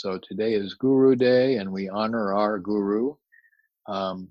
So 0.00 0.16
today 0.16 0.54
is 0.54 0.72
Guru 0.72 1.14
Day, 1.14 1.56
and 1.56 1.70
we 1.70 1.90
honor 1.90 2.32
our 2.32 2.58
guru, 2.58 3.16
um, 3.86 4.30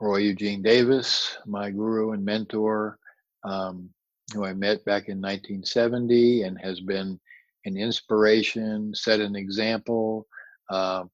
Roy 0.00 0.18
Eugene 0.18 0.60
Davis, 0.60 1.38
my 1.46 1.70
guru 1.70 2.12
and 2.12 2.22
mentor, 2.22 2.98
um, 3.44 3.88
who 4.34 4.44
I 4.44 4.52
met 4.52 4.84
back 4.84 5.08
in 5.08 5.18
1970 5.18 6.42
and 6.42 6.60
has 6.60 6.78
been 6.80 7.18
an 7.64 7.78
inspiration, 7.78 8.94
set 8.94 9.20
an 9.20 9.34
example, 9.34 10.26
uh, 10.68 11.04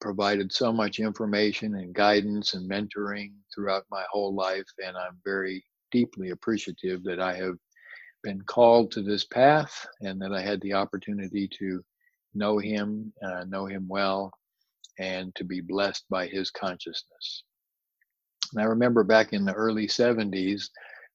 provided 0.00 0.50
so 0.50 0.72
much 0.72 0.98
information 0.98 1.74
and 1.74 1.94
guidance 1.94 2.54
and 2.54 2.70
mentoring 2.70 3.32
throughout 3.54 3.84
my 3.90 4.04
whole 4.10 4.34
life. 4.34 4.64
And 4.82 4.96
I'm 4.96 5.18
very 5.26 5.62
deeply 5.90 6.30
appreciative 6.30 7.02
that 7.04 7.20
I 7.20 7.36
have 7.36 7.58
been 8.22 8.40
called 8.40 8.92
to 8.92 9.02
this 9.02 9.26
path 9.26 9.86
and 10.00 10.18
that 10.22 10.32
I 10.32 10.40
had 10.40 10.62
the 10.62 10.72
opportunity 10.72 11.46
to 11.58 11.84
know 12.34 12.58
him, 12.58 13.12
and 13.20 13.32
uh, 13.32 13.44
know 13.44 13.66
him 13.66 13.86
well, 13.88 14.32
and 14.98 15.34
to 15.36 15.44
be 15.44 15.60
blessed 15.60 16.04
by 16.10 16.26
his 16.26 16.50
consciousness. 16.50 17.44
And 18.52 18.62
I 18.62 18.66
remember 18.66 19.04
back 19.04 19.32
in 19.32 19.44
the 19.44 19.52
early 19.52 19.86
70s 19.86 20.68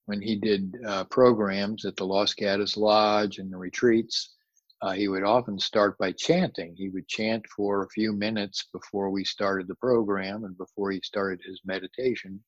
when 0.06 0.22
he 0.22 0.36
did 0.36 0.74
uh, 0.88 1.04
programs 1.06 1.86
at 1.86 1.96
the 1.96 2.06
Los 2.06 2.34
Gatos 2.34 2.78
Lodge 2.78 3.40
and 3.40 3.52
the 3.52 3.58
retreats, 3.58 4.36
uh, 4.82 4.92
he 4.92 5.08
would 5.08 5.24
often 5.24 5.58
start 5.58 5.98
by 5.98 6.12
chanting. 6.12 6.76
He 6.76 6.90
would 6.90 7.08
chant 7.08 7.46
for 7.48 7.84
a 7.84 7.90
few 7.90 8.14
minutes 8.14 8.68
before 8.72 9.10
we 9.10 9.24
started 9.24 9.68
the 9.68 9.76
program 9.76 10.44
and 10.44 10.58
before 10.58 10.92
he 10.92 11.02
started 11.02 11.42
his 11.46 11.62
meditation. 11.66 12.44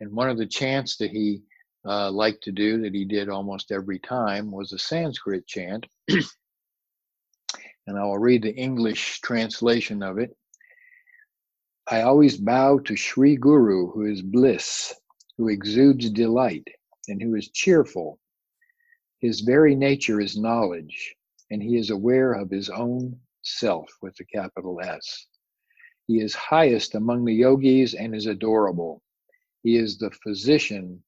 And 0.00 0.12
one 0.12 0.30
of 0.30 0.38
the 0.38 0.46
chants 0.46 0.96
that 0.96 1.10
he 1.10 1.42
uh, 1.84 2.10
liked 2.10 2.44
to 2.44 2.52
do, 2.52 2.80
that 2.82 2.94
he 2.94 3.04
did 3.04 3.28
almost 3.28 3.70
every 3.70 3.98
time, 3.98 4.50
was 4.50 4.72
a 4.72 4.78
Sanskrit 4.78 5.46
chant. 5.46 5.86
and 7.86 7.98
I 7.98 8.04
will 8.04 8.18
read 8.18 8.42
the 8.42 8.54
English 8.54 9.20
translation 9.20 10.02
of 10.02 10.18
it. 10.18 10.36
I 11.90 12.02
always 12.02 12.36
bow 12.36 12.78
to 12.78 12.96
Sri 12.96 13.36
Guru, 13.36 13.90
who 13.90 14.04
is 14.04 14.22
bliss, 14.22 14.94
who 15.36 15.48
exudes 15.48 16.10
delight, 16.10 16.68
and 17.08 17.20
who 17.20 17.34
is 17.34 17.50
cheerful. 17.50 18.18
His 19.20 19.40
very 19.40 19.74
nature 19.74 20.20
is 20.20 20.38
knowledge, 20.38 21.14
and 21.50 21.62
he 21.62 21.76
is 21.76 21.90
aware 21.90 22.32
of 22.32 22.50
his 22.50 22.70
own 22.70 23.20
self 23.42 23.90
with 24.00 24.18
a 24.20 24.24
capital 24.24 24.80
S. 24.80 25.26
He 26.06 26.20
is 26.20 26.34
highest 26.34 26.94
among 26.94 27.24
the 27.24 27.34
yogis 27.34 27.94
and 27.94 28.14
is 28.14 28.26
adorable. 28.26 29.02
He 29.62 29.76
is 29.76 29.98
the 29.98 30.10
physician 30.10 31.02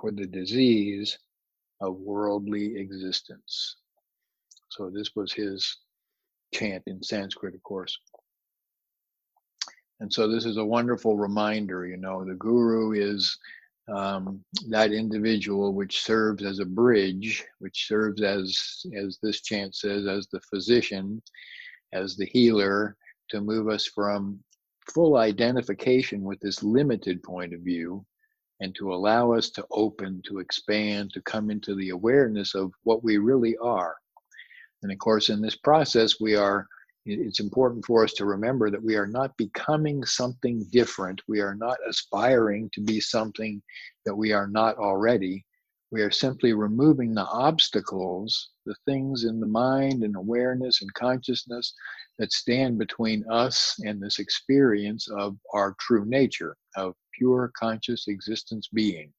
for 0.00 0.10
the 0.12 0.26
disease 0.26 1.18
of 1.80 1.98
worldly 1.98 2.76
existence. 2.76 3.76
So, 4.68 4.90
this 4.90 5.10
was 5.14 5.32
his 5.32 5.78
chant 6.52 6.82
in 6.86 7.02
Sanskrit, 7.02 7.54
of 7.54 7.62
course. 7.62 7.98
And 10.00 10.12
so 10.12 10.28
this 10.28 10.44
is 10.44 10.58
a 10.58 10.64
wonderful 10.64 11.16
reminder, 11.16 11.86
you 11.86 11.96
know, 11.96 12.24
the 12.24 12.34
guru 12.34 12.92
is 12.92 13.38
um, 13.88 14.44
that 14.68 14.92
individual 14.92 15.72
which 15.72 16.02
serves 16.02 16.44
as 16.44 16.58
a 16.58 16.66
bridge, 16.66 17.44
which 17.60 17.86
serves 17.86 18.22
as, 18.22 18.84
as 18.94 19.18
this 19.22 19.40
chant 19.40 19.74
says, 19.74 20.06
as 20.06 20.26
the 20.26 20.40
physician, 20.40 21.22
as 21.92 22.16
the 22.16 22.26
healer, 22.26 22.96
to 23.30 23.40
move 23.40 23.68
us 23.68 23.86
from 23.86 24.38
full 24.92 25.16
identification 25.16 26.22
with 26.22 26.38
this 26.40 26.62
limited 26.62 27.22
point 27.22 27.54
of 27.54 27.60
view 27.60 28.04
and 28.60 28.74
to 28.74 28.92
allow 28.92 29.32
us 29.32 29.50
to 29.50 29.64
open, 29.70 30.22
to 30.26 30.38
expand, 30.38 31.12
to 31.12 31.22
come 31.22 31.50
into 31.50 31.74
the 31.74 31.90
awareness 31.90 32.54
of 32.54 32.72
what 32.84 33.02
we 33.02 33.18
really 33.18 33.56
are. 33.58 33.96
And 34.86 34.92
of 34.92 35.00
course, 35.00 35.30
in 35.30 35.42
this 35.42 35.56
process, 35.56 36.20
we 36.20 36.36
are 36.36 36.68
it's 37.06 37.40
important 37.40 37.84
for 37.84 38.04
us 38.04 38.12
to 38.12 38.24
remember 38.24 38.70
that 38.70 38.82
we 38.82 38.94
are 38.94 39.08
not 39.08 39.36
becoming 39.36 40.04
something 40.04 40.64
different. 40.70 41.20
We 41.26 41.40
are 41.40 41.56
not 41.56 41.78
aspiring 41.88 42.70
to 42.74 42.80
be 42.80 43.00
something 43.00 43.60
that 44.04 44.14
we 44.14 44.32
are 44.32 44.46
not 44.46 44.76
already. 44.76 45.44
We 45.90 46.02
are 46.02 46.10
simply 46.12 46.52
removing 46.52 47.14
the 47.14 47.26
obstacles, 47.26 48.50
the 48.64 48.76
things 48.84 49.24
in 49.24 49.40
the 49.40 49.46
mind 49.48 50.04
and 50.04 50.14
awareness 50.14 50.82
and 50.82 50.94
consciousness 50.94 51.74
that 52.20 52.32
stand 52.32 52.78
between 52.78 53.24
us 53.28 53.74
and 53.84 54.00
this 54.00 54.20
experience 54.20 55.08
of 55.08 55.36
our 55.52 55.74
true 55.80 56.04
nature, 56.06 56.56
of 56.76 56.94
pure 57.12 57.50
conscious 57.58 58.06
existence 58.06 58.68
being. 58.72 59.12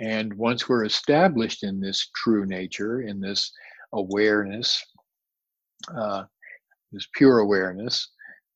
And 0.00 0.32
once 0.32 0.66
we're 0.66 0.86
established 0.86 1.62
in 1.62 1.78
this 1.78 2.08
true 2.16 2.46
nature, 2.46 3.02
in 3.02 3.20
this 3.20 3.52
awareness, 3.92 4.82
uh, 5.96 6.24
this 6.92 7.06
pure 7.14 7.38
awareness, 7.38 8.08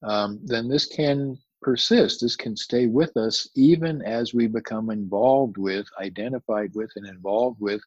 um, 0.03 0.41
then 0.45 0.69
this 0.69 0.87
can 0.87 1.39
persist. 1.63 2.21
This 2.21 2.37
can 2.37 2.57
stay 2.57 2.87
with 2.87 3.17
us 3.17 3.49
even 3.57 4.03
as 4.03 4.35
we 4.35 4.47
become 4.47 4.91
involved 4.91 5.57
with, 5.59 5.87
identified 6.01 6.71
with, 6.75 6.91
and 6.97 7.07
involved 7.07 7.61
with 7.61 7.81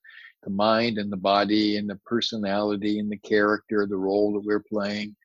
the 0.43 0.49
mind 0.49 0.97
and 0.97 1.11
the 1.11 1.17
body 1.17 1.77
and 1.77 1.89
the 1.89 1.99
personality 2.05 2.99
and 2.99 3.11
the 3.11 3.17
character, 3.17 3.85
the 3.85 3.95
role 3.95 4.33
that 4.33 4.45
we're 4.45 4.63
playing. 4.63 5.15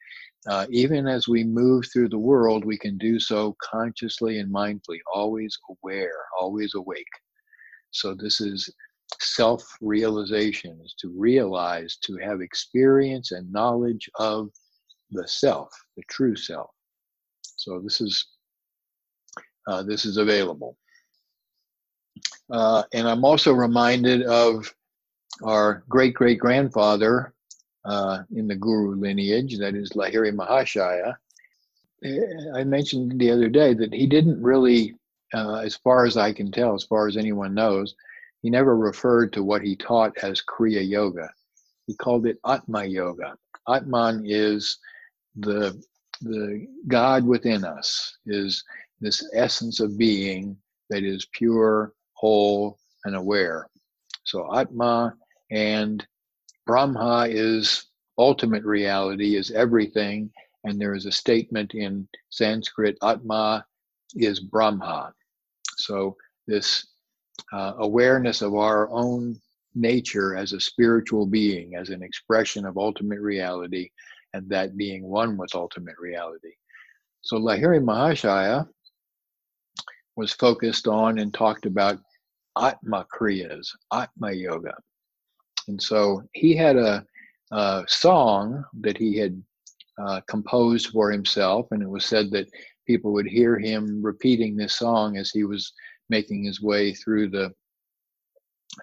Uh, 0.46 0.66
even 0.68 1.08
as 1.08 1.26
we 1.26 1.42
move 1.42 1.84
through 1.91 2.08
the 2.08 2.18
world, 2.18 2.64
we 2.64 2.76
can 2.76 2.98
do 2.98 3.18
so 3.18 3.56
consciously 3.62 4.38
and 4.38 4.52
mindfully, 4.52 4.98
always 5.12 5.58
aware, 5.70 6.20
always 6.38 6.74
awake. 6.74 7.08
So, 7.92 8.14
this 8.14 8.41
is 8.41 8.68
self 9.20 9.64
realization, 9.80 10.80
is 10.84 10.94
to 11.00 11.12
realize, 11.16 11.97
to 12.02 12.16
have 12.16 12.41
experience 12.41 13.32
and 13.32 13.50
knowledge 13.52 14.08
of 14.19 14.50
the 15.10 15.26
self, 15.26 15.70
the 15.97 16.02
true 16.08 16.36
self. 16.36 16.70
So 17.56 17.80
this 17.80 18.00
is 18.00 18.26
uh, 19.66 19.82
this 19.82 20.04
is 20.04 20.16
available. 20.16 20.76
Uh, 22.50 22.82
and 22.92 23.08
I'm 23.08 23.24
also 23.24 23.53
reminded 23.53 24.22
of 24.22 24.72
our 25.42 25.84
great 25.88 26.14
great 26.14 26.38
grandfather 26.38 27.34
uh, 27.84 28.22
in 28.34 28.47
the 28.47 28.54
Guru 28.54 28.97
lineage, 28.97 29.58
that 29.58 29.74
is 29.74 29.91
Lahiri 29.91 30.34
Mahashaya. 30.34 31.16
I 32.54 32.64
mentioned 32.64 33.19
the 33.19 33.30
other 33.30 33.48
day 33.48 33.72
that 33.74 33.92
he 33.92 34.06
didn't 34.06 34.42
really, 34.42 34.94
uh, 35.32 35.56
as 35.58 35.76
far 35.76 36.04
as 36.04 36.16
I 36.16 36.32
can 36.32 36.50
tell, 36.53 36.74
as 36.74 36.84
far 36.84 37.08
as 37.08 37.16
anyone 37.16 37.54
knows, 37.54 37.94
he 38.44 38.50
never 38.50 38.77
referred 38.77 39.32
to 39.32 39.43
what 39.43 39.62
he 39.62 39.75
taught 39.75 40.19
as 40.19 40.43
Kriya 40.43 40.87
Yoga. 40.87 41.31
He 41.87 41.94
called 41.97 42.27
it 42.27 42.37
Atma 42.47 42.84
Yoga. 42.84 43.38
Atman 43.66 44.25
is 44.27 44.78
the 45.34 45.82
the 46.21 46.66
God 46.87 47.25
within 47.25 47.65
us 47.65 48.19
is 48.27 48.62
this 49.00 49.27
essence 49.34 49.81
of 49.81 49.97
being 49.97 50.59
that 50.91 51.04
is 51.04 51.27
pure, 51.33 51.94
whole, 52.12 52.78
and 53.06 53.16
aware. 53.16 53.66
So 54.25 54.54
Atma 54.54 55.15
and 55.50 56.06
Brahma 56.66 57.27
is 57.31 57.87
ultimate 58.19 58.65
reality, 58.65 59.37
is 59.37 59.53
everything, 59.53 60.31
and 60.65 60.78
there 60.78 60.94
is 60.94 61.06
a 61.06 61.12
statement 61.12 61.72
in 61.72 62.06
Sanskrit, 62.28 62.99
Atma 63.03 63.65
is 64.15 64.38
Brahma. 64.38 65.15
So 65.78 66.15
this 66.47 66.87
uh, 67.53 67.75
awareness 67.78 68.43
of 68.43 68.55
our 68.55 68.91
own 68.91 69.41
nature 69.75 70.37
as 70.37 70.53
a 70.53 70.61
spiritual 70.61 71.27
being, 71.27 71.75
as 71.75 71.91
an 71.91 72.03
expression 72.03 72.65
of 72.65 72.78
ultimate 72.78 73.21
reality, 73.21 73.91
and 74.33 74.49
that 74.49 74.77
being 74.77 75.05
one 75.05 75.37
with 75.37 75.55
ultimate 75.55 75.99
reality. 75.99 76.53
So 77.22 77.39
Lahiri 77.39 77.83
Mahashaya 77.83 78.69
was 80.17 80.33
focused 80.33 80.87
on 80.87 81.19
and 81.19 81.33
talked 81.33 81.67
about 81.67 81.99
Atma 82.56 83.06
Kriyas, 83.12 83.69
Atma 83.93 84.33
Yoga. 84.33 84.75
And 85.66 85.81
so 85.81 86.22
he 86.33 86.55
had 86.55 86.77
a, 86.77 87.05
a 87.51 87.84
song 87.89 88.65
that 88.81 88.97
he 88.97 89.16
had 89.16 89.43
uh, 89.98 90.21
composed 90.28 90.89
for 90.89 91.10
himself, 91.10 91.66
and 91.71 91.83
it 91.83 91.89
was 91.89 92.04
said 92.04 92.30
that 92.33 92.48
people 92.87 93.13
would 93.13 93.27
hear 93.27 93.59
him 93.59 94.03
repeating 94.03 94.57
this 94.57 94.77
song 94.77 95.16
as 95.16 95.30
he 95.30 95.45
was 95.45 95.72
making 96.09 96.45
his 96.45 96.60
way 96.60 96.92
through 96.92 97.28
the 97.28 97.53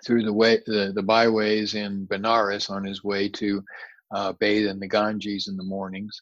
through 0.06 0.23
the 0.23 0.33
way 0.33 0.59
the, 0.65 0.91
the 0.95 1.03
byways 1.03 1.75
in 1.75 2.07
Benares 2.07 2.69
on 2.69 2.83
his 2.83 3.03
way 3.03 3.27
to 3.29 3.63
uh, 4.15 4.33
bathe 4.33 4.68
in 4.68 4.79
the 4.79 4.88
Ganges 4.88 5.47
in 5.47 5.57
the 5.57 5.63
mornings. 5.63 6.21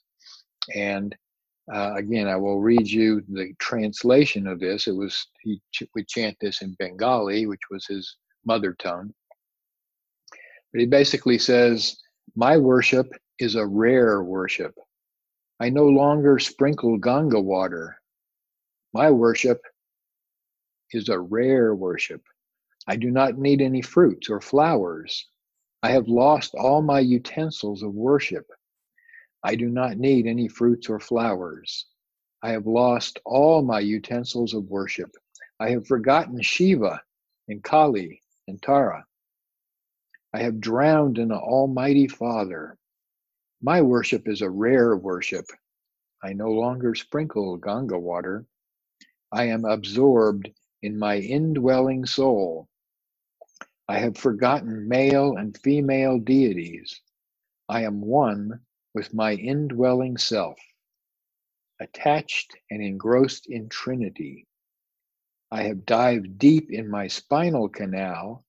And 0.75 1.16
uh, 1.72 1.94
again, 1.96 2.28
I 2.28 2.36
will 2.36 2.60
read 2.60 2.88
you 2.88 3.22
the 3.30 3.54
translation 3.60 4.48
of 4.48 4.60
this. 4.60 4.88
It 4.88 4.96
was 4.96 5.28
he 5.42 5.62
ch- 5.72 5.84
would 5.96 6.07
chant 6.07 6.36
this 6.42 6.62
in 6.62 6.75
Bengali, 6.80 7.46
which 7.46 7.62
was 7.69 7.86
his 7.86 8.16
mother 8.46 8.74
tongue. 8.74 9.13
But 10.74 10.81
he 10.81 10.88
basically 10.88 11.38
says, 11.38 11.98
"My 12.36 12.57
worship 12.57 13.07
is 13.38 13.56
a 13.56 13.66
rare 13.66 14.24
worship. 14.24 14.74
I 15.60 15.69
no 15.69 15.86
longer 15.86 16.40
sprinkle 16.40 16.98
Ganga 16.98 17.40
water. 17.40 18.00
My 18.94 19.12
worship 19.12 19.62
is 20.94 21.09
a 21.09 21.19
rare 21.19 21.75
worship. 21.75 22.24
I 22.88 22.95
do 22.95 23.12
not 23.12 23.38
need 23.38 23.62
any 23.62 23.81
fruits 23.81 24.30
or 24.30 24.41
flowers. 24.41 25.27
I 25.83 25.91
have 25.91 26.07
lost 26.07 26.56
all 26.56 26.81
my 26.81 27.00
utensils 27.00 27.83
of 27.83 27.94
worship. 27.94 28.45
I 29.44 29.56
do 29.56 29.69
not 29.69 29.97
need 29.97 30.27
any 30.27 30.47
fruits 30.47 30.89
or 30.89 31.00
flowers. 31.00 31.86
I 32.41 32.51
have 32.51 32.68
lost 32.68 33.19
all 33.25 33.62
my 33.62 33.80
utensils 33.80 34.53
of 34.53 34.69
worship. 34.69 35.12
I 35.59 35.69
have 35.71 35.88
forgotten 35.88 36.41
Shiva 36.41 37.01
and 37.47 37.63
Kali 37.63 38.21
and 38.47 38.62
Tara. 38.62 39.06
I 40.33 40.39
have 40.39 40.59
drowned 40.59 41.18
in 41.18 41.30
the 41.30 41.36
Almighty 41.38 42.07
Father. 42.07 42.77
My 43.62 43.81
worship 43.81 44.27
is 44.27 44.41
a 44.41 44.50
rare 44.50 44.95
worship. 44.95 45.45
I 46.24 46.33
no 46.33 46.50
longer 46.50 46.95
sprinkle 46.95 47.57
Ganga 47.57 47.97
water. 47.97 48.45
I 49.31 49.45
am 49.45 49.65
absorbed 49.65 50.50
in 50.81 50.98
my 50.98 51.18
indwelling 51.18 52.06
soul. 52.06 52.68
I 53.88 54.00
have 54.00 54.18
forgotten 54.18 54.88
male 54.88 55.36
and 55.38 55.58
female 55.58 56.20
deities. 56.20 57.02
I 57.68 57.84
am 57.84 58.02
one 58.02 58.62
with 58.94 59.14
my 59.14 59.34
indwelling 59.34 60.18
self, 60.18 60.60
attached 61.80 62.56
and 62.70 62.84
engrossed 62.84 63.48
in 63.48 63.70
Trinity. 63.70 64.48
I 65.52 65.64
have 65.64 65.86
dived 65.86 66.38
deep 66.38 66.72
in 66.72 66.90
my 66.90 67.08
spinal 67.08 67.70
canal 67.70 68.46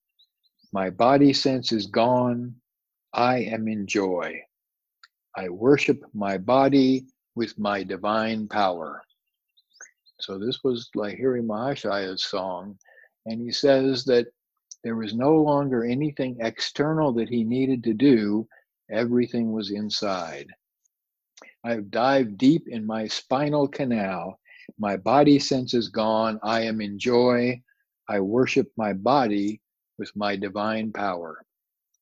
my 0.73 0.89
body 0.89 1.33
sense 1.33 1.73
is 1.73 1.87
gone. 1.87 2.55
I 3.13 3.39
am 3.39 3.67
in 3.67 3.87
joy. 3.87 4.41
I 5.35 5.49
worship 5.49 6.01
my 6.13 6.37
body 6.37 7.07
with 7.35 7.59
my 7.59 7.83
divine 7.83 8.47
power. 8.47 9.03
So 10.21 10.37
this 10.37 10.63
was 10.63 10.89
Lahiri 10.95 11.45
Mahashaya's 11.45 12.23
song. 12.23 12.77
And 13.25 13.41
he 13.41 13.51
says 13.51 14.05
that 14.05 14.27
there 14.83 14.95
was 14.95 15.13
no 15.13 15.35
longer 15.35 15.83
anything 15.83 16.37
external 16.39 17.11
that 17.13 17.29
he 17.29 17.43
needed 17.43 17.83
to 17.83 17.93
do. 17.93 18.47
Everything 18.89 19.51
was 19.51 19.71
inside. 19.71 20.47
I 21.63 21.71
have 21.71 21.91
dived 21.91 22.37
deep 22.37 22.67
in 22.67 22.85
my 22.85 23.07
spinal 23.07 23.67
canal. 23.67 24.39
My 24.79 24.97
body 24.97 25.37
sense 25.37 25.73
is 25.73 25.89
gone. 25.89 26.39
I 26.41 26.61
am 26.61 26.81
in 26.81 26.97
joy. 26.97 27.61
I 28.09 28.19
worship 28.19 28.71
my 28.77 28.93
body 28.93 29.61
with 29.99 30.15
my 30.15 30.35
divine 30.35 30.91
power. 30.91 31.45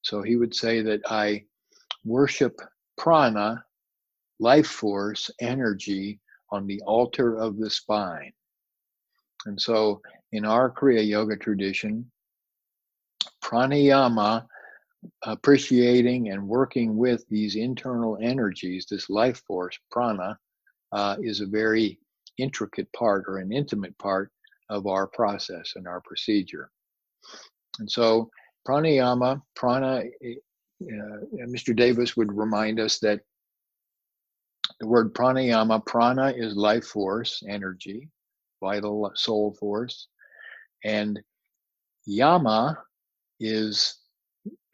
So 0.02 0.22
he 0.22 0.38
would 0.38 0.56
say 0.56 0.82
that 0.82 1.02
I 1.10 1.44
worship 2.06 2.62
prana, 2.98 3.64
life 4.40 4.68
force, 4.68 5.30
energy 5.42 6.20
on 6.52 6.68
the 6.68 6.82
altar 6.86 7.38
of 7.38 7.58
the 7.58 7.70
spine. 7.70 8.32
And 9.46 9.60
so 9.60 10.02
in 10.32 10.46
our 10.46 10.70
Kriya 10.70 11.08
Yoga 11.08 11.38
tradition, 11.38 12.10
pranayama, 13.44 14.46
appreciating 15.24 16.30
and 16.30 16.48
working 16.48 16.98
with 16.98 17.26
these 17.30 17.56
internal 17.56 18.18
energies, 18.22 18.86
this 18.90 19.10
life 19.10 19.42
force, 19.48 19.78
prana, 19.92 20.38
uh, 20.92 21.16
is 21.22 21.42
a 21.42 21.46
very 21.46 22.00
intricate 22.38 22.92
part 22.94 23.26
or 23.28 23.38
an 23.38 23.52
intimate 23.52 23.98
part 23.98 24.32
of 24.70 24.88
our 24.88 25.08
process 25.08 25.74
and 25.76 25.88
our 25.88 26.02
procedure. 26.02 26.70
And 27.80 27.90
so 27.90 28.30
pranayama, 28.68 29.42
prana, 29.56 30.04
eh, 30.24 30.36
uh, 30.82 31.46
Mr. 31.48 31.76
Davis 31.76 32.16
would 32.16 32.32
remind 32.32 32.80
us 32.80 33.00
that 33.00 33.22
the 34.80 34.88
word 34.88 35.14
pranayama, 35.14 35.86
prana 35.86 36.34
is 36.36 36.56
life 36.56 36.86
force, 36.86 37.44
energy, 37.48 38.10
vital 38.62 39.12
soul 39.16 39.56
force, 39.60 40.08
and 40.84 41.20
yama 42.06 42.82
is 43.40 43.98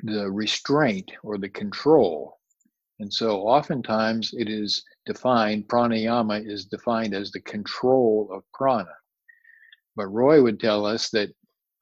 the 0.04 0.30
restraint 0.32 1.12
or 1.24 1.38
the 1.38 1.50
control. 1.50 2.40
And 3.00 3.12
so 3.12 3.42
oftentimes 3.42 4.34
it 4.34 4.48
is 4.48 4.84
defined, 5.06 5.68
pranayama 5.68 6.48
is 6.48 6.66
defined 6.66 7.14
as 7.14 7.32
the 7.32 7.42
control 7.42 8.30
of 8.32 8.44
prana. 8.54 8.94
But 9.96 10.08
Roy 10.08 10.42
would 10.42 10.60
tell 10.60 10.86
us 10.86 11.10
that 11.10 11.34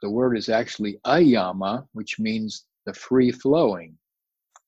the 0.02 0.10
word 0.10 0.38
is 0.38 0.50
actually 0.50 1.00
ayama, 1.06 1.88
which 1.94 2.20
means 2.20 2.66
the 2.86 2.94
free 2.94 3.32
flowing. 3.32 3.98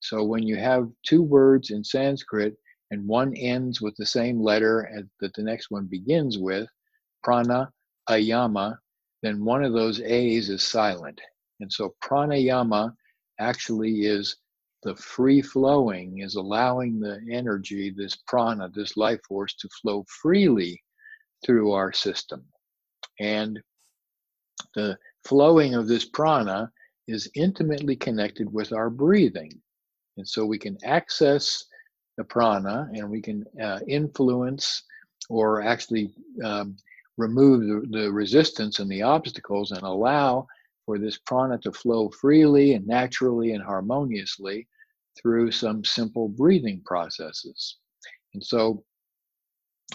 So 0.02 0.24
when 0.24 0.44
you 0.44 0.56
have 0.58 0.90
two 1.04 1.22
words 1.24 1.72
in 1.72 1.84
Sanskrit 1.84 2.58
and 2.92 3.08
one 3.08 3.34
ends 3.36 3.82
with 3.82 3.96
the 3.98 4.06
same 4.06 4.40
letter 4.42 4.90
that 5.20 5.34
the 5.34 5.44
next 5.44 5.72
one 5.72 5.86
begins 5.86 6.38
with, 6.38 6.68
prana, 7.24 7.70
ayama, 8.10 8.78
then 9.24 9.44
one 9.44 9.64
of 9.64 9.74
those 9.74 10.02
A's 10.02 10.50
is 10.50 10.64
silent. 10.64 11.20
And 11.60 11.72
so 11.72 11.96
pranayama 12.04 12.94
actually 13.40 14.06
is 14.06 14.36
the 14.84 14.96
free 14.96 15.42
flowing, 15.42 16.20
is 16.20 16.36
allowing 16.36 17.00
the 17.00 17.20
energy, 17.32 17.90
this 17.90 18.16
prana, 18.28 18.70
this 18.70 18.96
life 18.96 19.20
force 19.28 19.56
to 19.56 19.70
flow 19.82 20.06
freely 20.22 20.80
through 21.44 21.72
our 21.72 21.92
system. 21.92 22.46
And 23.20 23.60
the 24.76 24.98
flowing 25.24 25.74
of 25.74 25.88
this 25.88 26.06
prana 26.06 26.72
is 27.08 27.30
intimately 27.36 27.96
connected 27.96 28.52
with 28.52 28.74
our 28.74 28.90
breathing. 28.90 29.52
And 30.18 30.28
so 30.28 30.46
we 30.46 30.60
can 30.60 30.78
access 30.84 31.66
the 32.18 32.24
prana 32.24 32.90
and 32.94 33.10
we 33.10 33.22
can 33.22 33.46
uh, 33.62 33.80
influence 33.88 34.84
or 35.30 35.62
actually 35.62 36.14
um, 36.44 36.78
remove 37.18 37.62
the, 37.62 38.00
the 38.00 38.12
resistance 38.12 38.80
and 38.80 38.90
the 38.90 39.02
obstacles 39.02 39.72
and 39.72 39.82
allow 39.84 40.48
for 40.86 40.98
this 41.00 41.18
prana 41.18 41.58
to 41.58 41.72
flow 41.72 42.10
freely 42.10 42.74
and 42.74 42.86
naturally 42.86 43.54
and 43.54 43.64
harmoniously 43.64 44.68
through 45.20 45.52
some 45.52 45.84
simple 45.84 46.28
breathing 46.28 46.82
processes. 46.86 47.78
And 48.34 48.44
so, 48.44 48.84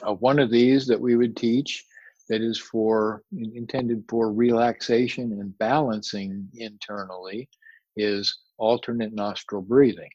uh, 0.06 0.14
one 0.14 0.38
of 0.38 0.50
these 0.50 0.86
that 0.86 1.00
we 1.00 1.16
would 1.16 1.36
teach 1.36 1.84
that 2.28 2.40
is 2.42 2.58
for 2.58 3.22
intended 3.32 4.04
for 4.08 4.32
relaxation 4.32 5.32
and 5.32 5.56
balancing 5.58 6.48
internally 6.54 7.48
is 7.96 8.38
alternate 8.56 9.12
nostril 9.12 9.62
breathing. 9.62 10.10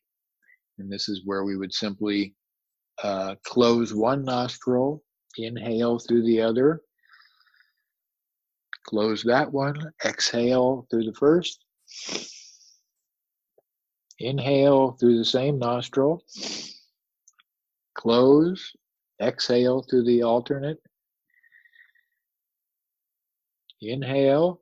And 0.77 0.91
this 0.91 1.09
is 1.09 1.21
where 1.25 1.43
we 1.43 1.57
would 1.57 1.73
simply 1.73 2.35
uh, 3.03 3.35
close 3.43 3.93
one 3.93 4.23
nostril, 4.23 5.03
inhale 5.37 5.99
through 5.99 6.23
the 6.23 6.41
other, 6.41 6.81
close 8.87 9.23
that 9.23 9.51
one, 9.51 9.75
exhale 10.03 10.87
through 10.89 11.05
the 11.05 11.13
first, 11.13 11.63
inhale 14.19 14.91
through 14.99 15.17
the 15.17 15.25
same 15.25 15.59
nostril, 15.59 16.23
close, 17.95 18.71
exhale 19.21 19.85
through 19.89 20.03
the 20.03 20.23
alternate, 20.23 20.79
Inhale, 23.81 24.61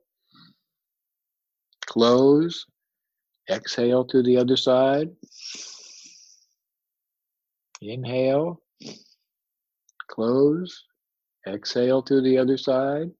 close, 1.86 2.66
exhale 3.48 4.04
through 4.04 4.24
the 4.24 4.36
other 4.36 4.56
side. 4.56 5.10
Inhale, 7.86 8.60
close, 10.08 10.84
exhale 11.46 12.02
to 12.02 12.20
the 12.22 12.38
other 12.38 12.56
side. 12.56 13.10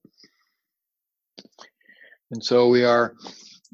And 2.30 2.42
so 2.42 2.68
we 2.68 2.84
are 2.84 3.14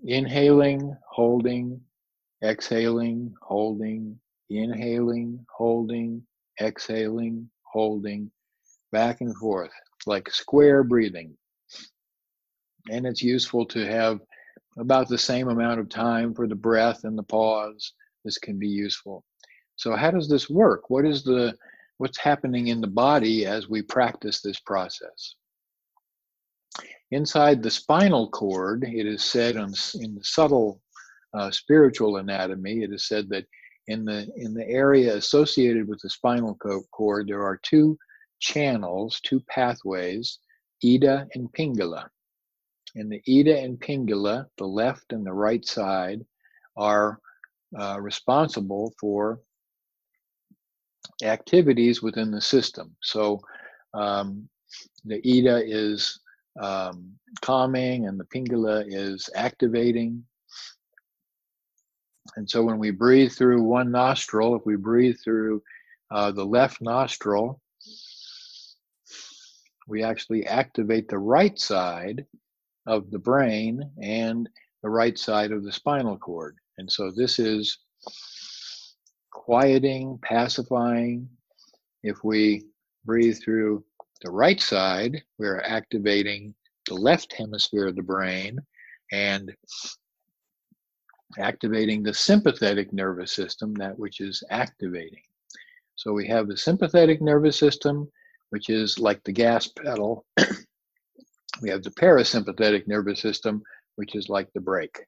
inhaling, 0.05 0.97
holding, 1.09 1.81
exhaling, 2.43 3.35
holding, 3.41 4.19
inhaling, 4.51 5.47
holding, 5.57 6.23
exhaling, 6.61 7.49
holding, 7.63 8.31
back 8.93 9.21
and 9.21 9.37
forth, 9.37 9.71
like 10.07 10.29
square 10.31 10.83
breathing 10.83 11.37
and 12.89 13.07
it's 13.07 13.23
useful 13.23 13.67
to 13.67 13.87
have 13.87 14.21
about 14.79 15.09
the 15.09 15.19
same 15.19 15.49
amount 15.49 15.81
of 15.81 15.89
time 15.89 16.33
for 16.35 16.47
the 16.47 16.55
breath 16.55 17.05
and 17.05 17.19
the 17.19 17.23
pause. 17.23 17.93
This 18.25 18.39
can 18.39 18.59
be 18.59 18.69
useful. 18.69 19.25
So 19.81 19.97
how 19.97 20.11
does 20.11 20.29
this 20.29 20.51
work? 20.51 20.91
What 20.91 21.07
is 21.07 21.25
the 21.25 21.57
what's 21.97 22.19
happening 22.19 22.67
in 22.69 22.83
the 22.83 22.87
body 22.87 23.47
as 23.47 23.71
we 23.71 23.81
practice 23.81 24.43
this 24.43 24.61
process? 24.61 25.37
Inside 27.13 27.63
the 27.63 27.71
spinal 27.71 28.29
cord, 28.29 28.85
it 28.85 29.07
is 29.07 29.25
said 29.25 29.57
on, 29.57 29.73
in 29.95 30.15
the 30.15 30.23
subtle 30.23 30.83
uh, 31.33 31.51
spiritual 31.51 32.19
anatomy, 32.19 32.83
it 32.83 32.93
is 32.93 33.09
said 33.09 33.31
that 33.31 33.47
in 33.87 34.05
the 34.05 34.29
in 34.37 34.53
the 34.53 34.69
area 34.69 35.17
associated 35.17 35.89
with 35.89 35.99
the 36.03 36.11
spinal 36.11 36.59
cord, 36.93 37.29
there 37.29 37.43
are 37.43 37.59
two 37.63 37.97
channels, 38.39 39.19
two 39.25 39.41
pathways, 39.49 40.41
Ida 40.85 41.27
and 41.35 41.51
Pingala. 41.55 42.07
And 42.97 43.11
the 43.11 43.23
Ida 43.27 43.59
and 43.59 43.81
Pingala, 43.81 44.45
the 44.59 44.67
left 44.67 45.15
and 45.15 45.25
the 45.25 45.33
right 45.33 45.65
side, 45.65 46.21
are 46.77 47.19
uh, 47.79 47.99
responsible 47.99 48.93
for 49.01 49.41
activities 51.23 52.03
within 52.03 52.31
the 52.31 52.41
system. 52.41 52.95
So 53.03 53.41
um, 53.95 54.49
the 55.05 55.17
Ida 55.17 55.63
is 55.65 56.21
um, 56.61 57.13
calming 57.41 58.07
and 58.07 58.19
the 58.19 58.25
Pingala 58.25 58.85
is 58.87 59.29
activating. 59.35 60.25
And 62.37 62.49
so 62.49 62.63
when 62.63 62.79
we 62.79 62.91
breathe 62.91 63.33
through 63.33 63.63
one 63.63 63.91
nostril, 63.91 64.55
if 64.55 64.63
we 64.65 64.77
breathe 64.77 65.17
through 65.23 65.63
uh, 66.11 66.31
the 66.33 66.45
left 66.45 66.81
nostril, 66.81 67.61
we 69.89 70.05
actually 70.05 70.47
activate 70.47 71.09
the 71.09 71.19
right 71.19 71.59
side 71.59 72.25
of 72.87 73.11
the 73.11 73.19
brain 73.19 73.91
and 74.01 74.49
the 74.83 74.91
right 74.91 75.19
side 75.19 75.53
of 75.53 75.65
the 75.65 75.73
spinal 75.73 76.17
cord. 76.17 76.57
And 76.79 76.91
so 76.91 77.11
this 77.11 77.39
is 77.39 77.79
quieting, 79.31 80.19
pacifying. 80.23 81.29
If 82.03 82.25
we 82.25 82.65
breathe 83.05 83.39
through 83.43 83.85
the 84.23 84.31
right 84.31 84.61
side, 84.61 85.23
we're 85.39 85.61
activating 85.61 86.55
the 86.87 86.95
left 86.95 87.33
hemisphere 87.33 87.87
of 87.87 87.97
the 87.97 88.03
brain 88.03 88.59
and 89.13 89.55
activating 91.39 92.03
the 92.03 92.15
sympathetic 92.15 92.93
nervous 92.93 93.33
system, 93.33 93.75
that 93.75 93.99
which 93.99 94.21
is 94.21 94.43
activating. 94.51 95.23
So 95.97 96.13
we 96.13 96.27
have 96.29 96.49
the 96.49 96.57
sympathetic 96.57 97.21
nervous 97.21 97.59
system, 97.59 98.11
which 98.51 98.71
is 98.71 98.99
like 98.99 99.23
the 99.25 99.33
gas 99.33 99.67
pedal. 99.67 100.25
we 101.63 101.71
have 101.71 101.83
the 101.83 101.91
parasympathetic 101.91 102.87
nervous 102.89 103.21
system, 103.21 103.63
which 103.97 104.15
is 104.15 104.29
like 104.29 104.53
the 104.55 104.61
brake. 104.61 104.99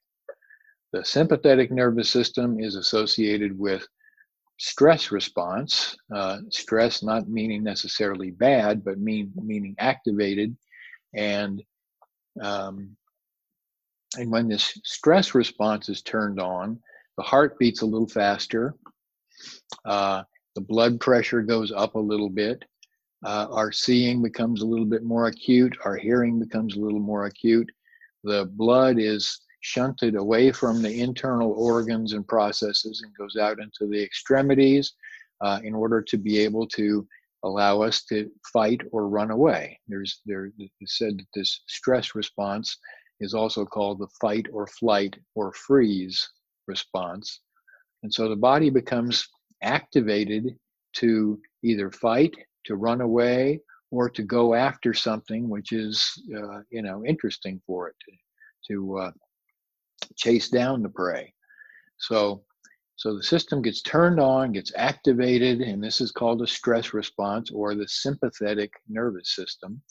The 0.91 1.03
sympathetic 1.03 1.71
nervous 1.71 2.09
system 2.09 2.59
is 2.59 2.75
associated 2.75 3.57
with 3.57 3.87
stress 4.57 5.11
response. 5.11 5.95
Uh, 6.13 6.39
stress 6.49 7.03
not 7.03 7.29
meaning 7.29 7.63
necessarily 7.63 8.31
bad, 8.31 8.83
but 8.83 8.99
mean 8.99 9.31
meaning 9.35 9.75
activated, 9.79 10.55
and 11.13 11.61
um, 12.41 12.95
and 14.17 14.31
when 14.31 14.47
this 14.47 14.79
stress 14.83 15.33
response 15.33 15.89
is 15.89 16.01
turned 16.01 16.39
on, 16.39 16.79
the 17.17 17.23
heart 17.23 17.57
beats 17.59 17.81
a 17.81 17.85
little 17.85 18.07
faster. 18.07 18.75
Uh, 19.85 20.23
the 20.55 20.61
blood 20.61 20.99
pressure 20.99 21.41
goes 21.41 21.71
up 21.71 21.95
a 21.95 21.99
little 21.99 22.29
bit. 22.29 22.63
Uh, 23.25 23.47
our 23.51 23.71
seeing 23.71 24.21
becomes 24.21 24.61
a 24.61 24.65
little 24.65 24.85
bit 24.85 25.03
more 25.03 25.27
acute. 25.27 25.75
Our 25.85 25.95
hearing 25.95 26.39
becomes 26.39 26.75
a 26.75 26.79
little 26.79 26.99
more 26.99 27.25
acute. 27.25 27.71
The 28.23 28.45
blood 28.53 28.99
is 28.99 29.39
shunted 29.63 30.15
away 30.15 30.51
from 30.51 30.81
the 30.81 31.01
internal 31.01 31.53
organs 31.53 32.13
and 32.13 32.27
processes 32.27 33.01
and 33.03 33.15
goes 33.15 33.37
out 33.37 33.59
into 33.59 33.87
the 33.87 34.03
extremities 34.03 34.93
uh, 35.41 35.59
in 35.63 35.73
order 35.73 36.01
to 36.01 36.17
be 36.17 36.37
able 36.37 36.67
to 36.67 37.07
allow 37.43 37.81
us 37.81 38.03
to 38.03 38.29
fight 38.51 38.81
or 38.91 39.07
run 39.07 39.31
away. 39.31 39.79
There's 39.87 40.21
there 40.25 40.51
said 40.85 41.17
that 41.17 41.27
this 41.33 41.61
stress 41.67 42.13
response 42.13 42.77
is 43.19 43.33
also 43.33 43.65
called 43.65 43.99
the 43.99 44.07
fight 44.19 44.47
or 44.51 44.67
flight 44.67 45.15
or 45.33 45.53
freeze 45.53 46.29
response. 46.67 47.39
And 48.03 48.13
so 48.13 48.27
the 48.27 48.35
body 48.35 48.69
becomes 48.69 49.25
activated 49.61 50.57
to 50.97 51.39
either 51.63 51.89
fight, 51.89 52.35
to 52.65 52.75
run 52.75 52.99
away, 52.99 53.61
or 53.91 54.09
to 54.09 54.23
go 54.23 54.55
after 54.55 54.93
something 54.93 55.47
which 55.47 55.71
is, 55.71 56.21
uh, 56.37 56.59
you 56.69 56.81
know, 56.81 57.05
interesting 57.05 57.61
for 57.65 57.87
it, 57.89 57.95
to, 58.05 58.73
to 58.73 58.97
uh, 58.97 59.11
chase 60.15 60.49
down 60.49 60.83
the 60.83 60.89
prey. 60.89 61.33
So, 61.97 62.43
so 62.95 63.15
the 63.15 63.23
system 63.23 63.61
gets 63.61 63.81
turned 63.81 64.19
on, 64.19 64.51
gets 64.51 64.71
activated, 64.75 65.61
and 65.61 65.83
this 65.83 66.01
is 66.01 66.11
called 66.11 66.41
a 66.41 66.47
stress 66.47 66.93
response 66.93 67.51
or 67.51 67.75
the 67.75 67.87
sympathetic 67.87 68.71
nervous 68.87 69.35
system. 69.35 69.81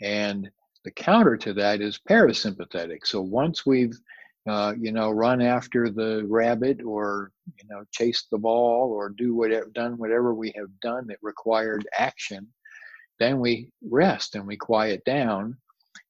And 0.00 0.50
the 0.84 0.90
counter 0.92 1.36
to 1.38 1.52
that 1.54 1.80
is 1.80 2.00
parasympathetic. 2.08 3.00
So 3.04 3.20
once 3.20 3.66
we've 3.66 3.98
uh, 4.48 4.72
you 4.80 4.92
know, 4.92 5.10
run 5.10 5.42
after 5.42 5.90
the 5.90 6.24
rabbit 6.26 6.80
or, 6.82 7.32
you 7.58 7.68
know, 7.68 7.84
chase 7.92 8.26
the 8.30 8.38
ball 8.38 8.90
or 8.90 9.10
do 9.10 9.34
whatever, 9.34 9.66
done 9.74 9.98
whatever 9.98 10.32
we 10.32 10.50
have 10.56 10.68
done 10.80 11.06
that 11.06 11.18
required 11.20 11.86
action, 11.98 12.46
then 13.18 13.40
we 13.40 13.70
rest 13.90 14.36
and 14.36 14.46
we 14.46 14.56
quiet 14.56 15.04
down 15.04 15.54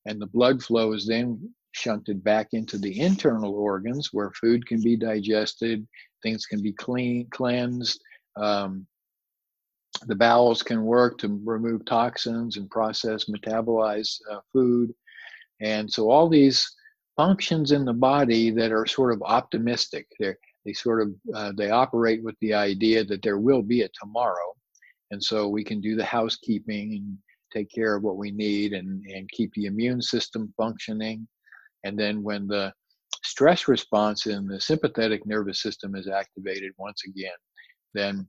and 0.06 0.20
the 0.20 0.26
blood 0.26 0.62
flow 0.62 0.92
is 0.92 1.06
then 1.06 1.52
shunted 1.78 2.22
back 2.24 2.48
into 2.52 2.78
the 2.78 3.00
internal 3.00 3.54
organs 3.54 4.10
where 4.12 4.32
food 4.32 4.66
can 4.66 4.82
be 4.82 4.96
digested, 4.96 5.86
things 6.22 6.46
can 6.46 6.60
be 6.60 6.72
clean, 6.72 7.28
cleansed, 7.30 8.00
um, 8.36 8.86
the 10.06 10.14
bowels 10.14 10.62
can 10.62 10.84
work 10.84 11.18
to 11.18 11.40
remove 11.44 11.84
toxins 11.84 12.56
and 12.56 12.70
process, 12.70 13.24
metabolize 13.24 14.18
uh, 14.30 14.40
food. 14.52 14.92
And 15.60 15.90
so 15.90 16.10
all 16.10 16.28
these 16.28 16.68
functions 17.18 17.72
in 17.72 17.84
the 17.84 17.92
body 17.92 18.50
that 18.50 18.72
are 18.72 18.86
sort 18.86 19.12
of 19.12 19.20
optimistic. 19.22 20.06
They 20.18 20.34
they 20.64 20.72
sort 20.72 21.02
of 21.02 21.14
uh, 21.34 21.52
they 21.56 21.70
operate 21.70 22.22
with 22.22 22.36
the 22.40 22.54
idea 22.54 23.04
that 23.04 23.22
there 23.22 23.38
will 23.38 23.62
be 23.62 23.82
a 23.82 23.88
tomorrow, 24.00 24.54
and 25.10 25.22
so 25.22 25.48
we 25.48 25.64
can 25.64 25.80
do 25.80 25.96
the 25.96 26.04
housekeeping 26.04 26.94
and 26.94 27.18
take 27.52 27.70
care 27.74 27.96
of 27.96 28.02
what 28.02 28.16
we 28.16 28.30
need 28.30 28.72
and 28.72 29.04
and 29.06 29.28
keep 29.30 29.52
the 29.54 29.66
immune 29.66 30.00
system 30.00 30.54
functioning. 30.56 31.26
And 31.84 31.98
then 31.98 32.22
when 32.22 32.46
the 32.46 32.72
stress 33.24 33.68
response 33.68 34.26
in 34.26 34.46
the 34.46 34.60
sympathetic 34.60 35.26
nervous 35.26 35.62
system 35.62 35.94
is 35.94 36.08
activated 36.08 36.72
once 36.78 37.02
again, 37.06 37.36
then 37.94 38.28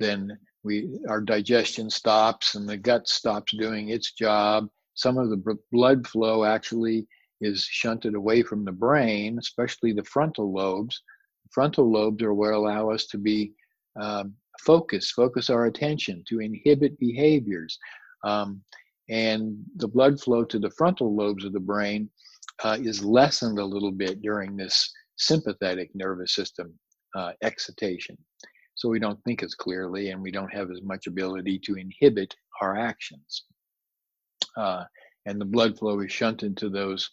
then 0.00 0.38
we 0.64 0.98
our 1.08 1.20
digestion 1.20 1.90
stops 1.90 2.54
and 2.54 2.68
the 2.68 2.76
gut 2.76 3.08
stops 3.08 3.52
doing 3.56 3.90
its 3.90 4.12
job. 4.12 4.68
Some 4.94 5.18
of 5.18 5.30
the 5.30 5.58
blood 5.70 6.06
flow 6.06 6.44
actually 6.44 7.06
is 7.40 7.64
shunted 7.64 8.14
away 8.14 8.42
from 8.42 8.64
the 8.64 8.72
brain, 8.72 9.38
especially 9.38 9.92
the 9.92 10.04
frontal 10.04 10.52
lobes. 10.52 11.02
Frontal 11.50 11.90
lobes 11.90 12.22
are 12.22 12.34
what 12.34 12.52
allow 12.52 12.90
us 12.90 13.06
to 13.06 13.18
be 13.18 13.52
um, 14.00 14.34
focus, 14.60 15.10
focus 15.10 15.50
our 15.50 15.66
attention, 15.66 16.22
to 16.28 16.40
inhibit 16.40 16.98
behaviors. 16.98 17.78
Um, 18.24 18.62
and 19.08 19.56
the 19.76 19.88
blood 19.88 20.20
flow 20.20 20.44
to 20.44 20.58
the 20.58 20.70
frontal 20.70 21.14
lobes 21.14 21.44
of 21.44 21.52
the 21.52 21.60
brain 21.60 22.08
uh, 22.64 22.78
is 22.80 23.04
lessened 23.04 23.58
a 23.58 23.64
little 23.64 23.92
bit 23.92 24.22
during 24.22 24.56
this 24.56 24.90
sympathetic 25.16 25.90
nervous 25.94 26.34
system 26.34 26.72
uh, 27.14 27.32
excitation. 27.42 28.16
So 28.74 28.88
we 28.88 28.98
don't 28.98 29.22
think 29.24 29.42
as 29.42 29.54
clearly 29.54 30.10
and 30.10 30.22
we 30.22 30.30
don't 30.30 30.52
have 30.52 30.70
as 30.70 30.80
much 30.82 31.06
ability 31.06 31.60
to 31.64 31.74
inhibit 31.74 32.34
our 32.60 32.76
actions. 32.76 33.44
Uh, 34.56 34.84
and 35.26 35.40
the 35.40 35.44
blood 35.46 35.78
flow 35.78 36.00
is 36.00 36.12
shunted 36.12 36.56
to 36.58 36.68
those 36.68 37.10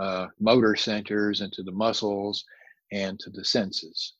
uh, 0.00 0.26
motor 0.40 0.74
centers 0.74 1.40
and 1.40 1.52
to 1.52 1.62
the 1.62 1.72
muscles 1.72 2.44
and 2.92 3.18
to 3.20 3.30
the 3.30 3.44
senses. 3.44 4.14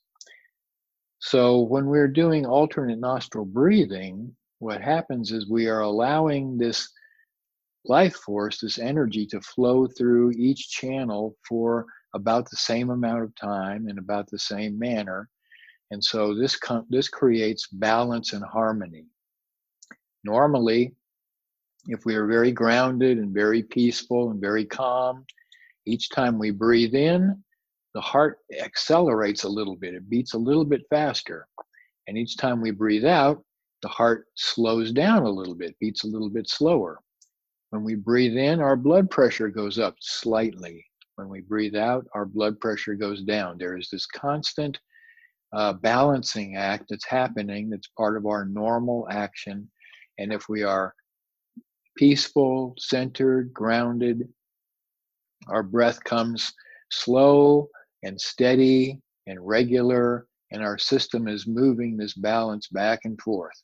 So 1.19 1.61
when 1.61 1.85
we're 1.85 2.07
doing 2.07 2.45
alternate 2.45 2.99
nostril 2.99 3.45
breathing, 3.45 4.35
what 4.59 4.81
happens 4.81 5.31
is 5.31 5.49
we 5.49 5.67
are 5.67 5.81
allowing 5.81 6.57
this 6.57 6.89
life 7.85 8.15
force, 8.15 8.59
this 8.59 8.79
energy 8.79 9.25
to 9.27 9.41
flow 9.41 9.87
through 9.87 10.31
each 10.31 10.69
channel 10.69 11.35
for 11.47 11.85
about 12.13 12.49
the 12.49 12.57
same 12.57 12.89
amount 12.89 13.23
of 13.23 13.35
time 13.35 13.89
in 13.89 13.97
about 13.97 14.29
the 14.29 14.39
same 14.39 14.77
manner. 14.77 15.29
And 15.91 16.03
so 16.03 16.33
this, 16.33 16.55
com- 16.55 16.85
this 16.89 17.09
creates 17.09 17.67
balance 17.67 18.33
and 18.33 18.43
harmony. 18.43 19.05
Normally, 20.23 20.93
if 21.87 22.05
we 22.05 22.15
are 22.15 22.25
very 22.25 22.51
grounded 22.51 23.17
and 23.17 23.33
very 23.33 23.63
peaceful 23.63 24.31
and 24.31 24.39
very 24.39 24.65
calm, 24.65 25.25
each 25.85 26.09
time 26.09 26.39
we 26.39 26.51
breathe 26.51 26.95
in, 26.95 27.43
the 27.93 28.01
heart 28.01 28.39
accelerates 28.59 29.43
a 29.43 29.49
little 29.49 29.75
bit, 29.75 29.93
it 29.93 30.09
beats 30.09 30.33
a 30.33 30.37
little 30.37 30.65
bit 30.65 30.81
faster. 30.89 31.47
And 32.07 32.17
each 32.17 32.37
time 32.37 32.61
we 32.61 32.71
breathe 32.71 33.05
out, 33.05 33.43
the 33.81 33.89
heart 33.89 34.27
slows 34.35 34.91
down 34.91 35.23
a 35.23 35.29
little 35.29 35.55
bit, 35.55 35.77
beats 35.79 36.03
a 36.05 36.07
little 36.07 36.29
bit 36.29 36.49
slower. 36.49 37.02
When 37.73 37.83
we 37.83 37.95
breathe 37.95 38.37
in, 38.37 38.61
our 38.61 38.75
blood 38.75 39.09
pressure 39.09 39.49
goes 39.49 39.79
up 39.79 39.95
slightly. 39.99 40.85
When 41.15 41.27
we 41.27 41.41
breathe 41.41 41.75
out, 41.75 42.05
our 42.13 42.23
blood 42.23 42.59
pressure 42.59 42.93
goes 42.93 43.23
down. 43.23 43.57
There 43.57 43.75
is 43.75 43.89
this 43.89 44.05
constant 44.05 44.79
uh, 45.53 45.73
balancing 45.73 46.55
act 46.55 46.85
that's 46.87 47.07
happening 47.07 47.71
that's 47.71 47.87
part 47.97 48.15
of 48.15 48.27
our 48.27 48.45
normal 48.45 49.07
action. 49.09 49.67
And 50.19 50.31
if 50.31 50.47
we 50.47 50.61
are 50.61 50.93
peaceful, 51.97 52.75
centered, 52.77 53.51
grounded, 53.51 54.29
our 55.47 55.63
breath 55.63 56.03
comes 56.03 56.53
slow 56.91 57.69
and 58.03 58.21
steady 58.21 59.01
and 59.25 59.39
regular, 59.41 60.27
and 60.51 60.61
our 60.61 60.77
system 60.77 61.27
is 61.27 61.47
moving 61.47 61.97
this 61.97 62.13
balance 62.13 62.67
back 62.67 62.99
and 63.05 63.19
forth. 63.19 63.59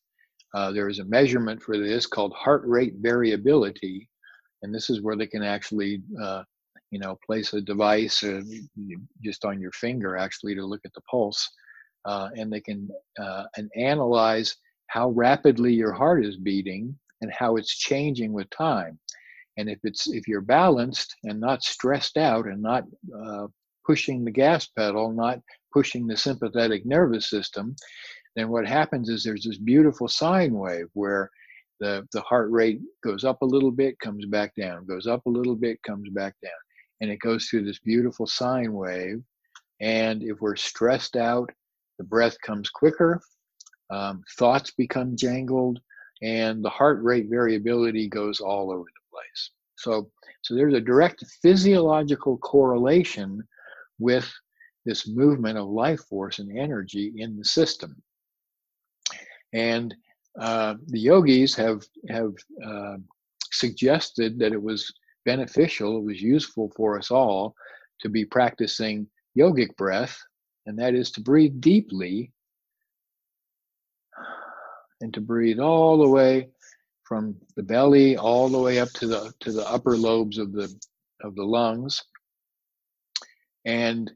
Uh, 0.53 0.71
there 0.71 0.89
is 0.89 0.99
a 0.99 1.05
measurement 1.05 1.61
for 1.61 1.77
this 1.77 2.05
called 2.05 2.33
heart 2.33 2.63
rate 2.65 2.95
variability, 2.99 4.09
and 4.63 4.73
this 4.73 4.89
is 4.89 5.01
where 5.01 5.15
they 5.15 5.27
can 5.27 5.43
actually, 5.43 6.01
uh, 6.21 6.43
you 6.91 6.99
know, 6.99 7.17
place 7.25 7.53
a 7.53 7.61
device 7.61 8.23
uh, 8.23 8.41
just 9.23 9.45
on 9.45 9.61
your 9.61 9.71
finger 9.71 10.17
actually 10.17 10.55
to 10.55 10.65
look 10.65 10.81
at 10.85 10.93
the 10.93 11.01
pulse, 11.01 11.47
uh, 12.05 12.29
and 12.35 12.51
they 12.51 12.61
can 12.61 12.89
uh, 13.19 13.43
and 13.57 13.69
analyze 13.75 14.55
how 14.87 15.09
rapidly 15.11 15.71
your 15.71 15.93
heart 15.93 16.25
is 16.25 16.37
beating 16.37 16.97
and 17.21 17.31
how 17.31 17.57
it's 17.57 17.77
changing 17.77 18.33
with 18.33 18.49
time. 18.49 18.97
And 19.57 19.69
if 19.69 19.79
it's 19.83 20.07
if 20.07 20.27
you're 20.27 20.41
balanced 20.41 21.15
and 21.25 21.39
not 21.39 21.63
stressed 21.63 22.17
out 22.17 22.47
and 22.47 22.61
not 22.61 22.85
pushing 23.85 24.23
the 24.23 24.31
gas 24.31 24.67
pedal, 24.67 25.11
not 25.11 25.39
pushing 25.73 26.07
the 26.07 26.15
sympathetic 26.17 26.85
nervous 26.85 27.29
system, 27.29 27.75
then 28.39 28.49
what 28.49 28.65
happens 28.65 29.09
is 29.09 29.23
there's 29.23 29.43
this 29.43 29.57
beautiful 29.57 30.07
sine 30.07 30.53
wave 30.53 30.87
where 30.93 31.29
the, 31.79 32.07
the 32.13 32.21
heart 32.21 32.49
rate 32.51 32.79
goes 33.03 33.23
up 33.23 33.41
a 33.41 33.45
little 33.45 33.71
bit, 33.71 33.99
comes 33.99 34.25
back 34.25 34.53
down, 34.55 34.85
goes 34.85 35.07
up 35.07 35.25
a 35.25 35.29
little 35.29 35.55
bit, 35.55 35.81
comes 35.83 36.09
back 36.09 36.35
down. 36.41 36.51
And 37.01 37.09
it 37.09 37.19
goes 37.19 37.45
through 37.45 37.65
this 37.65 37.79
beautiful 37.79 38.27
sine 38.27 38.73
wave. 38.73 39.21
And 39.81 40.23
if 40.23 40.39
we're 40.41 40.55
stressed 40.55 41.15
out, 41.15 41.49
the 41.97 42.03
breath 42.03 42.37
comes 42.45 42.69
quicker, 42.69 43.21
um, 43.89 44.23
thoughts 44.37 44.71
become 44.71 45.15
jangled, 45.15 45.79
and 46.21 46.63
the 46.63 46.69
heart 46.69 47.01
rate 47.01 47.27
variability 47.29 48.07
goes 48.07 48.39
all 48.39 48.71
over 48.71 48.83
the 48.83 49.09
place. 49.11 49.51
So, 49.77 50.09
so 50.41 50.55
there's 50.55 50.73
a 50.73 50.81
direct 50.81 51.23
physiological 51.41 52.37
correlation 52.37 53.41
with 53.99 54.29
this 54.85 55.07
movement 55.07 55.57
of 55.57 55.67
life 55.67 56.01
force 56.09 56.39
and 56.39 56.57
energy 56.57 57.13
in 57.17 57.37
the 57.37 57.45
system. 57.45 58.01
And 59.53 59.95
uh, 60.39 60.75
the 60.87 60.99
yogis 60.99 61.55
have 61.55 61.83
have 62.09 62.33
uh, 62.65 62.97
suggested 63.51 64.39
that 64.39 64.53
it 64.53 64.61
was 64.61 64.93
beneficial, 65.25 65.97
it 65.97 66.03
was 66.03 66.21
useful 66.21 66.71
for 66.75 66.97
us 66.97 67.11
all 67.11 67.55
to 68.01 68.09
be 68.09 68.25
practicing 68.25 69.07
yogic 69.37 69.75
breath, 69.75 70.17
and 70.65 70.77
that 70.79 70.93
is 70.93 71.11
to 71.11 71.21
breathe 71.21 71.59
deeply 71.59 72.31
and 75.01 75.13
to 75.13 75.21
breathe 75.21 75.59
all 75.59 75.97
the 75.97 76.07
way 76.07 76.49
from 77.03 77.35
the 77.55 77.63
belly 77.63 78.17
all 78.17 78.49
the 78.49 78.59
way 78.59 78.79
up 78.79 78.89
to 78.89 79.07
the 79.07 79.33
to 79.39 79.51
the 79.51 79.67
upper 79.67 79.97
lobes 79.97 80.37
of 80.37 80.51
the 80.51 80.73
of 81.23 81.35
the 81.35 81.43
lungs. 81.43 82.03
And 83.65 84.11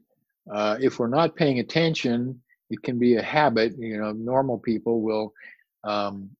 uh, 0.50 0.78
if 0.80 0.98
we're 0.98 1.08
not 1.08 1.36
paying 1.36 1.58
attention, 1.58 2.40
it 2.74 2.82
can 2.82 2.98
be 2.98 3.16
a 3.16 3.22
habit. 3.22 3.74
You 3.78 3.98
know, 3.98 4.12
normal 4.12 4.58
people 4.58 5.00
will 5.00 5.32
um, 5.84 6.30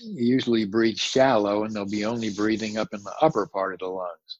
usually 0.00 0.64
breathe 0.64 0.96
shallow 0.96 1.64
and 1.64 1.74
they'll 1.74 1.88
be 1.88 2.04
only 2.04 2.30
breathing 2.30 2.78
up 2.78 2.88
in 2.92 3.02
the 3.02 3.14
upper 3.20 3.46
part 3.46 3.74
of 3.74 3.78
the 3.80 3.86
lungs. 3.86 4.38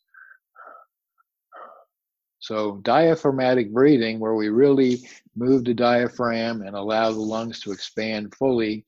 So, 2.41 2.79
diaphragmatic 2.83 3.73
breathing, 3.73 4.19
where 4.19 4.35
we 4.35 4.49
really 4.49 5.09
move 5.37 5.65
the 5.65 5.75
diaphragm 5.75 6.63
and 6.63 6.75
allow 6.75 7.13
the 7.13 7.21
lungs 7.21 7.61
to 7.61 7.71
expand 7.71 8.35
fully, 8.35 8.85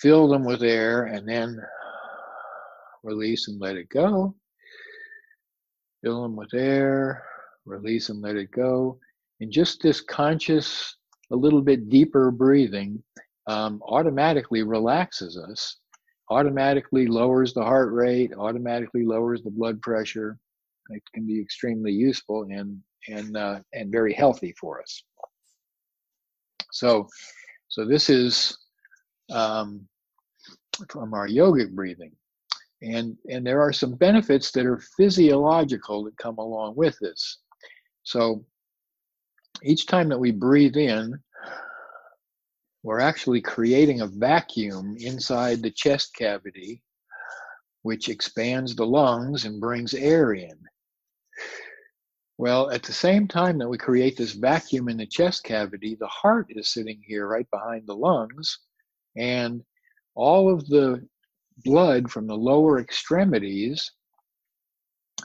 fill 0.00 0.26
them 0.26 0.44
with 0.44 0.64
air, 0.64 1.04
and 1.04 1.28
then 1.28 1.60
release 3.04 3.46
and 3.46 3.60
let 3.60 3.76
it 3.76 3.88
go. 3.90 4.34
Fill 6.02 6.22
them 6.22 6.34
with 6.34 6.52
air, 6.52 7.24
release 7.64 8.08
and 8.08 8.20
let 8.20 8.34
it 8.36 8.50
go. 8.50 8.98
And 9.40 9.50
just 9.50 9.82
this 9.82 10.00
conscious, 10.00 10.96
a 11.32 11.36
little 11.36 11.62
bit 11.62 11.88
deeper 11.88 12.30
breathing 12.30 13.02
um, 13.46 13.82
automatically 13.86 14.62
relaxes 14.62 15.36
us, 15.36 15.76
automatically 16.30 17.06
lowers 17.06 17.52
the 17.52 17.62
heart 17.62 17.92
rate, 17.92 18.32
automatically 18.36 19.04
lowers 19.04 19.42
the 19.42 19.50
blood 19.50 19.80
pressure. 19.82 20.38
It 20.90 21.02
can 21.12 21.26
be 21.26 21.40
extremely 21.40 21.92
useful 21.92 22.42
and 22.50 22.80
and 23.08 23.36
uh, 23.36 23.60
and 23.72 23.90
very 23.90 24.12
healthy 24.12 24.54
for 24.58 24.80
us. 24.80 25.02
So, 26.72 27.08
so 27.68 27.86
this 27.86 28.10
is 28.10 28.56
um, 29.30 29.86
from 30.88 31.14
our 31.14 31.28
yogic 31.28 31.70
breathing, 31.70 32.12
and 32.82 33.16
and 33.30 33.46
there 33.46 33.60
are 33.60 33.72
some 33.72 33.94
benefits 33.94 34.50
that 34.52 34.66
are 34.66 34.80
physiological 34.96 36.04
that 36.04 36.16
come 36.18 36.38
along 36.38 36.76
with 36.76 36.98
this. 37.00 37.38
So, 38.02 38.44
each 39.62 39.86
time 39.86 40.08
that 40.08 40.18
we 40.18 40.30
breathe 40.30 40.76
in, 40.76 41.18
we're 42.82 43.00
actually 43.00 43.40
creating 43.40 44.00
a 44.00 44.06
vacuum 44.06 44.96
inside 44.98 45.62
the 45.62 45.70
chest 45.70 46.14
cavity, 46.14 46.82
which 47.82 48.08
expands 48.08 48.74
the 48.74 48.86
lungs 48.86 49.44
and 49.44 49.60
brings 49.60 49.94
air 49.94 50.34
in. 50.34 50.58
Well, 52.36 52.70
at 52.70 52.82
the 52.82 52.92
same 52.92 53.28
time 53.28 53.58
that 53.58 53.68
we 53.68 53.78
create 53.78 54.16
this 54.16 54.32
vacuum 54.32 54.88
in 54.88 54.96
the 54.96 55.06
chest 55.06 55.44
cavity, 55.44 55.96
the 55.98 56.08
heart 56.08 56.46
is 56.50 56.68
sitting 56.68 57.00
here 57.06 57.26
right 57.28 57.48
behind 57.50 57.86
the 57.86 57.94
lungs, 57.96 58.58
and 59.16 59.62
all 60.14 60.52
of 60.52 60.66
the 60.66 61.06
blood 61.64 62.10
from 62.10 62.26
the 62.26 62.36
lower 62.36 62.80
extremities 62.80 63.90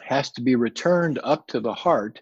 has 0.03 0.31
to 0.31 0.41
be 0.41 0.55
returned 0.55 1.19
up 1.23 1.47
to 1.47 1.59
the 1.59 1.73
heart 1.73 2.21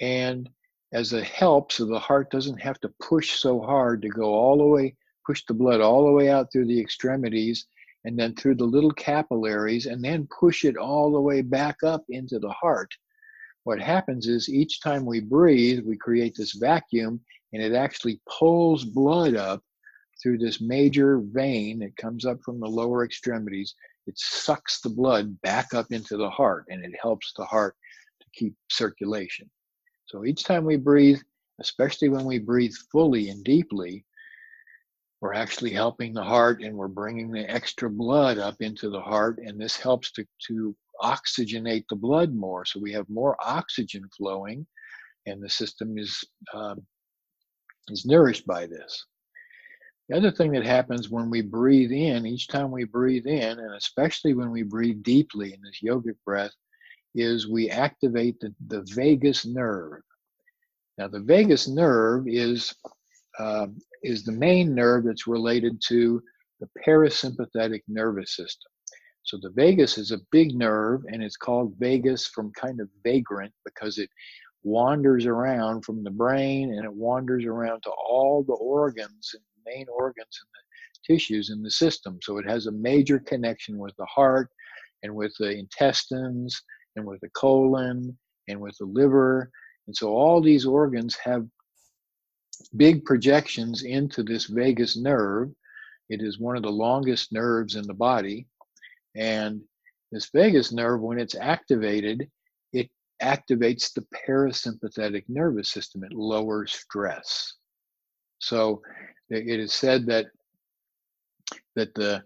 and 0.00 0.48
as 0.92 1.14
a 1.14 1.24
help 1.24 1.72
so 1.72 1.86
the 1.86 1.98
heart 1.98 2.30
doesn't 2.30 2.60
have 2.60 2.78
to 2.80 2.92
push 3.00 3.38
so 3.38 3.60
hard 3.60 4.02
to 4.02 4.08
go 4.08 4.34
all 4.34 4.58
the 4.58 4.66
way, 4.66 4.94
push 5.26 5.42
the 5.46 5.54
blood 5.54 5.80
all 5.80 6.04
the 6.04 6.12
way 6.12 6.28
out 6.28 6.52
through 6.52 6.66
the 6.66 6.80
extremities 6.80 7.66
and 8.04 8.18
then 8.18 8.34
through 8.34 8.56
the 8.56 8.64
little 8.64 8.92
capillaries 8.92 9.86
and 9.86 10.04
then 10.04 10.28
push 10.38 10.64
it 10.64 10.76
all 10.76 11.10
the 11.10 11.20
way 11.20 11.40
back 11.40 11.76
up 11.82 12.04
into 12.10 12.38
the 12.38 12.50
heart. 12.50 12.90
What 13.64 13.80
happens 13.80 14.26
is 14.26 14.48
each 14.48 14.80
time 14.80 15.06
we 15.06 15.20
breathe, 15.20 15.86
we 15.86 15.96
create 15.96 16.34
this 16.36 16.52
vacuum 16.52 17.20
and 17.52 17.62
it 17.62 17.74
actually 17.74 18.20
pulls 18.28 18.84
blood 18.84 19.34
up 19.34 19.62
through 20.22 20.38
this 20.38 20.60
major 20.60 21.20
vein 21.20 21.78
that 21.78 21.96
comes 21.96 22.26
up 22.26 22.38
from 22.44 22.60
the 22.60 22.66
lower 22.66 23.04
extremities. 23.04 23.74
It 24.06 24.18
sucks 24.18 24.80
the 24.80 24.90
blood 24.90 25.40
back 25.42 25.74
up 25.74 25.86
into 25.90 26.16
the 26.16 26.30
heart 26.30 26.66
and 26.68 26.84
it 26.84 26.92
helps 27.00 27.32
the 27.36 27.44
heart 27.44 27.76
to 28.20 28.26
keep 28.34 28.54
circulation. 28.70 29.48
So 30.12 30.26
each 30.26 30.44
time 30.44 30.66
we 30.66 30.76
breathe, 30.76 31.20
especially 31.58 32.10
when 32.10 32.26
we 32.26 32.38
breathe 32.38 32.74
fully 32.92 33.30
and 33.30 33.42
deeply, 33.42 34.04
we're 35.22 35.32
actually 35.32 35.70
helping 35.70 36.12
the 36.12 36.22
heart 36.22 36.62
and 36.62 36.76
we're 36.76 36.88
bringing 36.88 37.30
the 37.30 37.50
extra 37.50 37.88
blood 37.88 38.36
up 38.36 38.60
into 38.60 38.90
the 38.90 39.00
heart. 39.00 39.38
And 39.42 39.58
this 39.58 39.78
helps 39.78 40.12
to, 40.12 40.26
to 40.48 40.76
oxygenate 41.02 41.84
the 41.88 41.96
blood 41.96 42.34
more. 42.34 42.66
So 42.66 42.78
we 42.78 42.92
have 42.92 43.08
more 43.08 43.38
oxygen 43.42 44.02
flowing 44.14 44.66
and 45.24 45.42
the 45.42 45.48
system 45.48 45.96
is, 45.96 46.22
um, 46.52 46.84
is 47.88 48.04
nourished 48.04 48.46
by 48.46 48.66
this. 48.66 49.06
The 50.10 50.18
other 50.18 50.30
thing 50.30 50.52
that 50.52 50.66
happens 50.66 51.08
when 51.08 51.30
we 51.30 51.40
breathe 51.40 51.92
in, 51.92 52.26
each 52.26 52.48
time 52.48 52.70
we 52.70 52.84
breathe 52.84 53.26
in, 53.26 53.58
and 53.60 53.74
especially 53.76 54.34
when 54.34 54.50
we 54.50 54.62
breathe 54.62 55.02
deeply 55.02 55.54
in 55.54 55.60
this 55.62 55.80
yogic 55.82 56.16
breath, 56.26 56.52
is 57.14 57.48
we 57.48 57.70
activate 57.70 58.40
the, 58.40 58.54
the 58.68 58.82
vagus 58.94 59.44
nerve. 59.44 60.02
Now, 60.98 61.08
the 61.08 61.20
vagus 61.20 61.68
nerve 61.68 62.24
is, 62.26 62.74
uh, 63.38 63.66
is 64.02 64.24
the 64.24 64.32
main 64.32 64.74
nerve 64.74 65.04
that's 65.04 65.26
related 65.26 65.80
to 65.88 66.22
the 66.60 66.68
parasympathetic 66.86 67.82
nervous 67.88 68.36
system. 68.36 68.70
So 69.24 69.38
the 69.40 69.50
vagus 69.50 69.98
is 69.98 70.10
a 70.10 70.20
big 70.30 70.54
nerve 70.54 71.02
and 71.08 71.22
it's 71.22 71.36
called 71.36 71.74
vagus 71.78 72.26
from 72.26 72.52
kind 72.52 72.80
of 72.80 72.88
vagrant 73.04 73.52
because 73.64 73.98
it 73.98 74.10
wanders 74.64 75.26
around 75.26 75.84
from 75.84 76.02
the 76.02 76.10
brain 76.10 76.74
and 76.74 76.84
it 76.84 76.92
wanders 76.92 77.44
around 77.44 77.82
to 77.82 77.90
all 77.90 78.42
the 78.42 78.54
organs 78.54 79.34
and 79.34 79.42
main 79.64 79.86
organs 79.88 80.40
and 80.40 80.48
the 80.52 81.14
tissues 81.14 81.50
in 81.50 81.62
the 81.62 81.70
system. 81.70 82.18
So 82.22 82.38
it 82.38 82.48
has 82.48 82.66
a 82.66 82.72
major 82.72 83.18
connection 83.18 83.78
with 83.78 83.94
the 83.96 84.06
heart 84.06 84.48
and 85.02 85.14
with 85.14 85.32
the 85.38 85.50
intestines 85.50 86.60
and 86.96 87.06
with 87.06 87.20
the 87.20 87.30
colon 87.30 88.16
and 88.48 88.60
with 88.60 88.76
the 88.78 88.86
liver. 88.86 89.50
And 89.86 89.96
so 89.96 90.08
all 90.08 90.40
these 90.40 90.66
organs 90.66 91.16
have 91.16 91.46
big 92.76 93.04
projections 93.04 93.82
into 93.82 94.22
this 94.22 94.46
vagus 94.46 94.96
nerve. 94.96 95.50
It 96.08 96.22
is 96.22 96.38
one 96.38 96.56
of 96.56 96.62
the 96.62 96.70
longest 96.70 97.32
nerves 97.32 97.76
in 97.76 97.86
the 97.86 97.94
body. 97.94 98.46
And 99.16 99.60
this 100.10 100.30
vagus 100.32 100.72
nerve, 100.72 101.00
when 101.00 101.18
it's 101.18 101.34
activated, 101.34 102.28
it 102.72 102.90
activates 103.22 103.92
the 103.92 104.06
parasympathetic 104.28 105.24
nervous 105.28 105.70
system. 105.70 106.04
It 106.04 106.12
lowers 106.12 106.72
stress. 106.72 107.54
So 108.38 108.82
it 109.30 109.60
is 109.60 109.72
said 109.72 110.06
that 110.06 110.26
that 111.76 111.94
the 111.94 112.22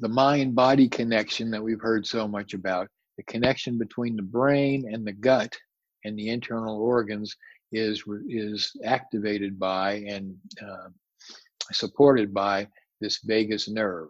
the 0.00 0.08
mind 0.08 0.54
body 0.54 0.88
connection 0.88 1.50
that 1.50 1.62
we've 1.62 1.80
heard 1.80 2.06
so 2.06 2.26
much 2.26 2.54
about 2.54 2.88
the 3.22 3.32
connection 3.32 3.78
between 3.78 4.16
the 4.16 4.22
brain 4.22 4.92
and 4.92 5.06
the 5.06 5.12
gut 5.12 5.56
and 6.04 6.18
the 6.18 6.28
internal 6.28 6.80
organs 6.80 7.36
is 7.72 8.02
is 8.28 8.72
activated 8.84 9.58
by 9.58 10.04
and 10.08 10.34
uh, 10.60 10.88
supported 11.72 12.34
by 12.34 12.66
this 13.00 13.20
vagus 13.24 13.68
nerve. 13.68 14.08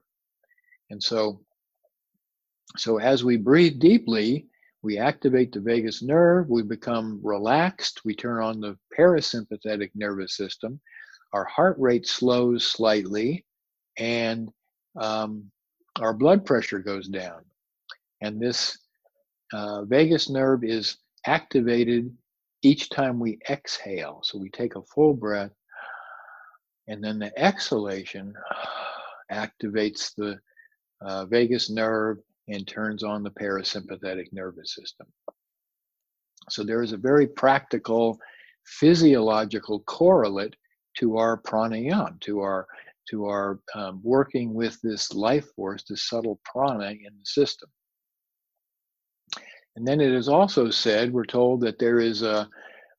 And 0.90 1.02
so 1.02 1.40
so 2.76 2.98
as 2.98 3.22
we 3.22 3.36
breathe 3.36 3.78
deeply 3.78 4.46
we 4.82 4.98
activate 4.98 5.52
the 5.52 5.60
vagus 5.60 6.02
nerve 6.02 6.48
we 6.48 6.62
become 6.62 7.20
relaxed 7.22 8.00
we 8.04 8.14
turn 8.14 8.42
on 8.42 8.60
the 8.60 8.76
parasympathetic 8.98 9.90
nervous 9.94 10.36
system 10.36 10.80
our 11.34 11.44
heart 11.44 11.76
rate 11.78 12.06
slows 12.06 12.64
slightly 12.64 13.44
and 13.98 14.50
um, 14.98 15.50
our 16.00 16.14
blood 16.14 16.44
pressure 16.44 16.78
goes 16.78 17.08
down. 17.08 17.42
And 18.20 18.40
this 18.40 18.78
uh, 19.52 19.84
vagus 19.84 20.30
nerve 20.30 20.64
is 20.64 20.98
activated 21.26 22.14
each 22.62 22.90
time 22.90 23.20
we 23.20 23.38
exhale. 23.50 24.20
So 24.24 24.38
we 24.38 24.50
take 24.50 24.76
a 24.76 24.82
full 24.82 25.14
breath 25.14 25.52
And 26.88 27.04
then 27.04 27.18
the 27.20 27.36
exhalation 27.38 28.34
activates 29.32 30.14
the 30.16 30.40
uh, 31.02 31.26
vagus 31.26 31.70
nerve 31.70 32.18
and 32.48 32.68
turns 32.68 33.04
on 33.04 33.24
the 33.24 33.30
parasympathetic 33.30 34.32
nervous 34.32 34.74
system. 34.76 35.08
So 36.50 36.64
there 36.64 36.82
is 36.82 36.92
a 36.92 36.98
very 36.98 37.28
practical 37.28 38.18
physiological 38.66 39.80
correlate 39.82 40.56
to 40.98 41.18
our 41.18 41.40
pranayama, 41.42 42.20
to 42.22 42.40
our 42.40 42.68
to 43.10 43.26
our 43.26 43.60
um, 43.74 44.00
working 44.04 44.54
with 44.54 44.80
this 44.82 45.14
life 45.14 45.46
force, 45.56 45.84
this 45.88 46.04
subtle 46.08 46.40
prana 46.44 46.90
in 46.90 47.12
the 47.18 47.24
system. 47.26 47.70
And 49.76 49.86
then 49.86 50.00
it 50.00 50.12
is 50.12 50.28
also 50.28 50.70
said, 50.70 51.12
we're 51.12 51.24
told 51.24 51.60
that 51.62 51.78
there 51.78 51.98
is 51.98 52.22
a 52.22 52.48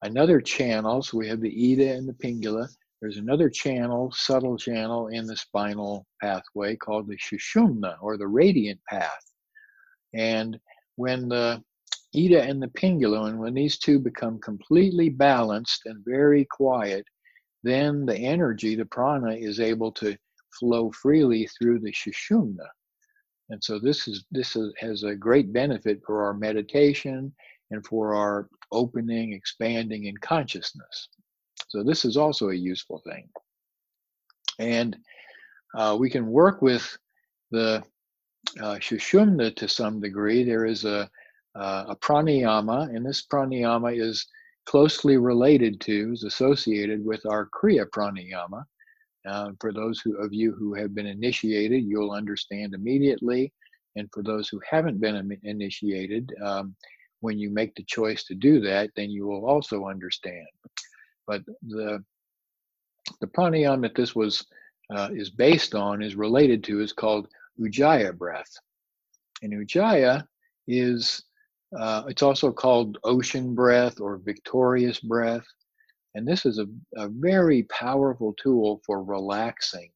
another 0.01 0.41
channel. 0.41 1.01
So 1.01 1.17
we 1.17 1.27
have 1.27 1.41
the 1.41 1.71
Ida 1.73 1.93
and 1.93 2.07
the 2.07 2.13
Pingala. 2.13 2.67
There's 3.01 3.17
another 3.17 3.49
channel, 3.49 4.11
subtle 4.13 4.57
channel 4.57 5.07
in 5.07 5.25
the 5.25 5.35
spinal 5.35 6.05
pathway 6.21 6.75
called 6.75 7.07
the 7.07 7.17
Sushumna 7.17 7.97
or 8.01 8.17
the 8.17 8.27
radiant 8.27 8.79
path. 8.89 9.23
And 10.13 10.59
when 10.95 11.27
the 11.27 11.61
Ida 12.15 12.43
and 12.43 12.61
the 12.61 12.67
Pingala, 12.67 13.29
and 13.29 13.39
when 13.39 13.53
these 13.53 13.77
two 13.77 13.99
become 13.99 14.39
completely 14.39 15.09
balanced 15.09 15.81
and 15.85 16.03
very 16.05 16.45
quiet, 16.49 17.05
then 17.63 18.05
the 18.05 18.15
energy, 18.15 18.75
the 18.75 18.85
prana, 18.85 19.33
is 19.33 19.59
able 19.59 19.91
to 19.93 20.15
flow 20.59 20.91
freely 20.91 21.47
through 21.47 21.79
the 21.79 21.91
Sushumna. 21.91 22.67
And 23.49 23.63
so 23.63 23.79
this 23.79 24.07
is 24.07 24.25
this 24.31 24.55
is, 24.55 24.73
has 24.79 25.03
a 25.03 25.15
great 25.15 25.51
benefit 25.53 26.01
for 26.05 26.23
our 26.23 26.33
meditation 26.33 27.33
and 27.71 27.85
for 27.85 28.15
our 28.15 28.49
opening, 28.71 29.33
expanding 29.33 30.05
in 30.05 30.17
consciousness. 30.17 31.09
So 31.67 31.83
this 31.83 32.05
is 32.05 32.17
also 32.17 32.49
a 32.49 32.55
useful 32.55 33.01
thing. 33.05 33.27
And 34.59 34.97
uh, 35.75 35.97
we 35.99 36.09
can 36.09 36.27
work 36.27 36.61
with 36.61 36.97
the 37.51 37.83
uh, 38.59 38.75
Sushumna 38.75 39.55
to 39.55 39.67
some 39.67 39.99
degree. 39.99 40.43
There 40.43 40.65
is 40.65 40.85
a, 40.85 41.09
uh, 41.55 41.85
a 41.89 41.95
pranayama, 41.95 42.95
and 42.95 43.05
this 43.05 43.25
pranayama 43.25 43.99
is 43.99 44.27
closely 44.65 45.17
related 45.17 45.81
to, 45.81 46.11
is 46.13 46.23
associated 46.23 47.03
with 47.03 47.25
our 47.25 47.49
Kriya 47.49 47.85
pranayama. 47.89 48.65
Uh, 49.25 49.51
for 49.59 49.71
those 49.71 49.99
who, 49.99 50.17
of 50.17 50.33
you 50.33 50.51
who 50.53 50.73
have 50.73 50.93
been 50.93 51.05
initiated, 51.05 51.83
you'll 51.83 52.11
understand 52.11 52.73
immediately. 52.73 53.53
And 53.95 54.09
for 54.11 54.23
those 54.23 54.49
who 54.49 54.59
haven't 54.69 54.99
been 54.99 55.37
initiated, 55.43 56.31
um, 56.43 56.75
when 57.21 57.39
you 57.39 57.49
make 57.49 57.73
the 57.75 57.83
choice 57.83 58.25
to 58.25 58.35
do 58.35 58.59
that, 58.61 58.89
then 58.95 59.09
you 59.09 59.25
will 59.25 59.45
also 59.45 59.85
understand. 59.85 60.47
But 61.25 61.43
the 61.61 62.03
the 63.21 63.27
pranayama 63.27 63.83
that 63.83 63.95
this 63.95 64.15
was 64.15 64.45
uh, 64.93 65.09
is 65.13 65.29
based 65.29 65.75
on 65.75 66.01
is 66.01 66.15
related 66.15 66.63
to 66.65 66.81
is 66.81 66.91
called 66.91 67.27
Ujjayi 67.59 68.17
breath, 68.17 68.51
and 69.41 69.53
Ujjayi 69.53 70.23
is 70.67 71.23
uh, 71.77 72.03
it's 72.07 72.21
also 72.21 72.51
called 72.51 72.97
ocean 73.03 73.55
breath 73.55 73.99
or 73.99 74.17
victorious 74.17 74.99
breath. 74.99 75.45
And 76.15 76.27
this 76.27 76.45
is 76.45 76.59
a, 76.59 76.67
a 76.95 77.07
very 77.09 77.63
powerful 77.63 78.33
tool 78.33 78.81
for 78.85 79.03
relaxing, 79.03 79.89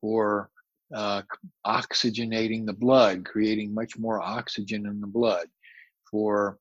for 0.00 0.50
uh, 0.94 1.22
oxygenating 1.66 2.66
the 2.66 2.72
blood, 2.72 3.24
creating 3.24 3.74
much 3.74 3.98
more 3.98 4.20
oxygen 4.20 4.86
in 4.86 5.00
the 5.00 5.06
blood, 5.06 5.46
for 6.10 6.58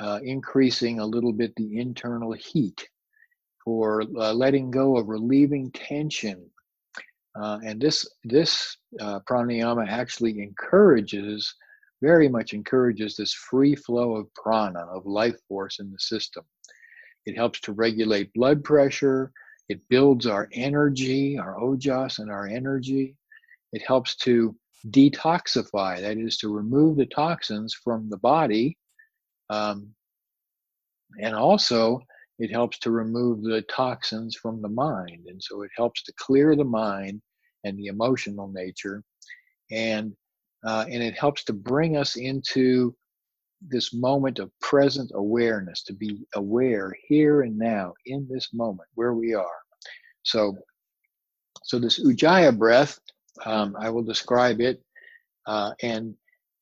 uh, 0.00 0.20
increasing 0.24 0.98
a 0.98 1.06
little 1.06 1.32
bit 1.32 1.54
the 1.56 1.78
internal 1.78 2.32
heat, 2.32 2.88
for 3.64 4.02
uh, 4.18 4.32
letting 4.32 4.70
go 4.70 4.96
of 4.96 5.08
relieving 5.08 5.70
tension. 5.72 6.44
Uh, 7.36 7.58
and 7.64 7.80
this 7.80 8.08
this 8.24 8.76
uh, 9.00 9.18
pranayama 9.28 9.86
actually 9.88 10.40
encourages 10.40 11.52
very 12.02 12.28
much 12.28 12.52
encourages 12.52 13.16
this 13.16 13.32
free 13.32 13.74
flow 13.74 14.16
of 14.16 14.32
prana, 14.34 14.80
of 14.80 15.06
life 15.06 15.36
force 15.48 15.78
in 15.78 15.90
the 15.90 15.98
system. 15.98 16.44
It 17.26 17.36
helps 17.36 17.60
to 17.60 17.72
regulate 17.72 18.32
blood 18.34 18.64
pressure. 18.64 19.32
It 19.68 19.80
builds 19.88 20.26
our 20.26 20.48
energy, 20.52 21.38
our 21.38 21.56
ojas, 21.56 22.18
and 22.18 22.30
our 22.30 22.46
energy. 22.46 23.16
It 23.72 23.82
helps 23.86 24.16
to 24.16 24.54
detoxify, 24.90 26.00
that 26.00 26.18
is, 26.18 26.36
to 26.38 26.52
remove 26.52 26.96
the 26.96 27.06
toxins 27.06 27.74
from 27.74 28.08
the 28.10 28.18
body. 28.18 28.76
Um, 29.48 29.94
and 31.20 31.34
also, 31.34 32.00
it 32.38 32.50
helps 32.50 32.78
to 32.80 32.90
remove 32.90 33.42
the 33.42 33.62
toxins 33.62 34.36
from 34.36 34.60
the 34.60 34.68
mind. 34.68 35.26
And 35.28 35.42
so 35.42 35.62
it 35.62 35.70
helps 35.76 36.02
to 36.04 36.12
clear 36.18 36.56
the 36.56 36.64
mind 36.64 37.22
and 37.64 37.78
the 37.78 37.86
emotional 37.86 38.48
nature. 38.48 39.02
And 39.70 40.14
uh, 40.66 40.86
and 40.90 41.02
it 41.02 41.14
helps 41.18 41.44
to 41.44 41.52
bring 41.52 41.96
us 41.96 42.16
into 42.16 42.96
this 43.68 43.94
moment 43.94 44.38
of 44.38 44.50
present 44.60 45.10
awareness, 45.14 45.82
to 45.84 45.92
be 45.92 46.26
aware 46.34 46.92
here 47.06 47.42
and 47.42 47.58
now 47.58 47.92
in 48.06 48.26
this 48.30 48.52
moment 48.52 48.88
where 48.94 49.14
we 49.14 49.34
are. 49.34 49.58
So, 50.22 50.56
so 51.62 51.78
this 51.78 52.02
Ujjayi 52.02 52.56
breath, 52.58 52.98
um, 53.44 53.76
I 53.78 53.90
will 53.90 54.02
describe 54.02 54.60
it, 54.60 54.82
uh, 55.46 55.72
and 55.82 56.14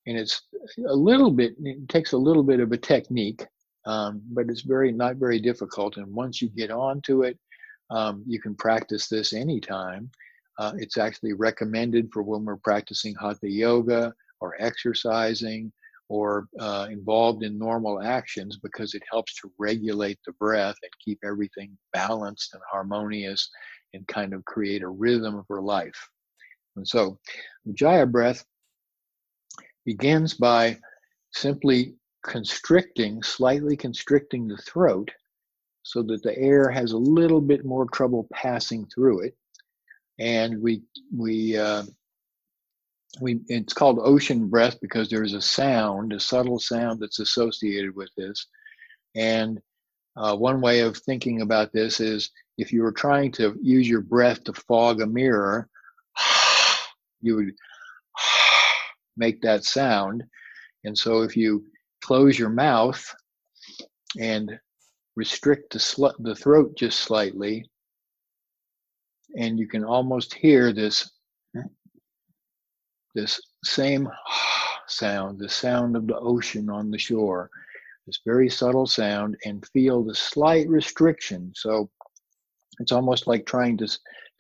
and 0.07 0.19
it's 0.19 0.43
a 0.89 0.95
little 0.95 1.31
bit. 1.31 1.55
It 1.63 1.89
takes 1.89 2.13
a 2.13 2.19
little 2.19 2.43
bit 2.43 2.61
of 2.61 2.73
a 2.73 2.77
technique, 2.77 3.47
um, 3.87 4.23
but 4.33 4.49
it's 4.49 4.63
very 4.63 4.93
not 4.93 5.17
very 5.17 5.41
difficult. 5.41 5.97
And 5.97 6.13
once 6.13 6.43
you 6.43 6.49
get 6.49 6.71
onto 6.71 7.23
it, 7.23 7.39
um, 7.91 8.25
you 8.27 8.41
can 8.41 8.55
practice 8.55 9.09
this 9.09 9.33
anytime. 9.33 10.11
Uh, 10.59 10.73
it's 10.77 10.99
actually 10.99 11.33
recommended 11.33 12.11
for 12.13 12.23
when 12.23 12.45
we're 12.45 12.57
practicing 12.57 13.15
hatha 13.15 13.49
yoga 13.49 14.13
or 14.41 14.57
exercising 14.59 15.73
or 16.13 16.47
uh, 16.61 16.89
involved 16.91 17.43
in 17.43 17.59
normal 17.59 18.03
actions 18.03 18.59
because 18.63 18.93
it 18.93 19.03
helps 19.11 19.35
to 19.41 19.51
regulate 19.59 20.19
the 20.27 20.33
breath 20.35 20.77
and 20.83 20.93
keep 21.03 21.19
everything 21.25 21.75
balanced 21.95 22.53
and 22.53 22.63
harmonious 22.71 23.49
and 23.95 24.07
kind 24.09 24.35
of 24.35 24.45
create 24.45 24.83
a 24.83 24.89
rhythm 24.89 25.43
for 25.47 25.63
life. 25.63 25.99
And 26.77 26.87
so, 26.87 27.19
Ujjayi 27.67 28.13
breath 28.13 28.45
begins 29.87 30.35
by 30.35 30.79
simply 31.33 31.95
constricting, 32.23 33.23
slightly 33.23 33.75
constricting 33.75 34.47
the 34.47 34.59
throat 34.59 35.11
so 35.83 36.03
that 36.03 36.23
the 36.23 36.39
air 36.39 36.69
has 36.69 36.93
a 36.93 36.99
little 37.17 37.41
bit 37.41 37.65
more 37.65 37.87
trouble 37.87 38.29
passing 38.35 38.87
through 38.95 39.23
it 39.23 39.35
and 40.19 40.61
we 40.61 40.83
we 41.17 41.57
uh, 41.57 41.85
we 43.21 43.41
it's 43.49 43.75
called 43.75 43.99
ocean 44.01 44.49
breath 44.49 44.81
because 44.81 45.09
there's 45.09 45.35
a 45.35 45.43
sound, 45.43 46.13
a 46.13 46.21
subtle 46.21 46.59
sound 46.59 47.01
that's 47.01 47.19
associated 47.19 47.95
with 47.95 48.09
this. 48.17 48.47
And 49.15 49.61
uh, 50.17 50.37
one 50.37 50.61
way 50.61 50.81
of 50.81 50.97
thinking 50.97 51.43
about 51.43 51.73
this 51.73 52.01
is 52.01 52.31
if 52.59 52.73
you 52.73 52.83
were 52.83 52.93
trying 52.93 53.33
to 53.33 53.57
use 53.61 53.89
your 53.89 54.01
breath 54.01 54.45
to 54.45 54.53
fog 54.53 55.01
a 55.01 55.07
mirror, 55.07 55.69
you 57.21 57.37
would 57.37 57.53
make 59.17 59.43
that 59.43 59.65
sound. 59.65 60.25
And 60.85 60.97
so 60.97 61.23
if 61.23 61.37
you 61.37 61.65
close 62.03 62.39
your 62.39 62.51
mouth 62.51 63.15
and 64.19 64.59
restrict 65.17 65.73
the, 65.73 65.79
sl- 65.79 66.09
the 66.19 66.35
throat 66.35 66.77
just 66.77 67.01
slightly, 67.01 67.69
and 69.37 69.59
you 69.59 69.67
can 69.67 69.85
almost 69.85 70.35
hear 70.35 70.73
this 70.73 71.11
this 73.15 73.41
same 73.65 74.09
sound, 74.89 75.39
the 75.39 75.49
sound 75.49 75.97
of 75.97 76.07
the 76.07 76.19
ocean 76.19 76.69
on 76.71 76.91
the 76.91 76.99
shore, 76.99 77.51
this 78.07 78.21
very 78.27 78.49
subtle 78.49 78.87
sound, 78.87 79.37
and 79.45 79.67
feel 79.73 80.03
the 80.03 80.15
slight 80.15 80.69
restriction. 80.69 81.53
So 81.55 81.91
it's 82.81 82.93
almost 82.93 83.27
like 83.27 83.47
trying 83.47 83.77
to 83.79 83.89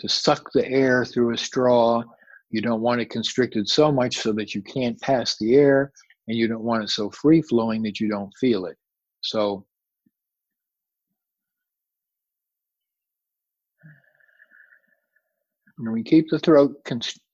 to 0.00 0.08
suck 0.08 0.50
the 0.52 0.68
air 0.68 1.04
through 1.04 1.32
a 1.32 1.38
straw. 1.38 2.02
You 2.50 2.60
don't 2.60 2.80
want 2.80 3.00
it 3.00 3.10
constricted 3.10 3.68
so 3.68 3.92
much 3.92 4.16
so 4.16 4.32
that 4.32 4.54
you 4.54 4.62
can't 4.62 5.00
pass 5.00 5.36
the 5.38 5.54
air, 5.54 5.92
and 6.28 6.36
you 6.36 6.48
don't 6.48 6.64
want 6.64 6.82
it 6.82 6.90
so 6.90 7.10
free 7.10 7.42
flowing 7.42 7.82
that 7.82 8.00
you 8.00 8.08
don't 8.08 8.32
feel 8.40 8.66
it. 8.66 8.76
So 9.20 9.64
And 15.78 15.92
we 15.92 16.02
keep 16.02 16.28
the 16.28 16.38
throat 16.38 16.76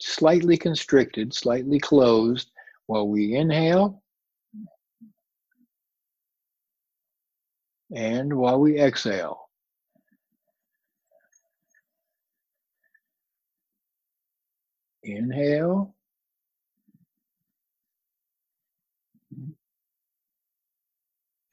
slightly 0.01 0.57
constricted, 0.57 1.35
slightly 1.35 1.79
closed 1.79 2.51
while 2.87 3.09
we 3.09 3.35
inhale 3.35 4.03
and 7.95 8.33
while 8.35 8.61
we 8.61 8.81
exhale. 8.81 9.49
Inhale. 15.03 15.95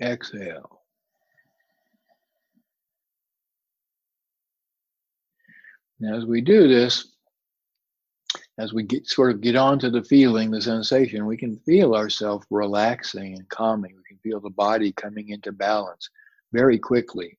Exhale. 0.02 0.75
And 6.00 6.16
as 6.16 6.26
we 6.26 6.42
do 6.42 6.68
this, 6.68 7.16
as 8.58 8.74
we 8.74 8.84
get 8.84 9.08
sort 9.08 9.32
of 9.32 9.42
get 9.42 9.56
onto 9.56 9.90
the 9.90 10.04
feeling, 10.04 10.50
the 10.50 10.62
sensation, 10.62 11.26
we 11.26 11.38
can 11.38 11.58
feel 11.60 11.94
ourselves 11.94 12.46
relaxing 12.50 13.34
and 13.34 13.48
calming. 13.50 13.96
We 13.96 14.04
can 14.08 14.18
feel 14.20 14.40
the 14.40 14.50
body 14.50 14.92
coming 14.94 15.30
into 15.30 15.52
balance 15.52 16.10
very 16.54 16.80
quickly. 16.80 17.38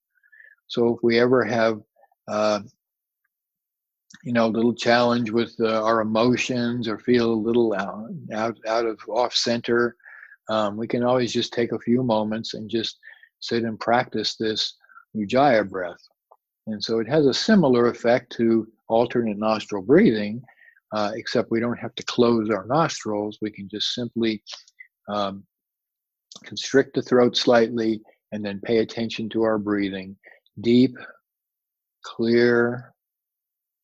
So 0.69 0.95
if 0.95 1.03
we 1.03 1.19
ever 1.19 1.45
have, 1.45 1.81
uh, 2.29 2.61
you 4.25 4.33
know, 4.33 4.47
a 4.47 4.49
little 4.49 4.75
challenge 4.75 5.31
with 5.31 5.55
uh, 5.61 5.83
our 5.83 6.01
emotions 6.01 6.89
or 6.89 6.99
feel 6.99 7.33
a 7.33 7.35
little 7.35 7.75
out, 7.75 8.11
out, 8.33 8.59
out 8.67 8.87
of 8.87 8.99
off 9.09 9.35
center, 9.35 9.97
um, 10.49 10.77
we 10.77 10.87
can 10.87 11.03
always 11.03 11.33
just 11.33 11.53
take 11.53 11.73
a 11.73 11.79
few 11.79 12.03
moments 12.03 12.55
and 12.55 12.69
just 12.69 12.99
sit 13.41 13.65
and 13.65 13.79
practice 13.81 14.37
this 14.37 14.75
Ujjayi 15.17 15.69
breath. 15.69 16.01
And 16.67 16.83
so 16.83 16.99
it 16.99 17.09
has 17.09 17.27
a 17.27 17.35
similar 17.35 17.89
effect 17.89 18.33
to 18.37 18.67
alternate 18.89 19.39
nostril 19.39 19.83
breathing, 19.83 20.43
uh, 20.93 21.13
except 21.15 21.51
we 21.51 21.61
don't 21.61 21.79
have 21.79 21.95
to 21.95 22.05
close 22.05 22.51
our 22.51 22.67
nostrils. 22.67 23.39
We 23.41 23.51
can 23.51 23.69
just 23.69 23.95
simply 23.95 24.43
um, 25.09 25.45
constrict 26.45 26.95
the 26.95 27.03
throat 27.03 27.37
slightly 27.37 28.01
and 28.33 28.45
then 28.45 28.61
pay 28.61 28.79
attention 28.79 29.29
to 29.31 29.43
our 29.43 29.59
breathing. 29.59 30.17
Deep, 30.61 30.97
clear, 32.03 32.93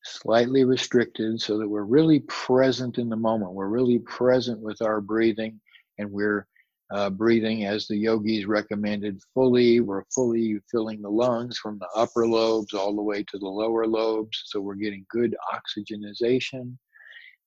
slightly 0.05 0.64
restricted 0.64 1.40
so 1.40 1.59
that 1.59 1.68
we're 1.68 1.85
really 1.85 2.21
present 2.21 2.99
in 2.99 3.09
the 3.09 3.16
moment. 3.16 3.53
We're 3.53 3.68
really 3.68 4.01
present 4.01 4.61
with 4.61 4.83
our 4.83 5.01
breathing 5.01 5.61
and 5.99 6.11
we're 6.11 6.47
uh, 6.92 7.09
breathing 7.09 7.64
as 7.64 7.87
the 7.87 7.96
yogis 7.96 8.44
recommended 8.44 9.18
fully. 9.33 9.81
We're 9.81 10.05
fully 10.14 10.59
filling 10.70 11.00
the 11.00 11.09
lungs 11.09 11.57
from 11.57 11.78
the 11.78 11.88
upper 11.96 12.26
lobes 12.26 12.74
all 12.74 12.94
the 12.94 13.02
way 13.02 13.22
to 13.24 13.38
the 13.38 13.48
lower 13.48 13.87
lobes. 13.87 14.42
So 14.46 14.61
we're 14.61 14.74
getting 14.74 15.07
good 15.09 15.35
oxygenization. 15.55 16.76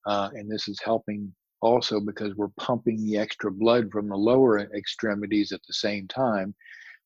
Uh, 0.04 0.30
and 0.34 0.50
this 0.50 0.66
is 0.66 0.80
helping 0.84 1.32
also 1.62 2.00
because 2.00 2.34
we're 2.34 2.48
pumping 2.58 3.04
the 3.04 3.18
extra 3.18 3.50
blood 3.52 3.90
from 3.92 4.08
the 4.08 4.16
lower 4.16 4.58
extremities 4.74 5.52
at 5.52 5.60
the 5.68 5.74
same 5.74 6.08
time. 6.08 6.52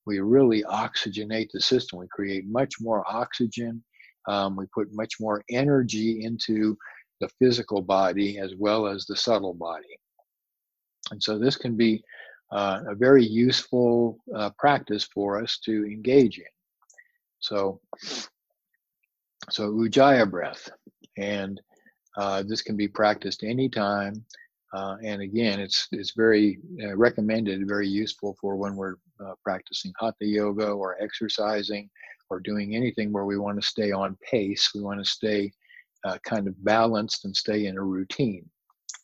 We 0.07 0.21
really 0.21 0.65
oxygenate 0.65 1.49
the 1.53 1.61
system. 1.61 1.99
We 1.99 2.09
create 2.11 2.47
much 2.49 2.75
more 2.81 3.05
oxygen. 3.07 3.85
Um, 4.29 4.57
we 4.57 4.65
put 4.75 4.89
much 4.93 5.15
more 5.21 5.45
energy 5.51 6.25
into 6.25 6.77
the 7.21 7.29
physical 7.39 7.83
body 7.83 8.39
as 8.39 8.55
well 8.59 8.87
as 8.87 9.05
the 9.05 9.17
subtle 9.17 9.55
body. 9.55 9.99
And 11.11 11.23
so 11.23 11.39
this 11.39 11.57
can 11.57 11.77
be 11.77 12.03
uh, 12.53 12.81
a 12.89 12.95
very 12.95 13.25
useful 13.25 14.19
uh, 14.35 14.51
practice 14.59 15.05
for 15.05 15.41
us 15.43 15.59
to 15.65 15.85
engage 15.87 16.39
in. 16.39 16.45
So, 17.39 17.81
so 19.51 19.71
Ujjayi 19.71 20.29
breath, 20.31 20.69
and 21.17 21.61
uh, 22.17 22.43
this 22.47 22.63
can 22.63 22.77
be 22.77 22.89
practiced 22.89 23.43
anytime. 23.43 24.25
Uh, 24.73 24.97
and 25.05 25.23
again, 25.23 25.59
it's 25.59 25.89
it's 25.91 26.13
very 26.13 26.59
uh, 26.83 26.97
recommended, 26.97 27.67
very 27.67 27.89
useful 27.89 28.37
for 28.41 28.57
when 28.57 28.77
we're 28.77 28.97
uh, 29.25 29.33
practicing 29.43 29.93
hatha 29.99 30.27
yoga 30.27 30.69
or 30.69 30.97
exercising 31.01 31.89
or 32.29 32.39
doing 32.41 32.77
anything 32.77 33.13
where 33.13 33.25
we 33.25 33.39
want 33.39 33.61
to 33.61 33.67
stay 33.67 33.91
on 33.91 34.17
pace. 34.29 34.71
We 34.75 34.83
want 34.83 35.01
to 35.01 35.05
stay 35.05 35.53
kind 36.25 36.49
of 36.49 36.65
balanced 36.65 37.25
and 37.25 37.37
stay 37.37 37.67
in 37.67 37.77
a 37.77 37.83
routine. 37.83 38.49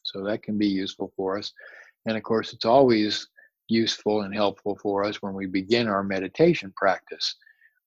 So 0.02 0.22
that 0.22 0.42
can 0.42 0.56
be 0.56 0.68
useful 0.68 1.12
for 1.16 1.36
us. 1.36 1.52
And 2.06 2.16
of 2.16 2.22
course, 2.22 2.52
it's 2.52 2.64
always 2.64 3.28
useful 3.68 4.22
and 4.22 4.34
helpful 4.34 4.78
for 4.82 5.04
us 5.04 5.22
when 5.22 5.34
we 5.34 5.46
begin 5.46 5.88
our 5.88 6.02
meditation 6.02 6.72
practice 6.76 7.36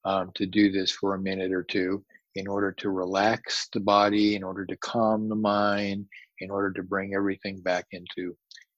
um, 0.05 0.31
to 0.35 0.45
do 0.45 0.71
this 0.71 0.91
for 0.91 1.15
a 1.15 1.19
minute 1.19 1.51
or 1.51 1.63
two 1.63 2.03
in 2.35 2.47
order 2.47 2.71
to 2.71 2.89
relax 2.89 3.67
the 3.73 3.79
body, 3.79 4.35
in 4.35 4.43
order 4.43 4.65
to 4.65 4.77
calm 4.77 5.27
the 5.27 5.35
mind, 5.35 6.05
in 6.39 6.51
order 6.51 6.71
to 6.71 6.83
bring 6.83 7.13
everything 7.13 7.59
back 7.61 7.85
into 7.91 8.35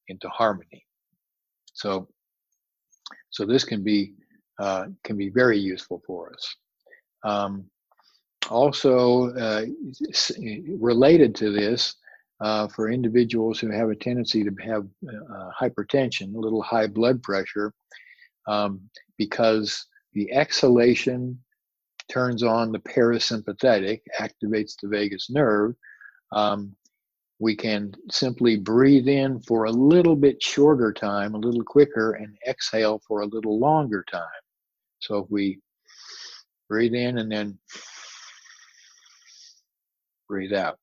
into 0.08 0.28
harmony. 0.30 0.86
So, 1.74 2.08
so 3.30 3.46
this 3.46 3.64
can 3.64 3.84
be 3.84 4.14
uh, 4.60 4.86
can 5.04 5.18
be 5.18 5.30
very 5.30 5.58
useful 5.58 6.02
for 6.06 6.34
us. 6.34 6.56
Um, 7.24 7.66
also, 8.50 9.34
uh, 9.36 9.66
related 10.80 11.36
to 11.36 11.52
this, 11.52 11.96
uh, 12.42 12.68
for 12.68 12.90
individuals 12.90 13.60
who 13.60 13.70
have 13.70 13.90
a 13.90 13.96
tendency 13.96 14.44
to 14.44 14.52
have 14.64 14.88
uh, 15.08 15.50
hypertension, 15.60 16.36
a 16.36 16.40
little 16.40 16.62
high 16.62 16.88
blood 16.88 17.22
pressure, 17.22 17.74
um, 18.48 18.82
because 19.18 19.86
the 20.14 20.32
exhalation 20.34 21.40
turns 22.10 22.44
on 22.44 22.72
the 22.72 22.80
parasympathetic, 22.80 24.02
activates 24.20 24.74
the 24.82 24.88
vagus 24.88 25.30
nerve. 25.30 25.76
Um, 26.32 26.76
we 27.40 27.56
can 27.56 27.94
simply 28.10 28.58
breathe 28.58 29.08
in 29.08 29.40
for 29.42 29.66
a 29.66 29.72
little 29.72 30.16
bit 30.16 30.42
shorter 30.42 30.92
time, 30.92 31.34
a 31.34 31.40
little 31.40 31.64
quicker, 31.64 32.14
and 32.14 32.38
exhale 32.48 33.02
for 33.08 33.22
a 33.22 33.26
little 33.26 33.60
longer 33.60 34.04
time. 34.12 34.22
So 35.00 35.18
if 35.20 35.30
we 35.30 35.60
breathe 36.70 36.94
in 36.94 37.18
and 37.18 37.32
then 37.32 37.58
breathe 40.28 40.54
out. 40.54 40.78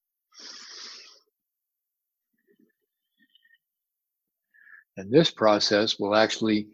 And 4.98 5.12
this 5.12 5.30
process 5.30 6.00
will 6.00 6.16
actually 6.16 6.66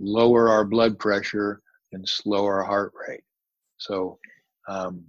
lower 0.00 0.48
our 0.48 0.64
blood 0.64 0.98
pressure 0.98 1.62
and 1.92 2.06
slow 2.06 2.44
our 2.44 2.64
heart 2.64 2.92
rate. 3.08 3.22
So, 3.76 4.18
um, 4.68 5.04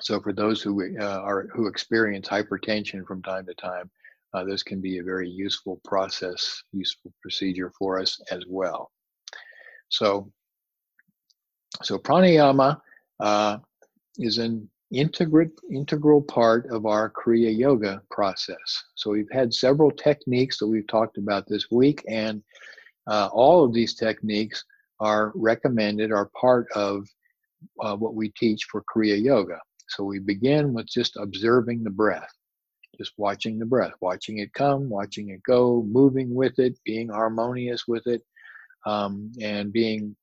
so 0.00 0.20
for 0.20 0.32
those 0.32 0.60
who 0.60 0.98
uh, 0.98 1.20
are 1.20 1.46
who 1.54 1.68
experience 1.68 2.28
hypertension 2.28 3.06
from 3.06 3.22
time 3.22 3.46
to 3.46 3.54
time, 3.54 3.88
uh, 4.34 4.42
this 4.42 4.64
can 4.64 4.80
be 4.80 4.98
a 4.98 5.04
very 5.04 5.28
useful 5.28 5.80
process, 5.84 6.60
useful 6.72 7.12
procedure 7.22 7.72
for 7.78 8.00
us 8.00 8.20
as 8.32 8.42
well. 8.48 8.90
So, 9.90 10.32
so 11.84 11.98
pranayama 11.98 12.80
uh, 13.20 13.58
is 14.18 14.38
an 14.38 14.68
integral 14.92 15.48
integral 15.70 16.20
part 16.20 16.66
of 16.70 16.86
our 16.86 17.10
Kriya 17.10 17.56
Yoga 17.56 18.02
process. 18.10 18.58
So 18.94 19.10
we've 19.10 19.30
had 19.30 19.54
several 19.54 19.90
techniques 19.90 20.58
that 20.58 20.66
we've 20.66 20.86
talked 20.86 21.18
about 21.18 21.46
this 21.48 21.70
week, 21.70 22.04
and 22.08 22.42
uh, 23.06 23.28
all 23.32 23.64
of 23.64 23.72
these 23.72 23.94
techniques 23.94 24.64
are 24.98 25.32
recommended, 25.34 26.12
are 26.12 26.30
part 26.40 26.66
of 26.74 27.06
uh, 27.80 27.96
what 27.96 28.14
we 28.14 28.30
teach 28.30 28.64
for 28.70 28.84
Kriya 28.94 29.22
Yoga. 29.22 29.58
So 29.88 30.04
we 30.04 30.18
begin 30.18 30.72
with 30.72 30.86
just 30.86 31.16
observing 31.16 31.82
the 31.82 31.90
breath, 31.90 32.32
just 32.96 33.12
watching 33.16 33.58
the 33.58 33.66
breath, 33.66 33.94
watching 34.00 34.38
it 34.38 34.52
come, 34.54 34.88
watching 34.88 35.30
it 35.30 35.42
go, 35.42 35.84
moving 35.88 36.34
with 36.34 36.58
it, 36.58 36.78
being 36.84 37.08
harmonious 37.08 37.88
with 37.88 38.06
it, 38.06 38.22
um, 38.86 39.32
and 39.40 39.72
being 39.72 40.16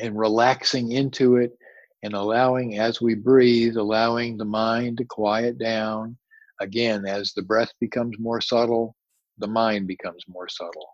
and 0.00 0.18
relaxing 0.18 0.92
into 0.92 1.36
it 1.36 1.56
and 2.06 2.14
allowing 2.14 2.78
as 2.78 3.00
we 3.00 3.16
breathe, 3.16 3.76
allowing 3.76 4.36
the 4.36 4.44
mind 4.44 4.96
to 4.96 5.04
quiet 5.04 5.58
down. 5.58 6.16
Again, 6.60 7.04
as 7.04 7.32
the 7.32 7.42
breath 7.42 7.72
becomes 7.80 8.16
more 8.20 8.40
subtle, 8.40 8.94
the 9.38 9.48
mind 9.48 9.88
becomes 9.88 10.22
more 10.28 10.48
subtle. 10.48 10.88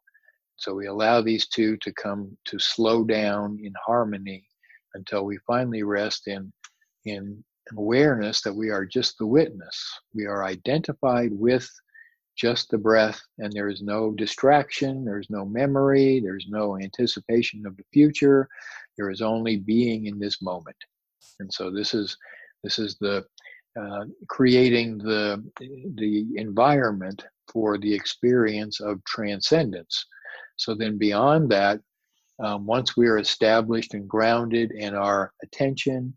So 0.57 0.75
we 0.75 0.87
allow 0.87 1.21
these 1.21 1.49
two 1.49 1.77
to 1.83 1.93
come 1.93 2.35
to 2.47 2.59
slow 2.59 3.05
down 3.05 3.59
in 3.63 3.75
harmony 3.87 4.49
until 4.95 5.27
we 5.27 5.37
finally 5.47 5.83
rest 5.83 6.29
in 6.29 6.51
in 7.05 7.45
awareness 7.77 8.41
that 8.41 8.55
we 8.55 8.71
are 8.71 8.87
just 8.87 9.19
the 9.19 9.27
witness. 9.27 9.77
We 10.15 10.25
are 10.25 10.45
identified 10.45 11.33
with 11.33 11.69
just 12.37 12.71
the 12.71 12.79
breath, 12.79 13.21
and 13.37 13.53
there 13.53 13.69
is 13.69 13.83
no 13.83 14.13
distraction, 14.13 15.05
there's 15.05 15.29
no 15.29 15.45
memory, 15.45 16.21
there's 16.21 16.47
no 16.49 16.79
anticipation 16.79 17.67
of 17.67 17.77
the 17.77 17.85
future. 17.93 18.49
There 18.97 19.11
is 19.11 19.21
only 19.21 19.59
being 19.59 20.07
in 20.07 20.19
this 20.19 20.41
moment. 20.41 20.77
And 21.41 21.53
so 21.53 21.71
this 21.71 21.95
is 21.95 22.17
this 22.63 22.79
is 22.79 22.97
the 23.01 23.25
uh, 23.81 24.05
creating 24.29 24.99
the 24.99 25.43
the 25.97 26.27
environment 26.37 27.25
for 27.53 27.79
the 27.79 27.93
experience 27.93 28.81
of 28.81 29.03
transcendence. 29.05 30.07
So 30.57 30.75
then 30.75 30.99
beyond 30.99 31.51
that, 31.51 31.81
um, 32.43 32.67
once 32.67 32.97
we 32.97 33.09
are 33.09 33.19
established 33.19 33.95
and 33.95 34.09
grounded 34.09 34.73
and 34.79 34.97
our 34.97 35.33
attention 35.43 36.17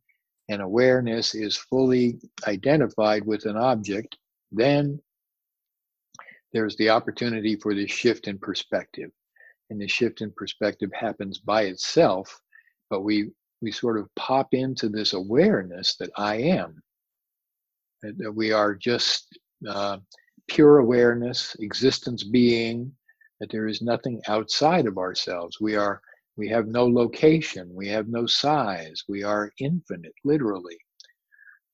and 0.49 0.61
awareness 0.61 1.33
is 1.33 1.57
fully 1.57 2.19
identified 2.47 3.25
with 3.25 3.45
an 3.45 3.57
object, 3.57 4.17
then 4.51 4.99
there's 6.53 6.75
the 6.77 6.89
opportunity 6.89 7.55
for 7.55 7.73
this 7.73 7.91
shift 7.91 8.27
in 8.27 8.37
perspective. 8.37 9.11
And 9.69 9.81
the 9.81 9.87
shift 9.87 10.21
in 10.21 10.31
perspective 10.31 10.89
happens 10.93 11.39
by 11.39 11.63
itself, 11.63 12.39
but 12.89 13.01
we 13.01 13.31
we 13.61 13.71
sort 13.71 13.97
of 13.97 14.13
pop 14.15 14.53
into 14.53 14.89
this 14.89 15.13
awareness 15.13 15.95
that 15.97 16.11
I 16.17 16.35
am, 16.35 16.81
that 18.01 18.33
we 18.33 18.51
are 18.51 18.75
just 18.75 19.37
uh, 19.67 19.97
pure 20.47 20.79
awareness, 20.79 21.55
existence 21.59 22.23
being, 22.23 22.91
that 23.39 23.49
there 23.51 23.67
is 23.67 23.81
nothing 23.81 24.21
outside 24.27 24.85
of 24.85 24.97
ourselves. 24.97 25.59
We 25.59 25.75
are 25.75 26.01
we 26.37 26.49
have 26.49 26.67
no 26.67 26.85
location, 26.85 27.73
we 27.73 27.87
have 27.87 28.09
no 28.09 28.25
size, 28.25 29.03
we 29.07 29.23
are 29.23 29.51
infinite, 29.59 30.13
literally. 30.25 30.77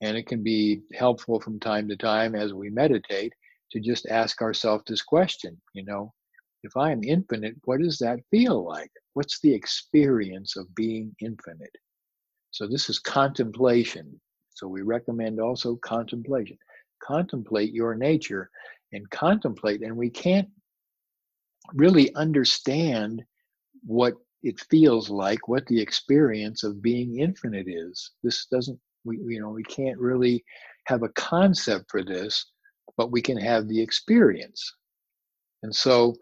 And 0.02 0.16
it 0.16 0.28
can 0.28 0.44
be 0.44 0.82
helpful 0.94 1.40
from 1.40 1.60
time 1.60 1.88
to 1.90 1.96
time 1.96 2.36
as 2.36 2.54
we 2.54 2.70
meditate 2.70 3.34
to 3.72 3.80
just 3.80 4.06
ask 4.08 4.42
ourselves 4.42 4.84
this 4.88 5.02
question, 5.02 5.60
you 5.74 5.84
know, 5.84 6.14
if 6.64 6.78
I 6.78 6.92
am 6.92 7.04
infinite, 7.04 7.56
what 7.66 7.82
does 7.82 7.98
that 8.00 8.20
feel 8.30 8.64
like? 8.66 8.92
What's 9.14 9.40
the 9.40 9.54
experience 9.54 10.56
of 10.56 10.74
being 10.76 11.16
infinite? 11.20 11.76
So 12.52 12.68
this 12.68 12.90
is 12.90 13.00
contemplation. 13.00 14.20
So 14.50 14.68
we 14.68 14.82
recommend 14.82 15.40
also 15.40 15.78
contemplation. 15.78 16.58
Contemplate 17.02 17.74
your 17.74 17.96
nature 17.96 18.50
and 18.94 19.10
contemplate, 19.10 19.82
and 19.82 19.96
we 19.96 20.10
can't 20.10 20.50
really 21.74 22.14
understand 22.16 23.24
what 23.84 24.14
it 24.44 24.60
feels 24.70 25.10
like, 25.10 25.48
what 25.48 25.66
the 25.68 25.82
experience 25.82 26.64
of 26.64 26.82
being 26.82 27.20
infinite 27.20 27.68
is. 27.68 28.12
This 28.24 28.48
doesn't, 28.52 28.80
we, 29.04 29.18
you 29.18 29.40
know, 29.40 29.50
we 29.50 29.64
can't 29.64 29.98
really 29.98 30.44
have 30.86 31.04
a 31.04 31.10
concept 31.10 31.90
for 31.90 32.04
this, 32.04 32.46
but 32.98 33.12
we 33.12 33.22
can 33.22 33.38
have 33.38 33.68
the 33.68 33.82
experience. 33.82 34.76
And 35.64 35.74
so, 35.74 36.16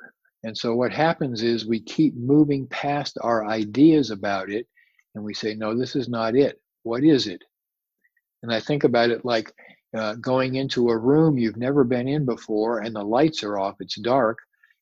and 0.44 0.58
so 0.58 0.76
what 0.76 0.92
happens 0.92 1.42
is 1.42 1.66
we 1.66 1.82
keep 1.82 2.16
moving 2.16 2.68
past 2.68 3.18
our 3.22 3.46
ideas 3.46 4.12
about 4.12 4.50
it 4.50 4.68
and 5.16 5.24
we 5.24 5.34
say, 5.34 5.54
no, 5.54 5.78
this 5.78 5.96
is 5.96 6.08
not 6.08 6.36
it. 6.36 6.62
What 6.84 7.04
is 7.04 7.28
it? 7.28 7.44
And 8.44 8.54
I 8.54 8.60
think 8.60 8.86
about 8.86 9.10
it 9.10 9.26
like 9.26 9.52
uh, 9.98 10.16
going 10.16 10.56
into 10.56 10.90
a 10.90 10.98
room 10.98 11.38
you've 11.38 11.58
never 11.58 11.84
been 11.84 12.08
in 12.08 12.26
before 12.26 12.80
and 12.80 12.96
the 12.96 13.04
lights 13.04 13.44
are 13.44 13.60
off, 13.60 13.76
it's 13.80 14.00
dark. 14.00 14.38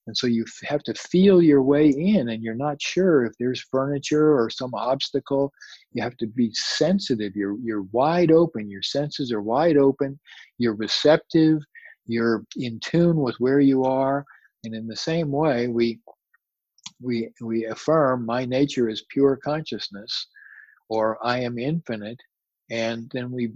And 0.05 0.15
so 0.15 0.25
you 0.25 0.45
have 0.63 0.83
to 0.83 0.93
feel 0.93 1.41
your 1.41 1.61
way 1.61 1.89
in, 1.89 2.29
and 2.29 2.41
you're 2.41 2.55
not 2.55 2.81
sure 2.81 3.25
if 3.25 3.33
there's 3.37 3.67
furniture 3.69 4.39
or 4.39 4.49
some 4.49 4.73
obstacle. 4.73 5.51
You 5.91 6.01
have 6.01 6.15
to 6.17 6.27
be 6.27 6.49
sensitive. 6.53 7.35
You're, 7.35 7.57
you're 7.61 7.83
wide 7.91 8.31
open. 8.31 8.69
Your 8.69 8.81
senses 8.81 9.33
are 9.33 9.41
wide 9.41 9.75
open. 9.75 10.17
You're 10.59 10.75
receptive. 10.75 11.61
You're 12.05 12.45
in 12.55 12.79
tune 12.79 13.17
with 13.17 13.35
where 13.39 13.59
you 13.59 13.83
are. 13.83 14.25
And 14.67 14.75
in 14.75 14.85
the 14.85 14.95
same 14.97 15.31
way, 15.31 15.67
we, 15.67 15.99
we, 17.01 17.29
we 17.41 17.65
affirm 17.65 18.25
my 18.25 18.43
nature 18.43 18.89
is 18.89 19.05
pure 19.09 19.37
consciousness 19.37 20.27
or 20.89 21.17
I 21.25 21.39
am 21.39 21.57
infinite. 21.57 22.19
And 22.69 23.09
then 23.13 23.31
we 23.31 23.53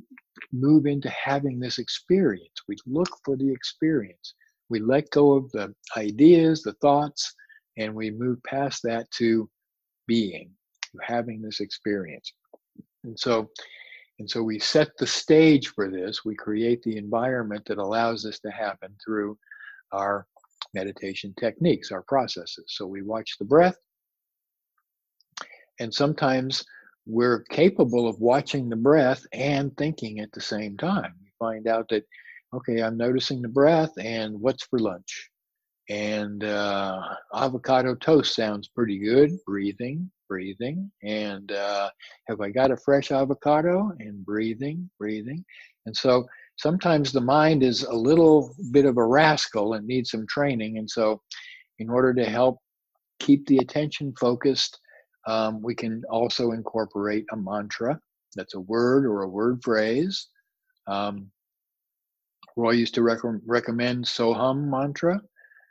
move 0.53 0.85
into 0.85 1.09
having 1.09 1.59
this 1.59 1.79
experience. 1.79 2.53
We 2.69 2.77
look 2.87 3.09
for 3.25 3.35
the 3.35 3.51
experience. 3.51 4.35
We 4.69 4.79
let 4.79 5.09
go 5.09 5.33
of 5.33 5.51
the 5.51 5.75
ideas, 5.97 6.61
the 6.61 6.73
thoughts, 6.75 7.35
and 7.77 7.93
we 7.93 8.09
move 8.09 8.41
past 8.43 8.83
that 8.83 9.11
to 9.17 9.49
being, 10.07 10.49
to 10.85 10.97
having 11.03 11.41
this 11.41 11.59
experience. 11.59 12.31
And 13.03 13.19
so, 13.19 13.49
and 14.19 14.29
so 14.29 14.43
we 14.43 14.59
set 14.59 14.95
the 14.97 15.07
stage 15.07 15.67
for 15.67 15.89
this. 15.89 16.23
We 16.23 16.35
create 16.35 16.81
the 16.83 16.95
environment 16.95 17.65
that 17.65 17.79
allows 17.79 18.23
this 18.23 18.39
to 18.41 18.51
happen 18.51 18.95
through 19.03 19.37
our 19.91 20.25
meditation 20.73 21.33
techniques, 21.39 21.91
our 21.91 22.03
processes. 22.03 22.65
So 22.67 22.85
we 22.87 23.01
watch 23.01 23.37
the 23.37 23.45
breath, 23.45 23.77
and 25.79 25.93
sometimes 25.93 26.63
we're 27.05 27.43
capable 27.49 28.07
of 28.07 28.19
watching 28.19 28.69
the 28.69 28.75
breath 28.75 29.25
and 29.33 29.75
thinking 29.77 30.19
at 30.19 30.31
the 30.31 30.41
same 30.41 30.77
time. 30.77 31.13
We 31.21 31.31
find 31.39 31.67
out 31.67 31.87
that, 31.89 32.03
okay, 32.53 32.81
I'm 32.81 32.97
noticing 32.97 33.41
the 33.41 33.47
breath 33.47 33.91
and 33.97 34.39
what's 34.39 34.63
for 34.63 34.79
lunch? 34.79 35.29
And 35.89 36.43
uh, 36.43 37.01
avocado 37.33 37.95
toast 37.95 38.35
sounds 38.35 38.69
pretty 38.69 38.99
good. 38.99 39.31
Breathing, 39.45 40.09
breathing. 40.29 40.91
And 41.03 41.51
uh, 41.51 41.89
have 42.29 42.39
I 42.39 42.49
got 42.49 42.71
a 42.71 42.77
fresh 42.77 43.11
avocado? 43.11 43.91
And 43.99 44.23
breathing, 44.23 44.89
breathing. 44.99 45.43
And 45.85 45.97
so 45.97 46.25
sometimes 46.57 47.11
the 47.11 47.21
mind 47.21 47.63
is 47.63 47.83
a 47.83 47.93
little 47.93 48.53
bit 48.71 48.85
of 48.85 48.97
a 48.97 49.05
rascal 49.05 49.73
and 49.73 49.85
needs 49.85 50.11
some 50.11 50.27
training. 50.27 50.77
And 50.77 50.89
so, 50.89 51.21
in 51.79 51.89
order 51.89 52.13
to 52.13 52.25
help 52.25 52.59
keep 53.19 53.45
the 53.47 53.57
attention 53.57 54.13
focused, 54.19 54.79
um, 55.27 55.61
we 55.61 55.75
can 55.75 56.03
also 56.09 56.51
incorporate 56.51 57.25
a 57.31 57.37
mantra 57.37 57.99
that's 58.35 58.55
a 58.55 58.59
word 58.59 59.05
or 59.05 59.23
a 59.23 59.29
word 59.29 59.61
phrase. 59.63 60.27
Um, 60.87 61.31
Roy 62.55 62.71
used 62.71 62.95
to 62.95 63.03
rec- 63.03 63.19
recommend 63.45 64.05
Soham 64.05 64.69
mantra. 64.69 65.21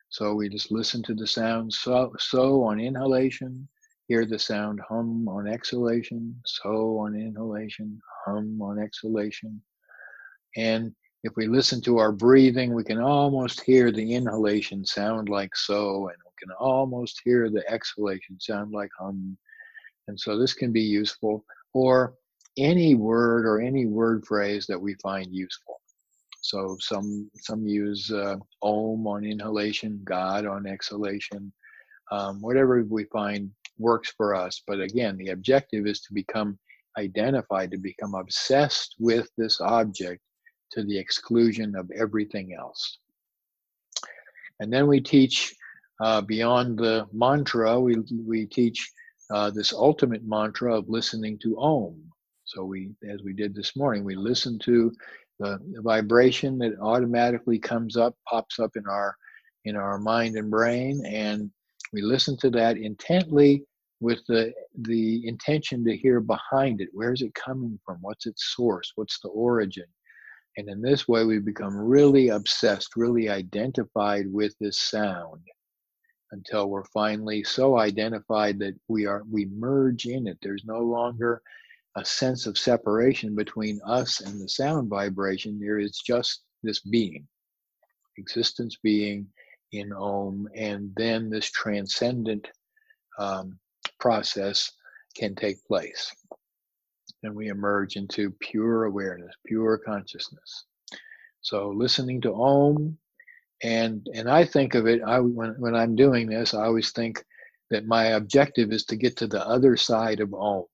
So 0.08 0.34
we 0.34 0.48
just 0.48 0.72
listen 0.72 1.02
to 1.04 1.14
the 1.14 1.26
sound 1.26 1.72
so, 1.72 2.12
so 2.18 2.64
on 2.64 2.80
inhalation, 2.80 3.68
hear 4.08 4.26
the 4.26 4.38
sound 4.38 4.80
hum 4.88 5.28
on 5.28 5.46
exhalation, 5.46 6.34
so 6.44 6.98
on 6.98 7.14
inhalation, 7.14 8.00
hum 8.26 8.60
on 8.60 8.80
exhalation. 8.80 9.62
And 10.56 10.94
if 11.22 11.32
we 11.36 11.46
listen 11.46 11.80
to 11.82 11.98
our 11.98 12.12
breathing, 12.12 12.74
we 12.74 12.84
can 12.84 12.98
almost 12.98 13.60
hear 13.60 13.92
the 13.92 14.14
inhalation 14.14 14.84
sound 14.84 15.28
like 15.28 15.54
so, 15.54 16.08
and 16.08 16.16
we 16.24 16.32
can 16.38 16.50
almost 16.58 17.20
hear 17.24 17.50
the 17.50 17.68
exhalation 17.70 18.40
sound 18.40 18.72
like 18.72 18.90
hum. 18.98 19.36
And 20.08 20.18
so 20.18 20.38
this 20.38 20.54
can 20.54 20.72
be 20.72 20.80
useful, 20.80 21.44
or 21.74 22.14
any 22.56 22.94
word 22.94 23.46
or 23.46 23.60
any 23.60 23.86
word 23.86 24.26
phrase 24.26 24.66
that 24.66 24.80
we 24.80 24.94
find 24.94 25.32
useful. 25.32 25.80
So 26.40 26.76
some 26.80 27.30
some 27.34 27.66
use 27.66 28.10
uh, 28.10 28.36
Om 28.62 29.06
on 29.06 29.24
inhalation, 29.24 30.00
God 30.04 30.46
on 30.46 30.66
exhalation, 30.66 31.52
um, 32.10 32.40
whatever 32.40 32.82
we 32.82 33.04
find 33.04 33.50
works 33.78 34.12
for 34.16 34.34
us. 34.34 34.62
But 34.66 34.80
again, 34.80 35.18
the 35.18 35.28
objective 35.28 35.86
is 35.86 36.00
to 36.02 36.14
become 36.14 36.58
identified, 36.98 37.70
to 37.72 37.78
become 37.78 38.14
obsessed 38.14 38.96
with 38.98 39.28
this 39.36 39.60
object 39.60 40.22
to 40.72 40.85
the 40.85 40.98
exclusion 40.98 41.74
of 41.76 41.90
everything 41.90 42.54
else. 42.54 42.98
And 44.61 44.72
then 44.72 44.87
we 44.87 45.00
teach 45.00 45.54
uh, 46.00 46.20
beyond 46.22 46.78
the 46.78 47.06
mantra, 47.12 47.78
we, 47.78 47.96
we 48.26 48.46
teach 48.46 48.90
uh, 49.30 49.50
this 49.50 49.72
ultimate 49.72 50.24
mantra 50.24 50.76
of 50.76 50.88
listening 50.88 51.38
to 51.38 51.59
Om. 51.59 51.96
So 52.44 52.64
we, 52.64 52.90
as 53.09 53.22
we 53.22 53.33
did 53.33 53.54
this 53.54 53.76
morning, 53.76 54.02
we 54.02 54.16
listen 54.16 54.59
to 54.61 54.92
the, 55.38 55.59
the 55.72 55.83
vibration 55.83 56.59
that 56.59 56.78
automatically 56.80 57.59
comes 57.59 57.96
up, 57.96 58.14
pops 58.28 58.59
up 58.59 58.76
in 58.76 58.87
our 58.87 59.16
in 59.66 59.76
our 59.76 59.98
mind 59.98 60.37
and 60.37 60.50
brain, 60.50 61.04
and 61.04 61.50
we 61.92 62.00
listen 62.00 62.37
to 62.38 62.50
that 62.50 62.76
intently 62.76 63.62
with 64.00 64.20
the 64.26 64.52
the 64.83 65.26
intention 65.26 65.85
to 65.85 65.96
hear 65.96 66.20
behind 66.20 66.80
it. 66.80 66.88
Where's 66.92 67.22
it 67.22 67.35
coming 67.35 67.78
from? 67.85 67.98
What's 68.00 68.26
its 68.26 68.54
source? 68.54 68.92
What's 68.96 69.20
the 69.20 69.28
origin? 69.28 69.85
And 70.56 70.68
in 70.68 70.82
this 70.82 71.06
way, 71.06 71.24
we 71.24 71.38
become 71.38 71.76
really 71.76 72.28
obsessed, 72.28 72.96
really 72.96 73.28
identified 73.28 74.26
with 74.32 74.54
this 74.58 74.78
sound 74.78 75.40
until 76.32 76.68
we're 76.68 76.84
finally 76.84 77.42
so 77.42 77.78
identified 77.78 78.58
that 78.58 78.74
we 78.88 79.06
are 79.06 79.22
we 79.30 79.46
merge 79.46 80.06
in 80.06 80.26
it. 80.26 80.38
There's 80.42 80.64
no 80.64 80.80
longer 80.80 81.42
a 81.96 82.04
sense 82.04 82.46
of 82.46 82.58
separation 82.58 83.34
between 83.34 83.80
us 83.84 84.20
and 84.20 84.40
the 84.40 84.48
sound 84.48 84.88
vibration. 84.88 85.58
There 85.58 85.78
is 85.78 85.98
just 86.04 86.42
this 86.62 86.80
being, 86.80 87.26
existence 88.16 88.76
being 88.82 89.26
in 89.72 89.92
Om, 89.92 90.48
and 90.54 90.92
then 90.96 91.30
this 91.30 91.50
transcendent 91.50 92.48
um, 93.18 93.58
process 93.98 94.70
can 95.16 95.34
take 95.34 95.64
place 95.64 96.12
and 97.22 97.35
we 97.35 97.48
emerge 97.48 97.96
into 97.96 98.30
pure 98.40 98.85
awareness, 98.85 99.35
pure 99.46 99.78
consciousness. 99.78 100.64
So 101.42 101.70
listening 101.70 102.20
to 102.22 102.35
Om, 102.35 102.98
and 103.62 104.06
and 104.14 104.28
I 104.30 104.44
think 104.44 104.74
of 104.74 104.87
it. 104.87 105.02
I 105.02 105.20
when 105.20 105.54
when 105.59 105.74
I'm 105.74 105.96
doing 105.96 106.28
this, 106.28 106.54
I 106.54 106.64
always 106.64 106.92
think 106.92 107.22
that 107.70 107.87
my 107.87 108.06
objective 108.06 108.73
is 108.73 108.85
to 108.87 108.96
get 108.96 109.16
to 109.18 109.27
the 109.27 109.46
other 109.46 109.77
side 109.77 110.21
of 110.21 110.35
Om. 110.35 110.64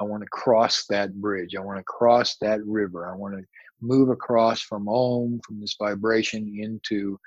I 0.00 0.04
want 0.04 0.22
to 0.22 0.28
cross 0.30 0.86
that 0.86 1.14
bridge. 1.14 1.54
I 1.54 1.60
want 1.60 1.78
to 1.78 1.84
cross 1.84 2.36
that 2.40 2.64
river. 2.64 3.06
I 3.06 3.14
want 3.14 3.34
to 3.36 3.44
move 3.80 4.08
across 4.08 4.60
from 4.62 4.88
Om, 4.88 5.40
from 5.46 5.60
this 5.60 5.76
vibration, 5.78 6.56
into 6.58 7.18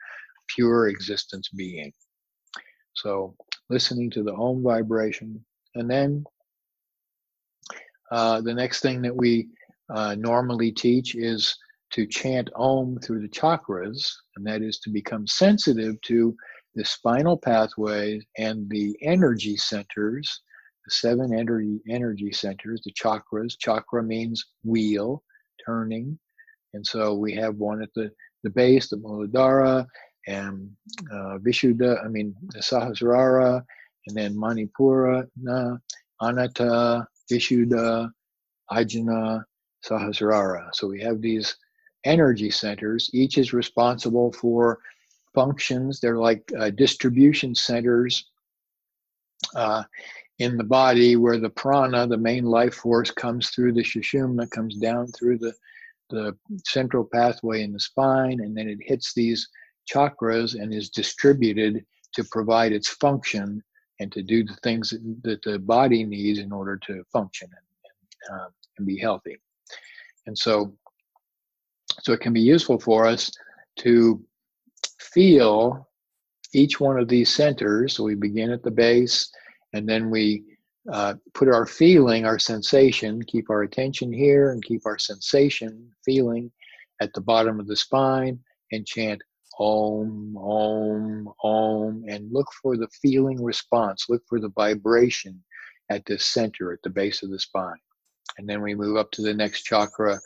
pure 0.47 0.87
existence 0.87 1.49
being. 1.49 1.91
So 2.93 3.35
listening 3.69 4.09
to 4.11 4.23
the 4.23 4.33
Om 4.33 4.63
vibration, 4.63 5.43
and 5.75 5.89
then 5.89 6.25
uh, 8.13 8.41
the 8.41 8.53
next 8.53 8.81
thing 8.81 9.01
that 9.01 9.15
we 9.15 9.47
uh, 9.89 10.13
normally 10.13 10.71
teach 10.71 11.15
is 11.15 11.57
to 11.91 12.05
chant 12.05 12.47
Om 12.55 12.99
through 12.99 13.21
the 13.21 13.27
chakras, 13.27 14.07
and 14.35 14.45
that 14.45 14.61
is 14.61 14.77
to 14.79 14.91
become 14.91 15.25
sensitive 15.25 15.99
to 16.01 16.35
the 16.75 16.85
spinal 16.85 17.35
pathways 17.37 18.23
and 18.37 18.69
the 18.69 18.95
energy 19.01 19.57
centers, 19.57 20.41
the 20.85 20.91
seven 20.91 21.33
energy, 21.33 21.79
energy 21.89 22.31
centers, 22.31 22.83
the 22.83 22.93
chakras. 22.93 23.57
Chakra 23.57 24.03
means 24.03 24.45
wheel, 24.63 25.23
turning. 25.65 26.17
And 26.75 26.85
so 26.85 27.15
we 27.15 27.33
have 27.33 27.55
one 27.55 27.81
at 27.81 27.89
the, 27.95 28.11
the 28.43 28.51
base, 28.51 28.89
the 28.89 28.97
Muladhara, 28.97 29.87
and 30.27 30.69
uh, 31.11 31.39
Vishuddha, 31.39 32.03
I 32.05 32.09
mean, 32.09 32.35
the 32.49 32.59
Sahasrara, 32.59 33.63
and 34.07 34.15
then 34.15 34.35
Manipura, 34.35 35.27
Anahata, 36.21 37.07
Vishuddha, 37.33 38.11
Ajna, 38.71 39.43
Sahasrara. 39.85 40.69
So 40.73 40.87
we 40.87 41.01
have 41.01 41.21
these 41.21 41.55
energy 42.05 42.51
centers. 42.51 43.09
Each 43.13 43.37
is 43.37 43.53
responsible 43.53 44.31
for 44.33 44.79
functions. 45.33 45.99
They're 45.99 46.17
like 46.17 46.43
uh, 46.59 46.69
distribution 46.69 47.55
centers 47.55 48.29
uh, 49.55 49.83
in 50.39 50.57
the 50.57 50.63
body 50.63 51.15
where 51.15 51.39
the 51.39 51.49
prana, 51.49 52.07
the 52.07 52.17
main 52.17 52.45
life 52.45 52.75
force, 52.75 53.11
comes 53.11 53.49
through 53.49 53.73
the 53.73 53.83
sushumna, 53.83 54.49
comes 54.51 54.75
down 54.77 55.07
through 55.07 55.37
the, 55.39 55.53
the 56.09 56.37
central 56.65 57.07
pathway 57.11 57.63
in 57.63 57.73
the 57.73 57.79
spine, 57.79 58.39
and 58.41 58.55
then 58.55 58.67
it 58.69 58.79
hits 58.81 59.13
these 59.13 59.47
chakras 59.91 60.55
and 60.59 60.73
is 60.73 60.89
distributed 60.89 61.85
to 62.13 62.23
provide 62.25 62.71
its 62.71 62.89
function 62.89 63.63
and 63.99 64.11
to 64.11 64.21
do 64.21 64.43
the 64.43 64.57
things 64.63 64.93
that, 65.23 65.41
the 65.43 65.59
body 65.59 66.03
needs 66.03 66.39
in 66.39 66.51
order 66.51 66.77
to 66.77 67.03
function 67.11 67.49
and, 67.51 68.29
and, 68.29 68.41
uh, 68.41 68.49
and 68.77 68.87
be 68.87 68.97
healthy. 68.97 69.37
And 70.25 70.37
so, 70.37 70.73
so 72.01 72.13
it 72.13 72.21
can 72.21 72.33
be 72.33 72.41
useful 72.41 72.79
for 72.79 73.05
us 73.05 73.31
to 73.79 74.23
feel 74.99 75.87
each 76.53 76.79
one 76.79 76.97
of 76.97 77.07
these 77.07 77.33
centers. 77.33 77.95
So 77.95 78.03
we 78.03 78.15
begin 78.15 78.51
at 78.51 78.63
the 78.63 78.71
base, 78.71 79.29
and 79.73 79.87
then 79.87 80.09
we 80.09 80.43
uh, 80.91 81.15
put 81.33 81.47
our 81.47 81.65
feeling, 81.65 82.25
our 82.25 82.39
sensation, 82.39 83.21
keep 83.23 83.49
our 83.49 83.63
attention 83.63 84.11
here, 84.11 84.51
and 84.51 84.63
keep 84.63 84.81
our 84.85 84.97
sensation, 84.97 85.89
feeling 86.03 86.51
at 87.01 87.11
the 87.13 87.21
bottom 87.21 87.59
of 87.59 87.67
the 87.67 87.75
spine, 87.75 88.39
and 88.71 88.85
chant 88.85 89.21
Om, 89.59 90.37
Om, 90.37 91.33
Om, 91.43 92.03
and 92.07 92.31
look 92.31 92.47
for 92.61 92.77
the 92.77 92.87
feeling 93.01 93.41
response. 93.41 94.05
Look 94.09 94.23
for 94.27 94.39
the 94.39 94.49
vibration 94.49 95.43
at 95.89 96.05
the 96.05 96.17
center, 96.17 96.73
at 96.73 96.81
the 96.83 96.89
base 96.89 97.23
of 97.23 97.29
the 97.29 97.39
spine. 97.39 97.79
And 98.37 98.49
then 98.49 98.61
we 98.61 98.73
move 98.73 98.97
up 98.97 99.11
to 99.11 99.21
the 99.21 99.33
next 99.33 99.63
chakra 99.63 100.19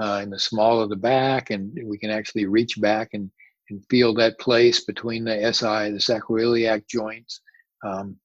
uh, 0.00 0.20
in 0.22 0.30
the 0.30 0.38
small 0.38 0.80
of 0.80 0.90
the 0.90 0.96
back, 0.96 1.50
and 1.50 1.72
we 1.84 1.98
can 1.98 2.10
actually 2.10 2.46
reach 2.46 2.80
back 2.80 3.10
and, 3.14 3.30
and 3.70 3.84
feel 3.88 4.12
that 4.14 4.38
place 4.38 4.84
between 4.84 5.24
the 5.24 5.52
SI, 5.52 5.90
the 5.90 5.98
sacroiliac 5.98 6.86
joints, 6.88 7.40
um, 7.84 8.16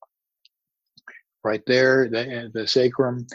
right 1.43 1.63
there, 1.67 2.09
the, 2.09 2.51
the 2.53 2.67
sacrum. 2.67 3.25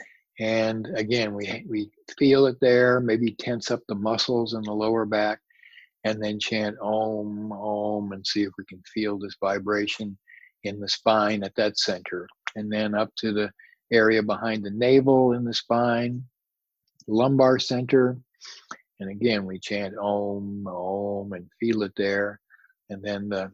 And 0.41 0.89
again, 0.97 1.33
we, 1.33 1.65
we 1.69 1.91
feel 2.19 2.47
it 2.47 2.57
there, 2.61 3.01
maybe 3.01 3.33
tense 3.33 3.71
up 3.71 3.81
the 3.89 3.95
muscles 3.95 4.55
in 4.55 4.63
the 4.63 4.73
lower 4.73 5.07
back 5.07 5.41
and 6.05 6.23
then 6.23 6.39
chant 6.39 6.77
Om, 6.81 7.51
Om, 7.53 8.13
and 8.13 8.27
see 8.27 8.43
if 8.43 8.53
we 8.59 8.65
can 8.67 8.83
feel 8.93 9.19
this 9.19 9.37
vibration 9.41 10.17
in 10.63 10.79
the 10.79 10.89
spine 10.89 11.43
at 11.43 11.55
that 11.57 11.79
center. 11.79 12.29
And 12.57 12.71
then 12.71 12.95
up 12.95 13.11
to 13.19 13.33
the 13.33 13.51
area 13.93 14.23
behind 14.23 14.63
the 14.63 14.71
navel 14.71 15.33
in 15.33 15.45
the 15.45 15.55
spine, 15.55 16.23
lumbar 17.07 17.59
center. 17.59 18.19
And 19.01 19.11
again, 19.11 19.45
we 19.47 19.59
chant 19.59 19.95
Om, 19.99 20.67
Om, 20.67 21.33
and 21.33 21.49
feel 21.59 21.83
it 21.83 21.93
there. 21.97 22.41
And 22.91 23.03
then 23.03 23.29
the 23.29 23.51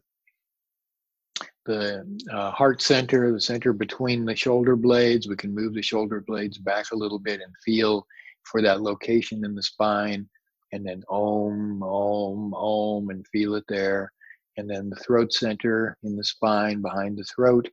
the 1.65 2.03
uh, 2.33 2.49
heart 2.51 2.81
center, 2.81 3.31
the 3.31 3.39
center 3.39 3.71
between 3.71 4.25
the 4.25 4.35
shoulder 4.35 4.75
blades. 4.75 5.27
We 5.27 5.35
can 5.35 5.53
move 5.53 5.75
the 5.75 5.81
shoulder 5.81 6.23
blades 6.25 6.57
back 6.57 6.87
a 6.91 6.95
little 6.95 7.19
bit 7.19 7.39
and 7.39 7.53
feel 7.63 8.05
for 8.43 8.63
that 8.63 8.81
location 8.81 9.45
in 9.45 9.53
the 9.53 9.61
spine 9.61 10.27
and 10.71 10.85
then 10.85 11.03
om, 11.09 11.83
om, 11.83 12.53
om, 12.53 13.09
and 13.09 13.27
feel 13.27 13.55
it 13.55 13.65
there. 13.67 14.11
And 14.57 14.69
then 14.69 14.89
the 14.89 14.95
throat 14.97 15.33
center 15.33 15.97
in 16.03 16.15
the 16.15 16.23
spine 16.23 16.81
behind 16.81 17.17
the 17.17 17.23
throat, 17.23 17.67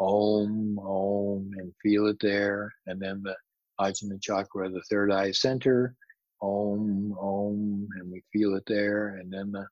om, 0.00 0.78
om, 0.78 1.50
and 1.56 1.72
feel 1.82 2.06
it 2.06 2.18
there. 2.20 2.72
And 2.86 3.00
then 3.00 3.22
the 3.22 3.36
Ajna 3.80 4.22
chakra, 4.22 4.68
the 4.68 4.82
third 4.90 5.12
eye 5.12 5.32
center, 5.32 5.94
om, 6.42 7.16
om, 7.18 7.88
and 7.98 8.10
we 8.10 8.22
feel 8.32 8.54
it 8.54 8.64
there. 8.66 9.16
And 9.16 9.32
then 9.32 9.52
the 9.52 9.66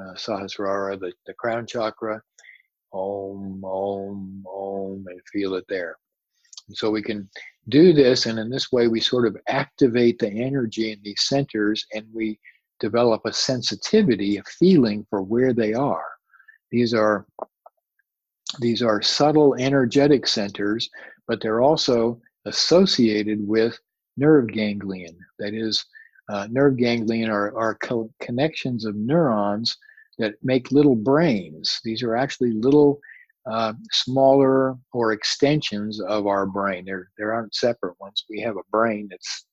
uh, 0.00 0.14
Sahasrara, 0.14 0.98
the, 0.98 1.12
the 1.26 1.34
crown 1.34 1.66
chakra, 1.66 2.22
om, 2.92 3.64
om, 3.64 4.44
om, 4.46 5.04
and 5.06 5.20
feel 5.32 5.54
it 5.54 5.64
there. 5.68 5.96
And 6.70 6.76
so 6.76 6.88
we 6.88 7.02
can 7.02 7.28
do 7.68 7.92
this, 7.92 8.26
and 8.26 8.38
in 8.38 8.48
this 8.48 8.70
way, 8.70 8.86
we 8.86 9.00
sort 9.00 9.26
of 9.26 9.36
activate 9.48 10.20
the 10.20 10.30
energy 10.30 10.92
in 10.92 11.00
these 11.02 11.22
centers 11.22 11.84
and 11.92 12.06
we 12.14 12.38
develop 12.78 13.22
a 13.24 13.32
sensitivity, 13.32 14.36
a 14.36 14.44
feeling 14.44 15.04
for 15.10 15.20
where 15.20 15.52
they 15.52 15.74
are. 15.74 16.06
These 16.70 16.94
are 16.94 17.26
these 18.60 18.82
are 18.82 19.02
subtle 19.02 19.56
energetic 19.56 20.28
centers, 20.28 20.88
but 21.26 21.40
they're 21.40 21.60
also 21.60 22.20
associated 22.46 23.46
with 23.46 23.76
nerve 24.16 24.46
ganglion. 24.48 25.18
That 25.40 25.54
is, 25.54 25.84
uh, 26.28 26.46
nerve 26.50 26.76
ganglion 26.76 27.30
are, 27.30 27.56
are 27.56 27.74
co- 27.76 28.12
connections 28.20 28.84
of 28.84 28.94
neurons 28.94 29.76
that 30.18 30.34
make 30.42 30.70
little 30.70 30.96
brains. 30.96 31.80
These 31.84 32.02
are 32.04 32.16
actually 32.16 32.52
little 32.52 33.00
uh, 33.50 33.72
smaller 33.90 34.76
or 34.92 35.12
extensions 35.12 36.00
of 36.00 36.26
our 36.26 36.46
brain. 36.46 36.84
There, 36.84 37.10
there 37.18 37.32
aren't 37.32 37.54
separate 37.54 37.98
ones. 38.00 38.24
We 38.28 38.40
have 38.40 38.56
a 38.56 38.70
brain 38.70 39.08
that's 39.10 39.44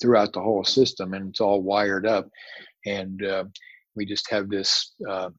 throughout 0.00 0.32
the 0.32 0.40
whole 0.40 0.64
system 0.64 1.14
and 1.14 1.30
it's 1.30 1.40
all 1.40 1.62
wired 1.62 2.06
up. 2.06 2.28
And 2.86 3.24
uh, 3.24 3.44
we 3.94 4.06
just 4.06 4.30
have 4.30 4.48
this 4.48 4.94
uh, 5.08 5.30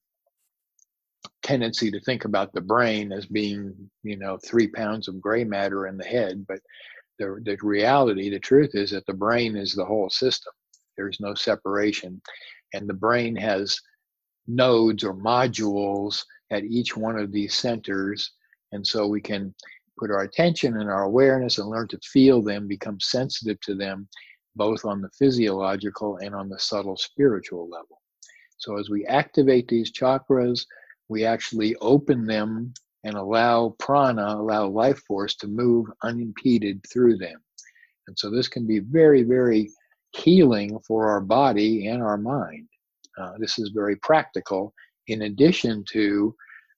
tendency 1.43 1.91
to 1.91 1.99
think 2.01 2.25
about 2.25 2.53
the 2.53 2.61
brain 2.61 3.11
as 3.11 3.25
being, 3.25 3.73
you 4.03 4.17
know, 4.17 4.37
three 4.45 4.67
pounds 4.67 5.07
of 5.07 5.21
gray 5.21 5.43
matter 5.43 5.87
in 5.87 5.97
the 5.97 6.05
head. 6.05 6.45
But 6.47 6.59
the, 7.19 7.41
the 7.43 7.57
reality, 7.61 8.29
the 8.29 8.39
truth 8.39 8.71
is 8.73 8.91
that 8.91 9.05
the 9.05 9.13
brain 9.13 9.55
is 9.55 9.73
the 9.73 9.85
whole 9.85 10.09
system. 10.09 10.53
There's 10.97 11.19
no 11.19 11.33
separation. 11.33 12.21
And 12.73 12.87
the 12.87 12.93
brain 12.93 13.35
has 13.35 13.79
nodes 14.47 15.03
or 15.03 15.13
modules 15.13 16.23
at 16.51 16.63
each 16.63 16.95
one 16.97 17.17
of 17.17 17.31
these 17.31 17.55
centers. 17.55 18.31
And 18.71 18.85
so 18.85 19.07
we 19.07 19.21
can 19.21 19.53
put 19.97 20.11
our 20.11 20.21
attention 20.21 20.79
and 20.79 20.89
our 20.89 21.03
awareness 21.03 21.57
and 21.57 21.69
learn 21.69 21.87
to 21.89 21.99
feel 21.99 22.41
them, 22.41 22.67
become 22.67 22.99
sensitive 22.99 23.59
to 23.61 23.75
them, 23.75 24.07
both 24.55 24.85
on 24.85 25.01
the 25.01 25.09
physiological 25.17 26.17
and 26.17 26.35
on 26.35 26.49
the 26.49 26.59
subtle 26.59 26.97
spiritual 26.97 27.69
level. 27.69 28.01
So 28.57 28.77
as 28.77 28.89
we 28.89 29.05
activate 29.05 29.67
these 29.67 29.91
chakras, 29.91 30.65
we 31.09 31.25
actually 31.25 31.75
open 31.77 32.25
them 32.25 32.73
and 33.03 33.15
allow 33.15 33.75
prana, 33.79 34.35
allow 34.37 34.67
life 34.67 34.99
force 35.07 35.35
to 35.37 35.47
move 35.47 35.87
unimpeded 36.03 36.85
through 36.91 37.17
them. 37.17 37.41
And 38.07 38.17
so 38.17 38.29
this 38.29 38.47
can 38.47 38.67
be 38.67 38.79
very, 38.79 39.23
very 39.23 39.71
healing 40.15 40.79
for 40.85 41.09
our 41.09 41.21
body 41.21 41.87
and 41.87 42.01
our 42.01 42.17
mind. 42.17 42.67
Uh, 43.21 43.33
this 43.37 43.59
is 43.59 43.69
very 43.69 43.95
practical 43.97 44.73
in 45.07 45.23
addition 45.23 45.83
to 45.91 46.35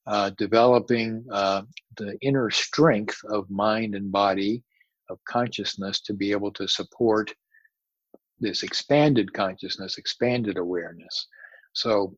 uh, 0.08 0.30
developing 0.38 1.26
uh, 1.32 1.62
the 1.98 2.18
inner 2.22 2.50
strength 2.50 3.18
of 3.30 3.50
mind 3.50 3.96
and 3.96 4.12
body, 4.12 4.62
of 5.10 5.20
consciousness 5.26 6.02
to 6.02 6.14
be 6.14 6.32
able 6.32 6.52
to 6.52 6.68
support 6.68 7.34
this 8.40 8.64
expanded 8.64 9.32
consciousness, 9.34 9.98
expanded 9.98 10.58
awareness. 10.58 11.28
So 11.74 12.16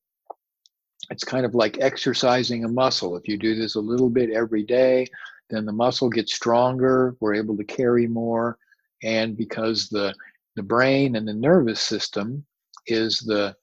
it's 1.11 1.23
kind 1.23 1.45
of 1.45 1.53
like 1.53 1.77
exercising 1.79 2.65
a 2.65 2.69
muscle. 2.69 3.15
If 3.15 3.27
you 3.27 3.37
do 3.37 3.55
this 3.55 3.75
a 3.75 3.79
little 3.79 4.09
bit 4.09 4.31
every 4.31 4.63
day, 4.63 5.07
then 5.49 5.65
the 5.65 5.71
muscle 5.71 6.09
gets 6.09 6.33
stronger, 6.33 7.15
we're 7.19 7.35
able 7.35 7.55
to 7.57 7.63
carry 7.63 8.07
more. 8.07 8.57
And 9.03 9.37
because 9.37 9.87
the, 9.89 10.15
the 10.55 10.63
brain 10.63 11.15
and 11.15 11.27
the 11.27 11.33
nervous 11.33 11.81
system 11.81 12.43
is 12.87 13.19
the 13.19 13.55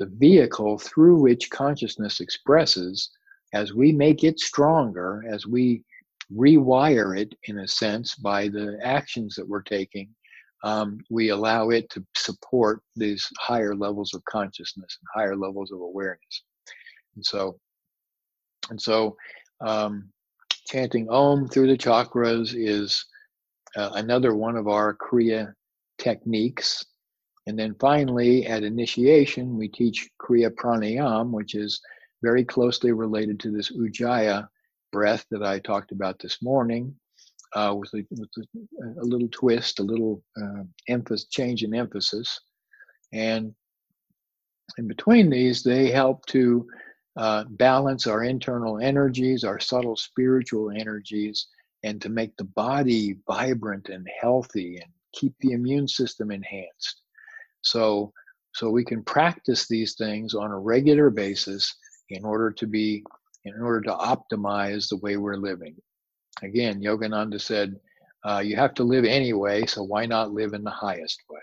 the 0.00 0.06
vehicle 0.06 0.78
through 0.78 1.20
which 1.20 1.50
consciousness 1.50 2.20
expresses, 2.20 3.10
as 3.52 3.74
we 3.74 3.92
make 3.92 4.24
it 4.24 4.40
stronger, 4.40 5.22
as 5.30 5.46
we 5.46 5.84
rewire 6.34 7.16
it 7.16 7.34
in 7.44 7.58
a 7.58 7.68
sense 7.68 8.14
by 8.14 8.48
the 8.48 8.78
actions 8.82 9.34
that 9.34 9.46
we're 9.46 9.60
taking, 9.62 10.08
um, 10.64 10.98
we 11.10 11.28
allow 11.28 11.68
it 11.68 11.88
to 11.90 12.04
support 12.16 12.82
these 12.96 13.28
higher 13.38 13.74
levels 13.74 14.14
of 14.14 14.24
consciousness 14.24 14.98
and 15.00 15.08
higher 15.14 15.36
levels 15.36 15.70
of 15.70 15.80
awareness. 15.80 16.44
And 17.14 17.24
so, 17.24 17.58
and 18.70 18.80
so, 18.80 19.16
um, 19.60 20.10
chanting 20.66 21.10
Om 21.10 21.48
through 21.48 21.66
the 21.66 21.76
chakras 21.76 22.54
is 22.54 23.04
uh, 23.76 23.90
another 23.94 24.34
one 24.34 24.56
of 24.56 24.66
our 24.66 24.96
Kriya 24.96 25.52
techniques. 25.98 26.86
And 27.46 27.58
then 27.58 27.74
finally, 27.80 28.46
at 28.46 28.62
initiation, 28.62 29.56
we 29.56 29.68
teach 29.68 30.08
Kriya 30.20 30.50
Pranayam, 30.50 31.30
which 31.30 31.54
is 31.54 31.80
very 32.22 32.44
closely 32.44 32.92
related 32.92 33.40
to 33.40 33.50
this 33.50 33.70
Ujjayi 33.72 34.46
breath 34.92 35.24
that 35.30 35.42
I 35.42 35.58
talked 35.58 35.92
about 35.92 36.18
this 36.18 36.42
morning, 36.42 36.94
uh, 37.54 37.74
with, 37.78 37.92
a, 37.94 38.04
with 38.10 38.28
a, 38.38 39.00
a, 39.00 39.04
little 39.04 39.28
twist, 39.28 39.80
a 39.80 39.82
little 39.82 40.22
uh, 40.40 40.64
emphasis, 40.88 41.28
change 41.28 41.62
in 41.62 41.74
emphasis. 41.74 42.38
And 43.12 43.54
in 44.78 44.86
between 44.86 45.30
these, 45.30 45.62
they 45.62 45.90
help 45.90 46.26
to 46.26 46.68
uh, 47.16 47.44
balance 47.50 48.06
our 48.06 48.22
internal 48.22 48.78
energies, 48.78 49.44
our 49.44 49.58
subtle 49.58 49.96
spiritual 49.96 50.70
energies, 50.70 51.48
and 51.82 52.00
to 52.02 52.08
make 52.08 52.36
the 52.36 52.44
body 52.44 53.16
vibrant 53.26 53.88
and 53.88 54.06
healthy 54.20 54.76
and 54.76 54.92
keep 55.12 55.34
the 55.40 55.52
immune 55.52 55.88
system 55.88 56.30
enhanced. 56.30 57.02
So, 57.62 58.12
so 58.54 58.70
we 58.70 58.84
can 58.84 59.02
practice 59.04 59.68
these 59.68 59.94
things 59.94 60.34
on 60.34 60.50
a 60.50 60.58
regular 60.58 61.10
basis 61.10 61.72
in 62.08 62.24
order 62.24 62.50
to 62.50 62.66
be, 62.66 63.04
in 63.44 63.60
order 63.60 63.80
to 63.82 63.94
optimize 63.94 64.88
the 64.88 64.98
way 64.98 65.16
we're 65.16 65.36
living. 65.36 65.76
Again, 66.42 66.80
Yogananda 66.80 67.40
said, 67.40 67.76
uh, 68.24 68.42
you 68.44 68.56
have 68.56 68.74
to 68.74 68.82
live 68.82 69.04
anyway, 69.04 69.64
so 69.66 69.82
why 69.82 70.06
not 70.06 70.32
live 70.32 70.52
in 70.52 70.62
the 70.62 70.70
highest 70.70 71.20
way? 71.28 71.40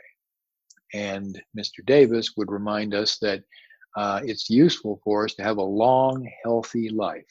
And 0.94 1.42
Mr. 1.58 1.86
Davis 1.86 2.34
would 2.38 2.52
remind 2.52 2.94
us 2.94 3.18
that 3.20 3.44
uh, 3.96 4.22
it's 4.24 4.50
useful 4.50 5.00
for 5.04 5.26
us 5.26 5.34
to 5.36 5.44
have 5.44 5.58
a 5.58 5.62
long, 5.64 6.30
healthy 6.44 6.90
life. 6.90 7.26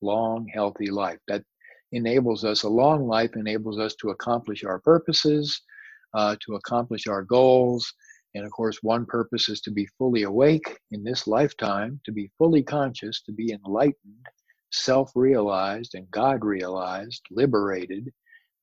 Long, 0.00 0.46
healthy 0.52 0.90
life. 0.90 1.18
That 1.28 1.42
enables 1.92 2.44
us, 2.44 2.62
a 2.62 2.68
long 2.68 3.06
life 3.06 3.36
enables 3.36 3.78
us 3.78 3.94
to 3.96 4.10
accomplish 4.10 4.64
our 4.64 4.78
purposes, 4.80 5.60
uh, 6.14 6.36
to 6.46 6.54
accomplish 6.54 7.06
our 7.06 7.22
goals. 7.22 7.92
And 8.36 8.44
of 8.44 8.52
course, 8.52 8.82
one 8.82 9.06
purpose 9.06 9.48
is 9.48 9.62
to 9.62 9.70
be 9.70 9.86
fully 9.98 10.24
awake 10.24 10.78
in 10.90 11.02
this 11.02 11.26
lifetime, 11.26 12.00
to 12.04 12.12
be 12.12 12.30
fully 12.36 12.62
conscious, 12.62 13.22
to 13.22 13.32
be 13.32 13.52
enlightened, 13.52 14.26
self 14.70 15.10
realized, 15.14 15.94
and 15.94 16.10
God 16.10 16.44
realized, 16.44 17.22
liberated. 17.30 18.12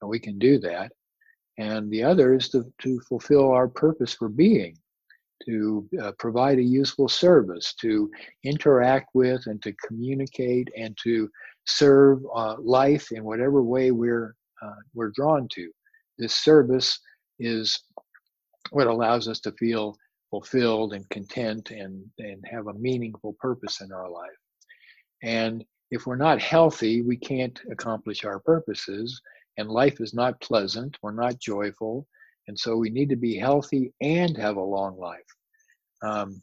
And 0.01 0.09
we 0.09 0.19
can 0.19 0.38
do 0.38 0.59
that. 0.59 0.91
And 1.57 1.89
the 1.89 2.03
other 2.03 2.36
is 2.36 2.49
to, 2.49 2.71
to 2.84 2.99
fulfill 3.09 3.51
our 3.51 3.67
purpose 3.67 4.13
for 4.13 4.30
being, 4.30 4.78
to 5.45 5.89
uh, 6.01 6.11
provide 6.19 6.59
a 6.59 6.63
useful 6.63 7.07
service, 7.07 7.74
to 7.82 8.11
interact 8.43 9.09
with 9.15 9.47
and 9.47 9.61
to 9.63 9.74
communicate 9.88 10.69
and 10.78 10.95
to 11.03 11.30
serve 11.65 12.19
uh, 12.36 12.57
life 12.59 13.11
in 13.11 13.24
whatever 13.24 13.63
way 13.63 13.89
we're 13.89 14.36
uh, 14.61 14.76
we're 14.93 15.11
drawn 15.15 15.47
to. 15.53 15.71
This 16.19 16.36
service 16.36 16.99
is 17.39 17.80
what 18.72 18.88
allows 18.88 19.28
us 19.28 19.39
to 19.41 19.51
feel 19.53 19.95
fulfilled 20.30 20.93
and 20.93 21.07
content 21.09 21.70
and 21.70 22.03
and 22.18 22.43
have 22.49 22.68
a 22.68 22.74
meaningful 22.74 23.34
purpose 23.39 23.82
in 23.82 23.91
our 23.91 24.09
life. 24.09 24.32
And 25.22 25.64
if 25.91 26.07
we're 26.07 26.16
not 26.16 26.41
healthy, 26.41 27.01
we 27.01 27.18
can't 27.18 27.59
accomplish 27.72 28.26
our 28.26 28.39
purposes, 28.39 29.22
and 29.57 29.70
life 29.70 30.01
is 30.01 30.14
not 30.14 30.41
pleasant. 30.41 30.97
We're 31.01 31.11
not 31.11 31.39
joyful, 31.39 32.07
and 32.47 32.57
so 32.57 32.76
we 32.76 32.89
need 32.89 33.09
to 33.09 33.16
be 33.16 33.38
healthy 33.38 33.93
and 34.01 34.36
have 34.38 34.57
a 34.57 34.61
long 34.61 34.97
life. 34.97 35.20
Um, 36.01 36.41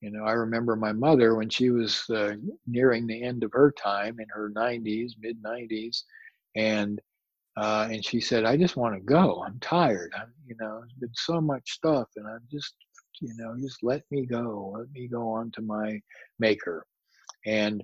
you 0.00 0.10
know, 0.10 0.24
I 0.24 0.32
remember 0.32 0.76
my 0.76 0.92
mother 0.92 1.34
when 1.34 1.48
she 1.48 1.70
was 1.70 2.08
uh, 2.10 2.34
nearing 2.66 3.06
the 3.06 3.22
end 3.22 3.42
of 3.42 3.52
her 3.52 3.72
time 3.72 4.20
in 4.20 4.26
her 4.30 4.50
90s, 4.50 5.12
mid 5.20 5.42
90s, 5.42 6.02
and 6.54 7.00
uh, 7.58 7.88
and 7.90 8.04
she 8.04 8.20
said, 8.20 8.44
"I 8.44 8.56
just 8.56 8.76
want 8.76 8.94
to 8.94 9.00
go. 9.00 9.42
I'm 9.46 9.58
tired. 9.60 10.12
I'm, 10.16 10.32
you 10.46 10.56
know, 10.60 10.82
it's 10.84 10.94
been 10.94 11.10
so 11.14 11.40
much 11.40 11.72
stuff, 11.72 12.08
and 12.16 12.26
I'm 12.26 12.42
just, 12.50 12.74
you 13.20 13.34
know, 13.36 13.56
just 13.58 13.82
let 13.82 14.02
me 14.10 14.26
go. 14.26 14.74
Let 14.78 14.90
me 14.92 15.08
go 15.08 15.28
on 15.28 15.50
to 15.52 15.62
my 15.62 16.00
maker." 16.38 16.86
And 17.46 17.82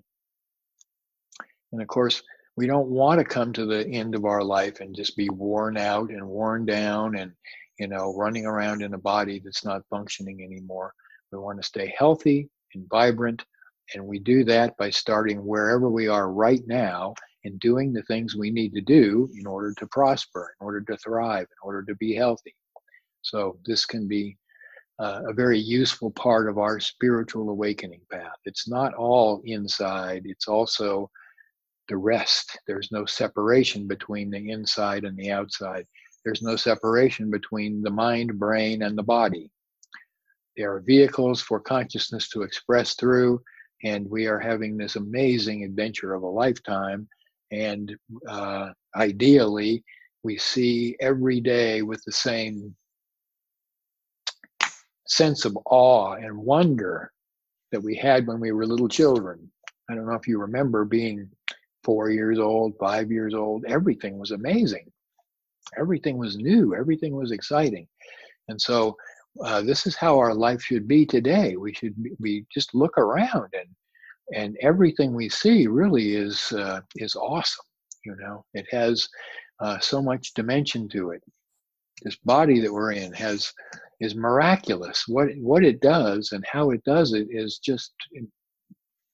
and 1.72 1.82
of 1.82 1.88
course, 1.88 2.22
we 2.56 2.66
don't 2.66 2.88
want 2.88 3.18
to 3.18 3.24
come 3.24 3.52
to 3.54 3.66
the 3.66 3.86
end 3.88 4.14
of 4.14 4.24
our 4.24 4.42
life 4.44 4.80
and 4.80 4.94
just 4.94 5.16
be 5.16 5.28
worn 5.30 5.76
out 5.76 6.10
and 6.10 6.26
worn 6.26 6.64
down 6.66 7.16
and 7.16 7.32
you 7.78 7.88
know 7.88 8.14
running 8.14 8.46
around 8.46 8.82
in 8.82 8.94
a 8.94 8.98
body 8.98 9.40
that's 9.44 9.64
not 9.64 9.82
functioning 9.90 10.42
anymore 10.42 10.94
we 11.34 11.40
want 11.40 11.60
to 11.60 11.66
stay 11.66 11.92
healthy 11.96 12.48
and 12.74 12.88
vibrant. 12.88 13.44
And 13.94 14.06
we 14.06 14.18
do 14.18 14.44
that 14.44 14.76
by 14.76 14.90
starting 14.90 15.44
wherever 15.44 15.90
we 15.90 16.08
are 16.08 16.30
right 16.30 16.62
now 16.66 17.14
and 17.44 17.60
doing 17.60 17.92
the 17.92 18.02
things 18.02 18.34
we 18.34 18.50
need 18.50 18.72
to 18.74 18.80
do 18.80 19.30
in 19.38 19.46
order 19.46 19.72
to 19.78 19.86
prosper, 19.86 20.54
in 20.60 20.64
order 20.64 20.80
to 20.80 20.96
thrive, 20.96 21.42
in 21.42 21.58
order 21.62 21.82
to 21.82 21.94
be 21.96 22.14
healthy. 22.14 22.54
So, 23.22 23.58
this 23.64 23.86
can 23.86 24.06
be 24.08 24.36
uh, 24.98 25.22
a 25.28 25.32
very 25.32 25.58
useful 25.58 26.10
part 26.12 26.48
of 26.48 26.58
our 26.58 26.78
spiritual 26.78 27.50
awakening 27.50 28.02
path. 28.10 28.38
It's 28.44 28.68
not 28.68 28.94
all 28.94 29.42
inside, 29.44 30.22
it's 30.24 30.48
also 30.48 31.10
the 31.88 31.96
rest. 31.96 32.58
There's 32.66 32.90
no 32.92 33.04
separation 33.04 33.86
between 33.86 34.30
the 34.30 34.50
inside 34.50 35.04
and 35.04 35.16
the 35.16 35.30
outside. 35.30 35.86
There's 36.24 36.42
no 36.42 36.56
separation 36.56 37.30
between 37.30 37.82
the 37.82 37.90
mind, 37.90 38.38
brain, 38.38 38.82
and 38.82 38.96
the 38.96 39.02
body. 39.02 39.50
They 40.56 40.62
are 40.62 40.80
vehicles 40.80 41.42
for 41.42 41.60
consciousness 41.60 42.28
to 42.30 42.42
express 42.42 42.94
through, 42.94 43.42
and 43.82 44.08
we 44.08 44.26
are 44.26 44.38
having 44.38 44.76
this 44.76 44.96
amazing 44.96 45.64
adventure 45.64 46.14
of 46.14 46.22
a 46.22 46.28
lifetime. 46.28 47.08
And 47.50 47.94
uh, 48.28 48.70
ideally, 48.96 49.84
we 50.22 50.38
see 50.38 50.96
every 51.00 51.40
day 51.40 51.82
with 51.82 52.02
the 52.04 52.12
same 52.12 52.74
sense 55.06 55.44
of 55.44 55.56
awe 55.66 56.14
and 56.14 56.36
wonder 56.36 57.12
that 57.72 57.82
we 57.82 57.94
had 57.94 58.26
when 58.26 58.40
we 58.40 58.52
were 58.52 58.66
little 58.66 58.88
children. 58.88 59.50
I 59.90 59.94
don't 59.94 60.06
know 60.06 60.14
if 60.14 60.26
you 60.26 60.38
remember 60.38 60.84
being 60.84 61.28
four 61.82 62.10
years 62.10 62.38
old, 62.38 62.74
five 62.80 63.10
years 63.10 63.34
old. 63.34 63.64
Everything 63.66 64.18
was 64.18 64.30
amazing. 64.30 64.90
Everything 65.78 66.16
was 66.16 66.36
new. 66.36 66.74
Everything 66.74 67.14
was 67.14 67.32
exciting. 67.32 67.86
And 68.48 68.60
so 68.60 68.96
uh, 69.42 69.60
this 69.62 69.86
is 69.86 69.96
how 69.96 70.18
our 70.18 70.34
life 70.34 70.62
should 70.62 70.86
be 70.88 71.04
today. 71.04 71.56
We 71.56 71.74
should 71.74 72.00
be, 72.02 72.10
we 72.18 72.46
just 72.52 72.74
look 72.74 72.96
around 72.96 73.48
and 73.52 73.68
and 74.32 74.56
everything 74.60 75.14
we 75.14 75.28
see 75.28 75.66
really 75.66 76.14
is 76.16 76.52
uh, 76.52 76.80
is 76.96 77.14
awesome. 77.16 77.64
You 78.04 78.16
know, 78.16 78.44
it 78.54 78.66
has 78.70 79.08
uh, 79.60 79.78
so 79.78 80.02
much 80.02 80.34
dimension 80.34 80.88
to 80.90 81.10
it. 81.10 81.22
This 82.02 82.16
body 82.16 82.60
that 82.60 82.72
we're 82.72 82.92
in 82.92 83.12
has 83.12 83.52
is 84.00 84.14
miraculous. 84.14 85.04
What 85.06 85.28
what 85.36 85.64
it 85.64 85.80
does 85.80 86.32
and 86.32 86.44
how 86.46 86.70
it 86.70 86.82
does 86.84 87.12
it 87.12 87.28
is 87.30 87.58
just 87.58 87.92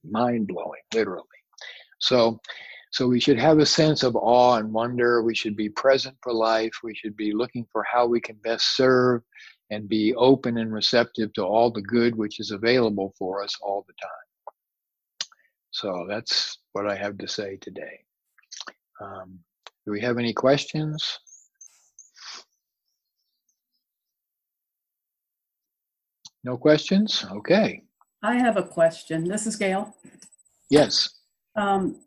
mind 0.04 0.48
blowing, 0.48 0.82
literally. 0.94 1.26
So. 2.00 2.40
So 2.92 3.06
we 3.06 3.20
should 3.20 3.38
have 3.38 3.60
a 3.60 3.66
sense 3.66 4.02
of 4.02 4.16
awe 4.16 4.56
and 4.56 4.72
wonder. 4.72 5.22
We 5.22 5.32
should 5.32 5.54
be 5.54 5.68
present 5.68 6.16
for 6.24 6.32
life. 6.32 6.72
We 6.82 6.92
should 6.92 7.16
be 7.16 7.32
looking 7.32 7.64
for 7.70 7.84
how 7.84 8.08
we 8.08 8.20
can 8.20 8.34
best 8.42 8.76
serve 8.76 9.22
and 9.70 9.88
be 9.88 10.12
open 10.16 10.58
and 10.58 10.72
receptive 10.72 11.32
to 11.34 11.44
all 11.44 11.70
the 11.70 11.82
good 11.82 12.16
which 12.16 12.40
is 12.40 12.50
available 12.50 13.14
for 13.16 13.42
us 13.42 13.54
all 13.62 13.84
the 13.86 13.94
time. 14.02 14.29
So 15.70 16.06
that's 16.08 16.58
what 16.72 16.86
I 16.88 16.96
have 16.96 17.18
to 17.18 17.28
say 17.28 17.56
today. 17.60 18.00
Um, 19.00 19.38
do 19.86 19.92
we 19.92 20.00
have 20.00 20.18
any 20.18 20.32
questions? 20.32 21.18
No 26.44 26.56
questions? 26.56 27.24
Okay. 27.30 27.82
I 28.22 28.34
have 28.36 28.56
a 28.56 28.62
question. 28.62 29.24
This 29.24 29.46
is 29.46 29.56
Gail. 29.56 29.94
Yes. 30.70 31.08
Um, 31.56 32.00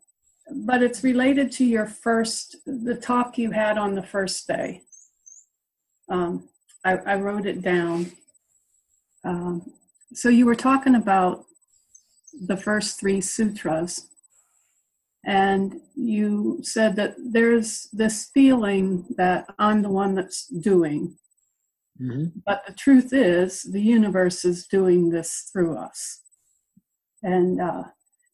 but 0.66 0.82
it's 0.82 1.02
related 1.02 1.50
to 1.52 1.64
your 1.64 1.86
first, 1.86 2.56
the 2.66 2.94
talk 2.94 3.38
you 3.38 3.50
had 3.50 3.78
on 3.78 3.94
the 3.94 4.02
first 4.02 4.46
day. 4.46 4.82
Um, 6.08 6.48
I, 6.84 6.96
I 6.98 7.16
wrote 7.16 7.46
it 7.46 7.62
down. 7.62 8.12
Um, 9.24 9.72
so 10.12 10.28
you 10.28 10.46
were 10.46 10.54
talking 10.54 10.96
about 10.96 11.46
the 12.46 12.56
first 12.56 12.98
three 12.98 13.20
sutras, 13.20 14.08
and 15.26 15.80
you 15.94 16.58
said 16.62 16.96
that 16.96 17.14
there's 17.18 17.88
this 17.92 18.30
feeling 18.34 19.06
that 19.16 19.46
I'm 19.58 19.82
the 19.82 19.90
one 19.90 20.14
that's 20.14 20.46
doing. 20.46 21.16
Mm-hmm. 22.00 22.40
But 22.44 22.64
the 22.66 22.74
truth 22.74 23.12
is, 23.12 23.62
the 23.62 23.80
universe 23.80 24.44
is 24.44 24.66
doing 24.66 25.10
this 25.10 25.48
through 25.52 25.76
us. 25.78 26.20
And 27.22 27.60
uh, 27.60 27.84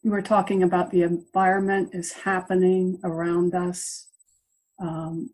you 0.01 0.11
were 0.11 0.21
talking 0.21 0.63
about 0.63 0.91
the 0.91 1.03
environment 1.03 1.91
is 1.93 2.11
happening 2.11 2.99
around 3.03 3.53
us. 3.55 4.07
Um, 4.79 5.29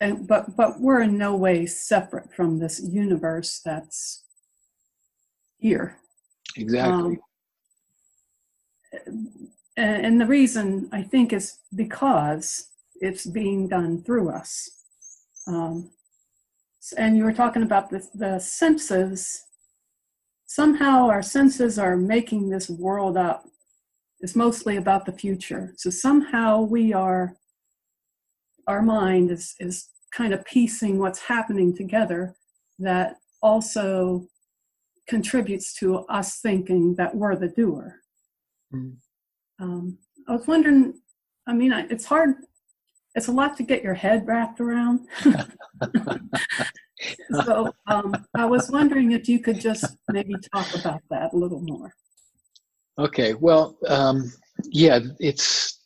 and 0.00 0.28
but 0.28 0.54
but 0.56 0.80
we're 0.80 1.02
in 1.02 1.16
no 1.16 1.34
way 1.36 1.66
separate 1.66 2.32
from 2.34 2.58
this 2.58 2.80
universe 2.80 3.60
that's 3.64 4.24
here 5.58 5.96
exactly 6.56 6.92
um, 6.92 7.18
and, 9.76 10.20
the 10.20 10.26
reason 10.26 10.88
i 10.92 11.02
think 11.02 11.32
is 11.32 11.58
because 11.74 12.68
it's 13.00 13.26
being 13.26 13.68
done 13.68 14.02
through 14.02 14.30
us. 14.30 14.70
Um, 15.46 15.90
and 16.96 17.16
you 17.16 17.24
were 17.24 17.32
talking 17.32 17.62
about 17.62 17.90
the, 17.90 18.06
the 18.14 18.38
senses. 18.38 19.44
Somehow 20.46 21.08
our 21.08 21.22
senses 21.22 21.78
are 21.78 21.96
making 21.96 22.48
this 22.48 22.70
world 22.70 23.16
up. 23.16 23.44
It's 24.20 24.36
mostly 24.36 24.76
about 24.76 25.04
the 25.04 25.12
future. 25.12 25.74
So 25.76 25.90
somehow 25.90 26.62
we 26.62 26.92
are 26.92 27.36
our 28.68 28.82
mind 28.82 29.30
is 29.30 29.54
is 29.60 29.88
kind 30.12 30.32
of 30.32 30.44
piecing 30.44 30.98
what's 30.98 31.20
happening 31.20 31.76
together 31.76 32.34
that 32.78 33.16
also 33.42 34.26
contributes 35.08 35.74
to 35.74 35.98
us 36.06 36.40
thinking 36.40 36.94
that 36.96 37.14
we're 37.14 37.36
the 37.36 37.48
doer. 37.48 38.00
Um, 39.58 39.98
I 40.28 40.32
was 40.32 40.46
wondering, 40.46 40.94
I 41.46 41.52
mean, 41.52 41.72
it's 41.72 42.04
hard. 42.04 42.36
it's 43.14 43.28
a 43.28 43.32
lot 43.32 43.56
to 43.56 43.62
get 43.62 43.82
your 43.82 43.94
head 43.94 44.26
wrapped 44.26 44.60
around. 44.60 45.06
so 47.32 47.72
um, 47.86 48.16
I 48.34 48.44
was 48.44 48.70
wondering 48.70 49.12
if 49.12 49.28
you 49.28 49.38
could 49.38 49.60
just 49.60 49.84
maybe 50.10 50.34
talk 50.54 50.74
about 50.74 51.02
that 51.10 51.32
a 51.32 51.36
little 51.36 51.60
more. 51.60 51.92
Okay, 52.98 53.34
well, 53.34 53.76
um, 53.88 54.32
yeah, 54.64 55.00
it's 55.18 55.80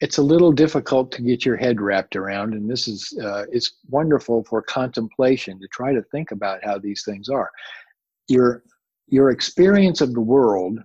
it's 0.00 0.18
a 0.18 0.22
little 0.22 0.52
difficult 0.52 1.12
to 1.12 1.22
get 1.22 1.44
your 1.44 1.56
head 1.56 1.80
wrapped 1.80 2.16
around, 2.16 2.54
and 2.54 2.68
this 2.68 2.88
is 2.88 3.16
uh, 3.22 3.44
it's 3.52 3.78
wonderful 3.88 4.44
for 4.44 4.62
contemplation 4.62 5.60
to 5.60 5.68
try 5.68 5.92
to 5.92 6.02
think 6.10 6.30
about 6.30 6.64
how 6.64 6.78
these 6.78 7.04
things 7.04 7.28
are. 7.28 7.50
Your 8.28 8.62
your 9.08 9.30
experience 9.30 10.00
of 10.00 10.14
the 10.14 10.20
world 10.20 10.78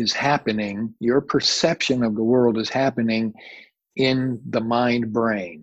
is 0.00 0.12
happening. 0.12 0.94
Your 1.00 1.20
perception 1.20 2.02
of 2.02 2.16
the 2.16 2.24
world 2.24 2.58
is 2.58 2.68
happening 2.68 3.32
in 3.96 4.40
the 4.48 4.60
mind 4.60 5.12
brain, 5.12 5.62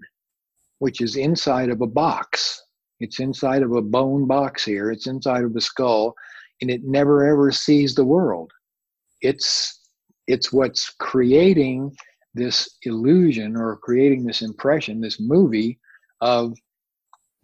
which 0.80 1.02
is 1.02 1.16
inside 1.16 1.70
of 1.70 1.82
a 1.82 1.88
box. 1.88 2.64
It's 3.00 3.20
inside 3.20 3.64
of 3.64 3.74
a 3.74 3.82
bone 3.82 4.28
box 4.28 4.64
here. 4.64 4.92
It's 4.92 5.08
inside 5.08 5.44
of 5.44 5.54
the 5.54 5.62
skull, 5.62 6.14
and 6.62 6.70
it 6.70 6.82
never 6.84 7.26
ever 7.28 7.52
sees 7.52 7.96
the 7.96 8.06
world. 8.06 8.52
It's 9.22 9.80
it's 10.28 10.54
what's 10.54 10.90
creating 11.00 11.96
this 12.34 12.78
illusion 12.84 13.56
or 13.56 13.78
creating 13.78 14.26
this 14.26 14.42
impression, 14.42 15.02
this 15.02 15.20
movie 15.20 15.80
of 16.22 16.54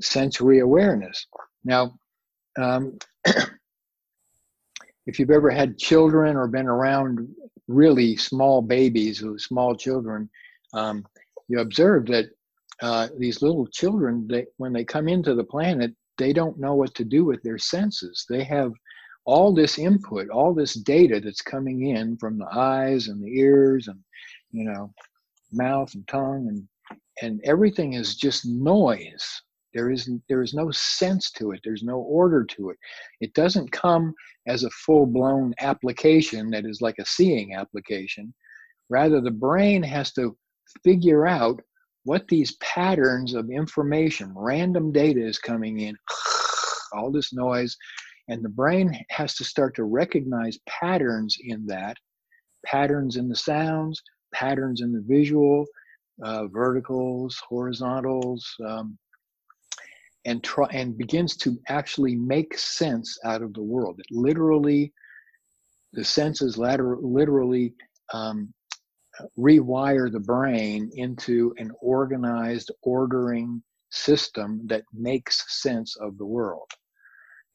sensory 0.01 0.59
awareness. 0.59 1.25
Now, 1.63 1.93
um, 2.59 2.97
if 5.05 5.19
you've 5.19 5.31
ever 5.31 5.49
had 5.49 5.77
children 5.77 6.35
or 6.35 6.47
been 6.47 6.67
around 6.67 7.27
really 7.67 8.15
small 8.15 8.61
babies, 8.61 9.23
or 9.23 9.37
small 9.37 9.75
children, 9.75 10.29
um, 10.73 11.05
you 11.47 11.59
observe 11.59 12.05
that 12.07 12.25
uh, 12.81 13.07
these 13.17 13.41
little 13.41 13.67
children, 13.67 14.27
they, 14.27 14.45
when 14.57 14.73
they 14.73 14.83
come 14.83 15.07
into 15.07 15.35
the 15.35 15.43
planet, 15.43 15.93
they 16.17 16.33
don't 16.33 16.59
know 16.59 16.75
what 16.75 16.93
to 16.95 17.03
do 17.03 17.25
with 17.25 17.41
their 17.43 17.57
senses. 17.57 18.25
They 18.29 18.43
have 18.43 18.71
all 19.25 19.53
this 19.53 19.79
input, 19.79 20.29
all 20.29 20.53
this 20.53 20.73
data 20.73 21.19
that's 21.19 21.41
coming 21.41 21.87
in 21.87 22.17
from 22.17 22.37
the 22.37 22.47
eyes 22.51 23.07
and 23.07 23.23
the 23.23 23.39
ears 23.39 23.87
and 23.87 23.99
you 24.53 24.63
know, 24.63 24.93
mouth 25.51 25.93
and 25.95 26.07
tongue 26.07 26.47
and 26.47 26.67
and 27.21 27.41
everything 27.43 27.93
is 27.93 28.15
just 28.15 28.45
noise. 28.45 29.41
There 29.73 29.89
is 29.89 30.09
there 30.29 30.41
is 30.41 30.53
no 30.53 30.71
sense 30.71 31.31
to 31.31 31.51
it. 31.51 31.61
There's 31.63 31.83
no 31.83 31.97
order 31.97 32.43
to 32.43 32.69
it. 32.69 32.77
It 33.21 33.33
doesn't 33.33 33.71
come 33.71 34.13
as 34.47 34.63
a 34.63 34.69
full 34.69 35.05
blown 35.05 35.53
application 35.59 36.49
that 36.51 36.65
is 36.65 36.81
like 36.81 36.99
a 36.99 37.05
seeing 37.05 37.55
application. 37.55 38.33
Rather, 38.89 39.21
the 39.21 39.31
brain 39.31 39.81
has 39.83 40.13
to 40.13 40.37
figure 40.83 41.25
out 41.25 41.59
what 42.03 42.27
these 42.27 42.55
patterns 42.57 43.33
of 43.33 43.49
information, 43.49 44.33
random 44.35 44.91
data 44.91 45.25
is 45.25 45.39
coming 45.39 45.79
in, 45.79 45.95
all 46.93 47.11
this 47.11 47.33
noise, 47.33 47.75
and 48.27 48.43
the 48.43 48.49
brain 48.49 48.97
has 49.09 49.35
to 49.35 49.43
start 49.43 49.75
to 49.75 49.83
recognize 49.83 50.59
patterns 50.67 51.37
in 51.41 51.65
that, 51.65 51.97
patterns 52.65 53.15
in 53.15 53.29
the 53.29 53.35
sounds, 53.35 54.01
patterns 54.33 54.81
in 54.81 54.91
the 54.91 55.03
visual, 55.07 55.65
uh, 56.23 56.47
verticals, 56.47 57.41
horizontals, 57.47 58.45
um, 58.67 58.97
and 60.25 60.43
try 60.43 60.67
and 60.71 60.97
begins 60.97 61.35
to 61.37 61.59
actually 61.67 62.15
make 62.15 62.57
sense 62.57 63.17
out 63.25 63.41
of 63.41 63.53
the 63.53 63.61
world. 63.61 63.99
It 63.99 64.05
literally, 64.09 64.93
the 65.93 66.03
senses 66.03 66.57
later, 66.57 66.97
literally 67.01 67.73
um, 68.13 68.53
rewire 69.37 70.11
the 70.11 70.19
brain 70.19 70.89
into 70.95 71.53
an 71.57 71.71
organized, 71.81 72.71
ordering 72.83 73.61
system 73.91 74.61
that 74.67 74.83
makes 74.93 75.61
sense 75.61 75.95
of 75.97 76.17
the 76.17 76.25
world. 76.25 76.69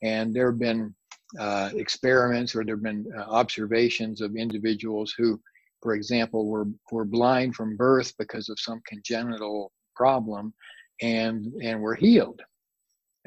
And 0.03 0.33
there 0.33 0.51
have 0.51 0.61
been 0.61 0.95
uh, 1.39 1.71
experiments 1.75 2.55
or 2.55 2.65
there 2.65 2.77
have 2.77 2.83
been 2.83 3.07
uh, 3.17 3.23
observations 3.23 4.21
of 4.21 4.37
individuals 4.37 5.15
who, 5.17 5.41
for 5.83 5.95
example, 5.95 6.47
were, 6.47 6.67
were 6.93 7.05
blind 7.05 7.57
from 7.57 7.77
birth 7.77 8.13
because 8.19 8.49
of 8.49 8.61
some 8.61 8.81
congenital 8.87 9.73
problem 9.97 10.55
and, 11.03 11.47
and 11.63 11.81
were 11.81 11.95
healed 11.95 12.41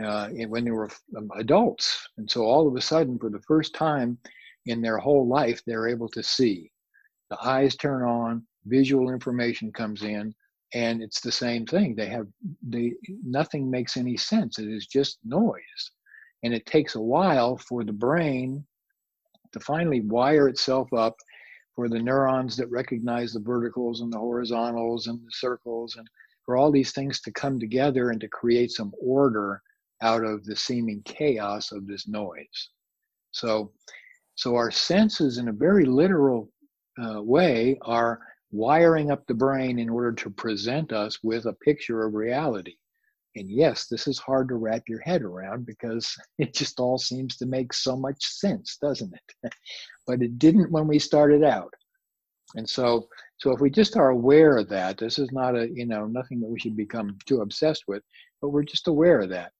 uh, 0.03 0.29
when 0.47 0.65
they 0.65 0.71
were 0.71 0.89
um, 1.17 1.29
adults. 1.37 2.07
And 2.17 2.29
so 2.29 2.43
all 2.43 2.67
of 2.67 2.75
a 2.75 2.81
sudden, 2.81 3.17
for 3.19 3.29
the 3.29 3.41
first 3.41 3.73
time 3.75 4.17
in 4.65 4.81
their 4.81 4.97
whole 4.97 5.27
life, 5.27 5.61
they're 5.65 5.87
able 5.87 6.09
to 6.09 6.23
see. 6.23 6.71
The 7.29 7.37
eyes 7.43 7.75
turn 7.75 8.03
on, 8.03 8.45
visual 8.65 9.11
information 9.11 9.71
comes 9.71 10.03
in, 10.03 10.33
and 10.73 11.01
it's 11.01 11.21
the 11.21 11.31
same 11.31 11.65
thing. 11.65 11.95
They 11.95 12.07
have 12.07 12.27
they 12.61 12.93
nothing 13.23 13.69
makes 13.69 13.97
any 13.97 14.17
sense. 14.17 14.59
It 14.59 14.69
is 14.69 14.87
just 14.87 15.19
noise, 15.23 15.91
and 16.43 16.53
it 16.53 16.65
takes 16.65 16.95
a 16.95 17.01
while 17.01 17.57
for 17.57 17.83
the 17.83 17.93
brain 17.93 18.65
to 19.51 19.59
finally 19.59 20.01
wire 20.01 20.47
itself 20.47 20.93
up 20.93 21.15
for 21.75 21.89
the 21.89 21.99
neurons 21.99 22.55
that 22.57 22.69
recognize 22.69 23.33
the 23.33 23.39
verticals 23.39 24.01
and 24.01 24.11
the 24.11 24.17
horizontals 24.17 25.07
and 25.07 25.19
the 25.19 25.31
circles 25.31 25.95
and 25.95 26.07
for 26.45 26.57
all 26.57 26.71
these 26.71 26.91
things 26.91 27.21
to 27.21 27.31
come 27.31 27.59
together 27.59 28.09
and 28.09 28.19
to 28.21 28.27
create 28.27 28.71
some 28.71 28.91
order 29.01 29.61
out 30.01 30.23
of 30.23 30.43
the 30.45 30.55
seeming 30.55 31.01
chaos 31.03 31.71
of 31.71 31.87
this 31.87 32.07
noise. 32.07 32.69
So, 33.31 33.71
so 34.35 34.55
our 34.55 34.71
senses, 34.71 35.37
in 35.37 35.47
a 35.47 35.53
very 35.53 35.85
literal 35.85 36.49
uh, 37.01 37.21
way, 37.21 37.77
are 37.81 38.19
wiring 38.51 39.11
up 39.11 39.25
the 39.27 39.33
brain 39.33 39.79
in 39.79 39.89
order 39.89 40.11
to 40.11 40.29
present 40.29 40.91
us 40.91 41.19
with 41.23 41.45
a 41.45 41.53
picture 41.53 42.05
of 42.05 42.13
reality. 42.13 42.75
And 43.35 43.49
yes, 43.49 43.87
this 43.87 44.07
is 44.07 44.19
hard 44.19 44.49
to 44.49 44.55
wrap 44.55 44.83
your 44.87 44.99
head 44.99 45.21
around 45.21 45.65
because 45.65 46.13
it 46.37 46.53
just 46.53 46.79
all 46.79 46.97
seems 46.97 47.37
to 47.37 47.45
make 47.45 47.73
so 47.73 47.95
much 47.95 48.23
sense, 48.23 48.77
doesn't 48.81 49.13
it? 49.13 49.53
but 50.07 50.21
it 50.21 50.37
didn't 50.37 50.71
when 50.71 50.87
we 50.87 50.99
started 50.99 51.43
out. 51.43 51.73
And 52.55 52.69
so, 52.69 53.07
so 53.37 53.51
if 53.51 53.61
we 53.61 53.69
just 53.69 53.95
are 53.95 54.09
aware 54.09 54.57
of 54.57 54.67
that, 54.69 54.97
this 54.97 55.17
is 55.17 55.31
not 55.31 55.55
a, 55.55 55.69
you 55.73 55.85
know, 55.85 56.05
nothing 56.05 56.41
that 56.41 56.49
we 56.49 56.59
should 56.59 56.75
become 56.75 57.17
too 57.25 57.41
obsessed 57.41 57.85
with, 57.87 58.03
but 58.41 58.49
we're 58.49 58.63
just 58.63 58.89
aware 58.89 59.21
of 59.21 59.29
that. 59.29 59.53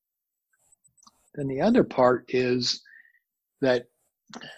Then 1.36 1.48
the 1.48 1.62
other 1.62 1.84
part 1.84 2.26
is 2.30 2.82
that 3.62 3.86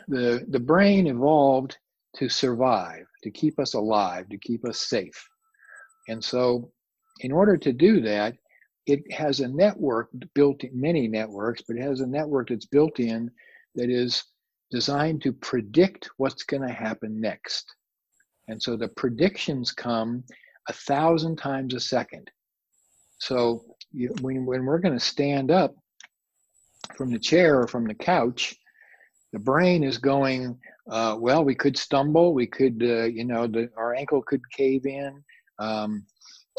the 0.07 0.45
the 0.49 0.59
brain 0.59 1.07
evolved 1.07 1.77
to 2.15 2.29
survive, 2.29 3.05
to 3.23 3.31
keep 3.31 3.59
us 3.59 3.73
alive, 3.73 4.29
to 4.29 4.37
keep 4.37 4.65
us 4.65 4.79
safe. 4.79 5.27
And 6.07 6.23
so 6.23 6.71
in 7.21 7.31
order 7.31 7.57
to 7.57 7.73
do 7.73 8.01
that, 8.01 8.35
it 8.85 9.11
has 9.11 9.39
a 9.39 9.47
network 9.47 10.09
built 10.35 10.63
in 10.63 10.79
many 10.79 11.07
networks, 11.07 11.61
but 11.67 11.77
it 11.77 11.81
has 11.81 12.01
a 12.01 12.07
network 12.07 12.49
that's 12.49 12.65
built 12.65 12.99
in 12.99 13.31
that 13.75 13.89
is 13.89 14.23
designed 14.71 15.21
to 15.21 15.31
predict 15.31 16.09
what's 16.17 16.43
going 16.43 16.61
to 16.67 16.73
happen 16.73 17.19
next. 17.19 17.65
And 18.47 18.61
so 18.61 18.75
the 18.75 18.89
predictions 18.89 19.71
come 19.71 20.23
a 20.67 20.73
thousand 20.73 21.37
times 21.37 21.73
a 21.73 21.79
second. 21.79 22.29
So 23.19 23.63
you, 23.91 24.13
when, 24.21 24.45
when 24.45 24.65
we're 24.65 24.79
going 24.79 24.97
to 24.97 25.03
stand 25.03 25.49
up, 25.49 25.73
from 26.95 27.11
the 27.11 27.19
chair 27.19 27.59
or 27.61 27.67
from 27.67 27.85
the 27.85 27.93
couch, 27.93 28.55
the 29.31 29.39
brain 29.39 29.83
is 29.83 29.97
going, 29.97 30.57
uh, 30.89 31.17
well, 31.19 31.43
we 31.43 31.55
could 31.55 31.77
stumble, 31.77 32.33
we 32.33 32.45
could, 32.45 32.81
uh, 32.83 33.05
you 33.05 33.25
know, 33.25 33.47
the, 33.47 33.69
our 33.77 33.95
ankle 33.95 34.21
could 34.21 34.41
cave 34.51 34.85
in. 34.85 35.23
Um, 35.59 36.05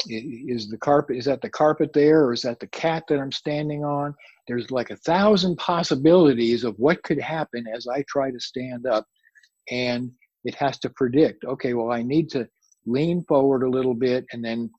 is 0.07 0.67
the 0.67 0.77
carpet, 0.77 1.15
is 1.15 1.25
that 1.25 1.41
the 1.41 1.49
carpet 1.49 1.93
there 1.93 2.25
or 2.25 2.33
is 2.33 2.41
that 2.41 2.59
the 2.59 2.67
cat 2.67 3.03
that 3.07 3.19
I'm 3.19 3.31
standing 3.31 3.85
on? 3.85 4.13
There's 4.47 4.69
like 4.69 4.89
a 4.89 4.97
thousand 4.97 5.55
possibilities 5.55 6.65
of 6.65 6.75
what 6.77 7.01
could 7.03 7.19
happen 7.19 7.65
as 7.73 7.87
I 7.87 8.03
try 8.09 8.29
to 8.29 8.39
stand 8.39 8.85
up. 8.85 9.05
And 9.71 10.11
it 10.43 10.53
has 10.55 10.77
to 10.79 10.89
predict, 10.89 11.45
okay, 11.45 11.73
well, 11.73 11.91
I 11.91 12.03
need 12.03 12.29
to 12.31 12.47
lean 12.85 13.23
forward 13.23 13.63
a 13.63 13.69
little 13.69 13.95
bit 13.95 14.25
and 14.33 14.43
then 14.43 14.69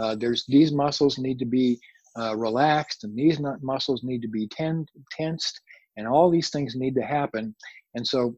uh, 0.00 0.14
there's 0.14 0.44
these 0.46 0.72
muscles 0.72 1.18
need 1.18 1.38
to 1.38 1.44
be 1.44 1.78
uh, 2.18 2.36
relaxed 2.36 3.04
and 3.04 3.16
these 3.16 3.40
muscles 3.62 4.02
need 4.02 4.22
to 4.22 4.28
be 4.28 4.46
ten, 4.48 4.86
tensed 5.10 5.60
and 5.96 6.06
all 6.06 6.30
these 6.30 6.50
things 6.50 6.74
need 6.74 6.94
to 6.94 7.02
happen. 7.02 7.54
And 7.94 8.06
so 8.06 8.36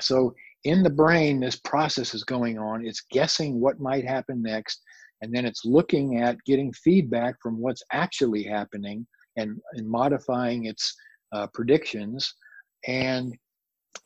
so 0.00 0.34
in 0.64 0.82
the 0.82 0.90
brain 0.90 1.40
this 1.40 1.56
process 1.56 2.14
is 2.14 2.24
going 2.24 2.58
on. 2.58 2.86
It's 2.86 3.04
guessing 3.10 3.60
what 3.60 3.80
might 3.80 4.04
happen 4.04 4.42
next 4.42 4.82
and 5.22 5.34
then 5.34 5.44
it's 5.44 5.64
looking 5.64 6.20
at 6.20 6.42
getting 6.46 6.72
feedback 6.72 7.34
from 7.42 7.58
what's 7.58 7.82
actually 7.92 8.42
happening 8.42 9.06
and, 9.36 9.60
and 9.74 9.88
modifying 9.88 10.66
its 10.66 10.94
uh, 11.32 11.46
predictions 11.52 12.34
and 12.86 13.36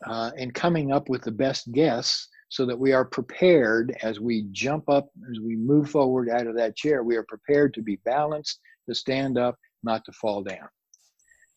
uh, 0.07 0.31
and 0.39 0.53
coming 0.55 0.93
up 0.93 1.09
with 1.09 1.23
the 1.23 1.31
best 1.31 1.71
guess 1.73 2.27
so 2.55 2.65
that 2.65 2.79
we 2.79 2.93
are 2.93 3.05
prepared 3.05 3.97
as 4.05 4.21
we 4.21 4.47
jump 4.53 4.89
up, 4.89 5.09
as 5.29 5.41
we 5.41 5.57
move 5.57 5.91
forward 5.91 6.31
out 6.31 6.47
of 6.47 6.55
that 6.55 6.77
chair, 6.77 7.03
we 7.03 7.17
are 7.17 7.25
prepared 7.25 7.75
to 7.75 7.83
be 7.83 7.97
balanced, 8.05 8.61
to 8.89 8.95
stand 8.95 9.37
up, 9.37 9.57
not 9.83 10.05
to 10.05 10.13
fall 10.13 10.41
down. 10.41 10.69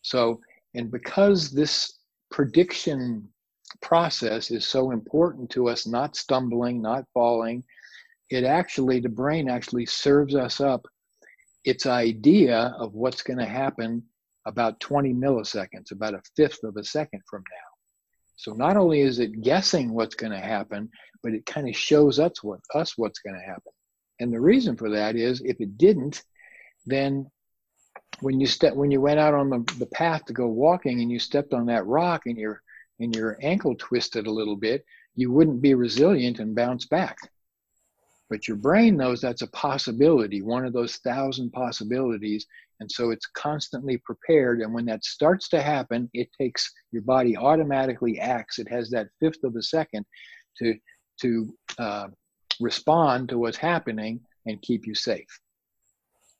So, 0.02 0.40
and 0.74 0.90
because 0.90 1.52
this 1.52 2.00
prediction 2.32 3.28
process 3.80 4.50
is 4.50 4.66
so 4.66 4.90
important 4.90 5.48
to 5.50 5.68
us, 5.68 5.86
not 5.86 6.16
stumbling, 6.16 6.82
not 6.82 7.04
falling, 7.14 7.62
it 8.30 8.42
actually, 8.42 8.98
the 8.98 9.08
brain 9.08 9.48
actually 9.48 9.86
serves 9.86 10.34
us 10.34 10.60
up 10.60 10.84
its 11.64 11.86
idea 11.86 12.74
of 12.76 12.94
what's 12.94 13.22
going 13.22 13.38
to 13.38 13.46
happen 13.46 14.02
about 14.46 14.80
20 14.80 15.14
milliseconds, 15.14 15.92
about 15.92 16.14
a 16.14 16.22
fifth 16.34 16.64
of 16.64 16.76
a 16.76 16.82
second 16.82 17.22
from 17.30 17.44
now. 17.52 17.67
So 18.38 18.52
not 18.52 18.76
only 18.76 19.00
is 19.00 19.18
it 19.18 19.42
guessing 19.42 19.92
what's 19.92 20.14
going 20.14 20.30
to 20.30 20.38
happen, 20.38 20.90
but 21.24 21.34
it 21.34 21.44
kind 21.44 21.68
of 21.68 21.76
shows 21.76 22.20
us 22.20 22.42
what 22.42 22.60
us 22.72 22.96
what's 22.96 23.18
going 23.18 23.34
to 23.34 23.44
happen. 23.44 23.72
And 24.20 24.32
the 24.32 24.40
reason 24.40 24.76
for 24.76 24.90
that 24.90 25.16
is 25.16 25.42
if 25.44 25.60
it 25.60 25.76
didn't, 25.76 26.22
then 26.86 27.28
when 28.20 28.40
you 28.40 28.46
step 28.46 28.74
when 28.74 28.92
you 28.92 29.00
went 29.00 29.18
out 29.18 29.34
on 29.34 29.50
the, 29.50 29.58
the 29.78 29.86
path 29.86 30.24
to 30.26 30.32
go 30.32 30.46
walking 30.46 31.00
and 31.00 31.10
you 31.10 31.18
stepped 31.18 31.52
on 31.52 31.66
that 31.66 31.86
rock 31.86 32.22
and 32.26 32.38
your 32.38 32.62
and 33.00 33.14
your 33.14 33.36
ankle 33.42 33.74
twisted 33.76 34.28
a 34.28 34.32
little 34.32 34.56
bit, 34.56 34.84
you 35.16 35.32
wouldn't 35.32 35.60
be 35.60 35.74
resilient 35.74 36.38
and 36.38 36.54
bounce 36.54 36.86
back. 36.86 37.18
But 38.30 38.46
your 38.46 38.56
brain 38.56 38.96
knows 38.96 39.20
that's 39.20 39.42
a 39.42 39.48
possibility, 39.48 40.42
one 40.42 40.64
of 40.64 40.72
those 40.72 40.96
thousand 40.98 41.50
possibilities. 41.50 42.46
And 42.80 42.90
so 42.90 43.10
it's 43.10 43.26
constantly 43.26 43.98
prepared. 43.98 44.60
And 44.60 44.72
when 44.72 44.84
that 44.86 45.04
starts 45.04 45.48
to 45.48 45.62
happen, 45.62 46.08
it 46.14 46.28
takes 46.38 46.70
your 46.92 47.02
body 47.02 47.36
automatically 47.36 48.20
acts. 48.20 48.58
It 48.58 48.68
has 48.68 48.90
that 48.90 49.08
fifth 49.20 49.42
of 49.44 49.56
a 49.56 49.62
second 49.62 50.06
to, 50.58 50.74
to 51.20 51.54
uh, 51.78 52.08
respond 52.60 53.28
to 53.30 53.38
what's 53.38 53.56
happening 53.56 54.20
and 54.46 54.62
keep 54.62 54.86
you 54.86 54.94
safe. 54.94 55.28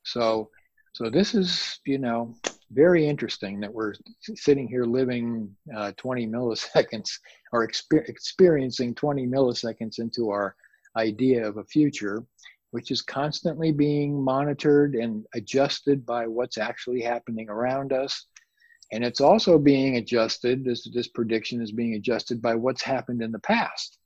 So, 0.03 0.49
so 0.93 1.09
this 1.09 1.35
is, 1.35 1.79
you 1.85 1.97
know, 1.97 2.35
very 2.71 3.07
interesting 3.07 3.59
that 3.59 3.73
we're 3.73 3.93
sitting 4.35 4.67
here 4.67 4.85
living 4.85 5.55
uh, 5.75 5.91
20 5.97 6.27
milliseconds 6.27 7.09
or 7.51 7.67
exper- 7.67 8.07
experiencing 8.07 8.95
20 8.95 9.27
milliseconds 9.27 9.99
into 9.99 10.29
our 10.29 10.55
idea 10.97 11.47
of 11.47 11.57
a 11.57 11.63
future, 11.63 12.23
which 12.71 12.91
is 12.91 13.01
constantly 13.01 13.71
being 13.71 14.21
monitored 14.21 14.95
and 14.95 15.25
adjusted 15.33 16.05
by 16.05 16.27
what's 16.27 16.57
actually 16.57 17.01
happening 17.01 17.49
around 17.49 17.91
us. 17.91 18.25
And 18.91 19.03
it's 19.03 19.21
also 19.21 19.57
being 19.57 19.97
adjusted, 19.97 20.63
this, 20.63 20.87
this 20.93 21.07
prediction 21.07 21.61
is 21.61 21.71
being 21.71 21.95
adjusted 21.95 22.41
by 22.41 22.55
what's 22.55 22.81
happened 22.81 23.21
in 23.21 23.31
the 23.31 23.39
past. 23.39 23.97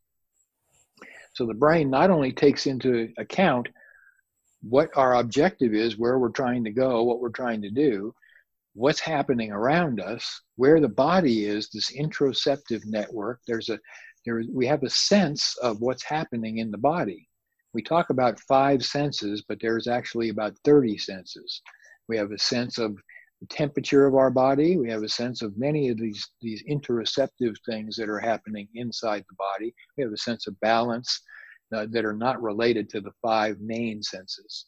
So 1.34 1.46
the 1.46 1.54
brain 1.54 1.90
not 1.90 2.10
only 2.10 2.32
takes 2.32 2.68
into 2.68 3.12
account 3.18 3.70
what 4.62 4.90
our 4.96 5.16
objective 5.16 5.74
is, 5.74 5.98
where 5.98 6.20
we're 6.20 6.30
trying 6.30 6.64
to 6.64 6.72
go, 6.72 7.04
what 7.04 7.20
we're 7.20 7.30
trying 7.30 7.62
to 7.64 7.70
do, 7.70 8.14
what's 8.74 9.00
happening 9.00 9.52
around 9.52 10.00
us, 10.00 10.42
where 10.56 10.80
the 10.80 10.88
body 10.88 11.46
is, 11.46 11.70
this 11.70 11.92
interoceptive 11.92 12.86
network. 12.86 13.40
There's 13.48 13.70
a 13.70 13.80
there, 14.26 14.42
we 14.50 14.66
have 14.68 14.84
a 14.84 14.90
sense 14.90 15.58
of 15.62 15.82
what's 15.82 16.04
happening 16.04 16.60
in 16.60 16.72
the 16.72 16.78
body. 16.78 17.28
We 17.74 17.82
talk 17.82 18.10
about 18.10 18.40
five 18.42 18.86
senses, 18.86 19.44
but 19.48 19.58
there's 19.60 19.88
actually 19.88 20.30
about 20.30 20.58
30 20.64 20.98
senses. 20.98 21.62
We 22.08 22.18
have 22.18 22.32
a 22.32 22.38
sense 22.38 22.78
of 22.78 22.98
the 23.42 23.48
temperature 23.48 24.06
of 24.06 24.16
our 24.16 24.30
body. 24.30 24.78
We 24.78 24.90
have 24.90 25.04
a 25.04 25.10
sense 25.10 25.42
of 25.42 25.58
many 25.58 25.90
of 25.90 25.98
these, 25.98 26.28
these 26.42 26.64
interoceptive 26.70 27.56
things 27.66 27.96
that 27.96 28.10
are 28.10 28.20
happening 28.20 28.68
inside 28.76 29.26
the 29.28 29.36
body. 29.36 29.74
We 29.98 30.04
have 30.04 30.14
a 30.14 30.18
sense 30.18 30.48
of 30.48 30.60
balance 30.60 31.22
uh, 31.76 31.88
that 31.92 32.06
are 32.06 32.16
not 32.16 32.42
related 32.42 32.90
to 32.90 33.02
the 33.02 33.12
five 33.22 33.60
main 33.60 34.04
senses. 34.04 34.66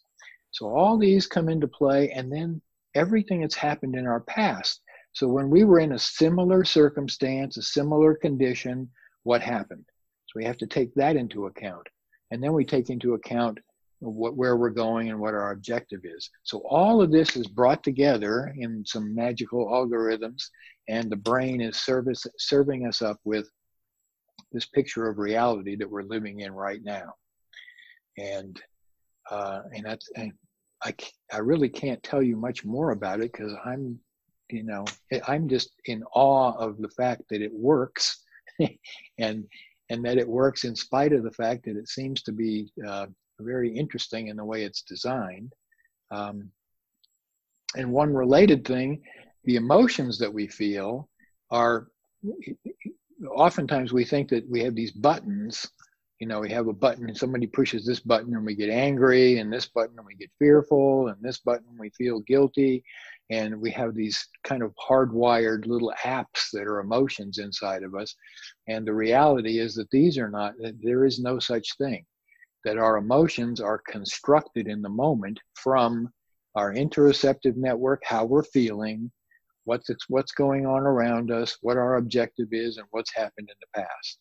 So 0.52 0.68
all 0.68 0.98
these 0.98 1.28
come 1.28 1.50
into 1.50 1.68
play, 1.68 2.12
and 2.12 2.32
then 2.32 2.62
everything 2.96 3.42
that's 3.42 3.56
happened 3.56 3.96
in 3.96 4.08
our 4.08 4.22
past. 4.22 4.82
So 5.14 5.28
when 5.28 5.50
we 5.50 5.64
were 5.64 5.80
in 5.80 5.92
a 5.92 6.00
similar 6.00 6.64
circumstance, 6.64 7.58
a 7.58 7.62
similar 7.62 8.16
condition, 8.16 8.90
what 9.24 9.42
happened. 9.42 9.86
So 10.26 10.34
we 10.38 10.46
have 10.46 10.58
to 10.58 10.68
take 10.68 10.94
that 10.96 11.16
into 11.16 11.46
account. 11.46 11.88
And 12.32 12.44
then 12.44 12.54
we 12.54 12.66
take 12.66 12.90
into 12.90 13.14
account 13.14 13.60
what, 14.00 14.36
where 14.36 14.58
we're 14.58 14.70
going 14.70 15.10
and 15.10 15.20
what 15.20 15.34
our 15.34 15.52
objective 15.52 16.02
is. 16.04 16.30
So 16.44 16.60
all 16.70 17.02
of 17.02 17.12
this 17.12 17.36
is 17.36 17.48
brought 17.48 17.84
together 17.84 18.54
in 18.58 18.84
some 18.86 19.16
magical 19.16 19.68
algorithms, 19.68 20.44
and 20.88 21.10
the 21.10 21.16
brain 21.16 21.62
is 21.62 21.78
service, 21.78 22.26
serving 22.38 22.88
us 22.88 23.02
up 23.02 23.20
with 23.24 23.50
this 24.52 24.66
picture 24.66 25.10
of 25.10 25.18
reality 25.18 25.76
that 25.76 25.90
we're 25.90 26.04
living 26.04 26.42
in 26.42 26.52
right 26.52 26.82
now. 26.84 27.14
And 28.18 28.62
uh, 29.30 29.62
and 29.74 29.86
that's 29.86 30.10
and 30.16 30.32
I 30.84 30.94
I 31.34 31.40
really 31.40 31.70
can't 31.70 32.02
tell 32.04 32.22
you 32.22 32.38
much 32.38 32.64
more 32.64 32.92
about 32.92 33.20
it 33.20 33.32
because 33.32 33.54
I'm 33.66 34.00
you 34.50 34.64
know 34.64 34.86
I'm 35.28 35.50
just 35.50 35.72
in 35.86 36.04
awe 36.14 36.54
of 36.58 36.78
the 36.78 36.90
fact 36.90 37.24
that 37.30 37.42
it 37.42 37.52
works 37.54 38.24
and 39.18 39.46
and 39.90 40.04
that 40.04 40.18
it 40.18 40.28
works 40.28 40.64
in 40.64 40.76
spite 40.76 41.14
of 41.14 41.24
the 41.24 41.32
fact 41.32 41.66
that 41.66 41.78
it 41.78 41.88
seems 41.88 42.22
to 42.24 42.32
be 42.32 42.72
uh, 42.88 43.08
very 43.40 43.76
interesting 43.76 44.28
in 44.28 44.38
the 44.38 44.46
way 44.46 44.64
it's 44.64 44.82
designed. 44.82 45.54
Um, 46.12 46.52
and 47.76 47.92
one 47.92 48.14
related 48.14 48.66
thing, 48.66 49.02
the 49.44 49.58
emotions 49.58 50.18
that 50.20 50.34
we 50.34 50.48
feel 50.48 51.10
are 51.52 51.88
oftentimes 53.30 53.94
we 53.94 54.06
think 54.06 54.30
that 54.30 54.50
we 54.50 54.64
have 54.64 54.76
these 54.76 54.92
buttons. 54.92 55.70
You 56.20 56.28
know, 56.28 56.40
we 56.40 56.50
have 56.52 56.68
a 56.68 56.74
button 56.74 57.08
and 57.08 57.18
somebody 57.18 57.46
pushes 57.46 57.86
this 57.86 58.00
button 58.00 58.34
and 58.36 58.46
we 58.46 58.56
get 58.56 58.70
angry, 58.70 59.40
and 59.40 59.52
this 59.52 59.68
button 59.68 59.98
and 59.98 60.08
we 60.08 60.16
get 60.16 60.32
fearful, 60.40 61.10
and 61.10 61.18
this 61.22 61.40
button 61.40 61.78
we 61.78 61.90
feel 61.90 62.22
guilty 62.22 62.84
and 63.30 63.60
we 63.60 63.72
have 63.72 63.96
these 63.96 64.28
kind 64.44 64.62
of 64.62 64.74
hardwired 64.76 65.66
little 65.66 65.94
apps 66.04 66.52
that 66.54 66.64
are 66.64 66.80
emotions 66.80 67.40
inside 67.40 67.84
of 67.84 67.96
us. 67.96 68.16
And 68.68 68.86
the 68.86 68.94
reality 68.94 69.60
is 69.60 69.74
that 69.76 69.90
these 69.92 70.18
are 70.18 70.30
not 70.30 70.54
there 70.84 71.06
is 71.06 71.20
no 71.20 71.40
such 71.40 71.78
thing 71.78 72.06
that 72.66 72.78
our 72.78 72.98
emotions 72.98 73.62
are 73.62 73.82
constructed 73.88 74.68
in 74.68 74.82
the 74.82 74.90
moment 74.90 75.40
from 75.54 76.10
our 76.56 76.74
interoceptive 76.74 77.56
network 77.56 78.02
how 78.04 78.26
we're 78.26 78.44
feeling 78.44 79.12
what's 79.66 79.90
what's 80.08 80.32
going 80.32 80.66
on 80.66 80.82
around 80.82 81.32
us 81.32 81.58
what 81.62 81.78
our 81.78 81.98
objective 81.98 82.48
is 82.52 82.78
and 82.78 82.88
what's 82.92 83.14
happened 83.14 83.50
in 83.50 83.56
the 83.60 83.82
past 83.82 84.20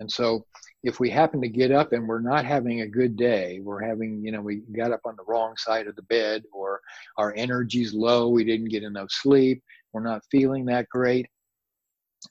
and 0.00 0.10
so 0.10 0.44
if 0.84 1.00
we 1.00 1.10
happen 1.10 1.40
to 1.40 1.48
get 1.48 1.72
up 1.72 1.92
and 1.92 2.06
we're 2.06 2.20
not 2.20 2.44
having 2.44 2.80
a 2.80 2.88
good 2.88 3.16
day, 3.16 3.60
we're 3.62 3.82
having, 3.82 4.24
you 4.24 4.30
know, 4.30 4.40
we 4.40 4.62
got 4.76 4.92
up 4.92 5.00
on 5.04 5.16
the 5.16 5.24
wrong 5.26 5.56
side 5.56 5.88
of 5.88 5.96
the 5.96 6.02
bed 6.02 6.44
or 6.52 6.80
our 7.16 7.34
energy's 7.36 7.92
low, 7.92 8.28
we 8.28 8.44
didn't 8.44 8.68
get 8.68 8.84
enough 8.84 9.10
sleep, 9.10 9.62
we're 9.92 10.02
not 10.02 10.22
feeling 10.30 10.64
that 10.66 10.88
great. 10.88 11.26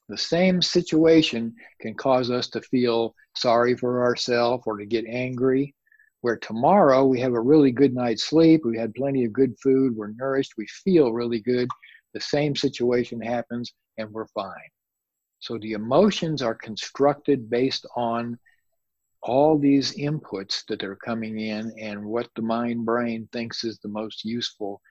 The 0.10 0.18
same 0.18 0.62
situation 0.62 1.54
can 1.82 1.94
cause 1.94 2.30
us 2.32 2.50
to 2.50 2.62
feel 2.62 3.16
sorry 3.36 3.76
for 3.76 4.04
ourselves 4.04 4.64
or 4.66 4.78
to 4.78 4.86
get 4.86 5.06
angry. 5.06 5.74
Where 6.22 6.38
tomorrow 6.38 7.06
we 7.06 7.20
have 7.20 7.34
a 7.34 7.40
really 7.40 7.72
good 7.72 7.94
night's 7.94 8.26
sleep, 8.26 8.66
we 8.66 8.78
had 8.78 8.96
plenty 8.96 9.24
of 9.26 9.34
good 9.34 9.56
food, 9.62 9.96
we're 9.96 10.14
nourished, 10.18 10.54
we 10.58 10.68
feel 10.68 11.14
really 11.14 11.40
good. 11.42 11.70
The 12.14 12.22
same 12.22 12.56
situation 12.56 13.22
happens 13.22 13.74
and 13.98 14.12
we're 14.12 14.28
fine. 14.28 14.54
So 15.40 15.58
the 15.58 15.74
emotions 15.74 16.42
are 16.42 16.56
constructed 16.56 17.50
based 17.50 17.86
on 17.96 18.38
all 19.22 19.58
these 19.58 19.96
inputs 19.98 20.64
that 20.68 20.84
are 20.84 20.96
coming 20.96 21.40
in 21.40 21.74
and 21.80 22.04
what 22.06 22.30
the 22.36 22.42
mind 22.42 22.86
brain 22.86 23.28
thinks 23.32 23.64
is 23.64 23.80
the 23.80 23.90
most 23.90 24.24
useful 24.24 24.82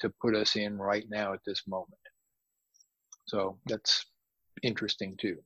to 0.00 0.12
put 0.20 0.34
us 0.34 0.56
in 0.56 0.76
right 0.76 1.06
now 1.08 1.32
at 1.32 1.40
this 1.46 1.62
moment. 1.66 2.00
So 3.26 3.58
that's 3.66 4.04
interesting 4.62 5.16
too. 5.16 5.38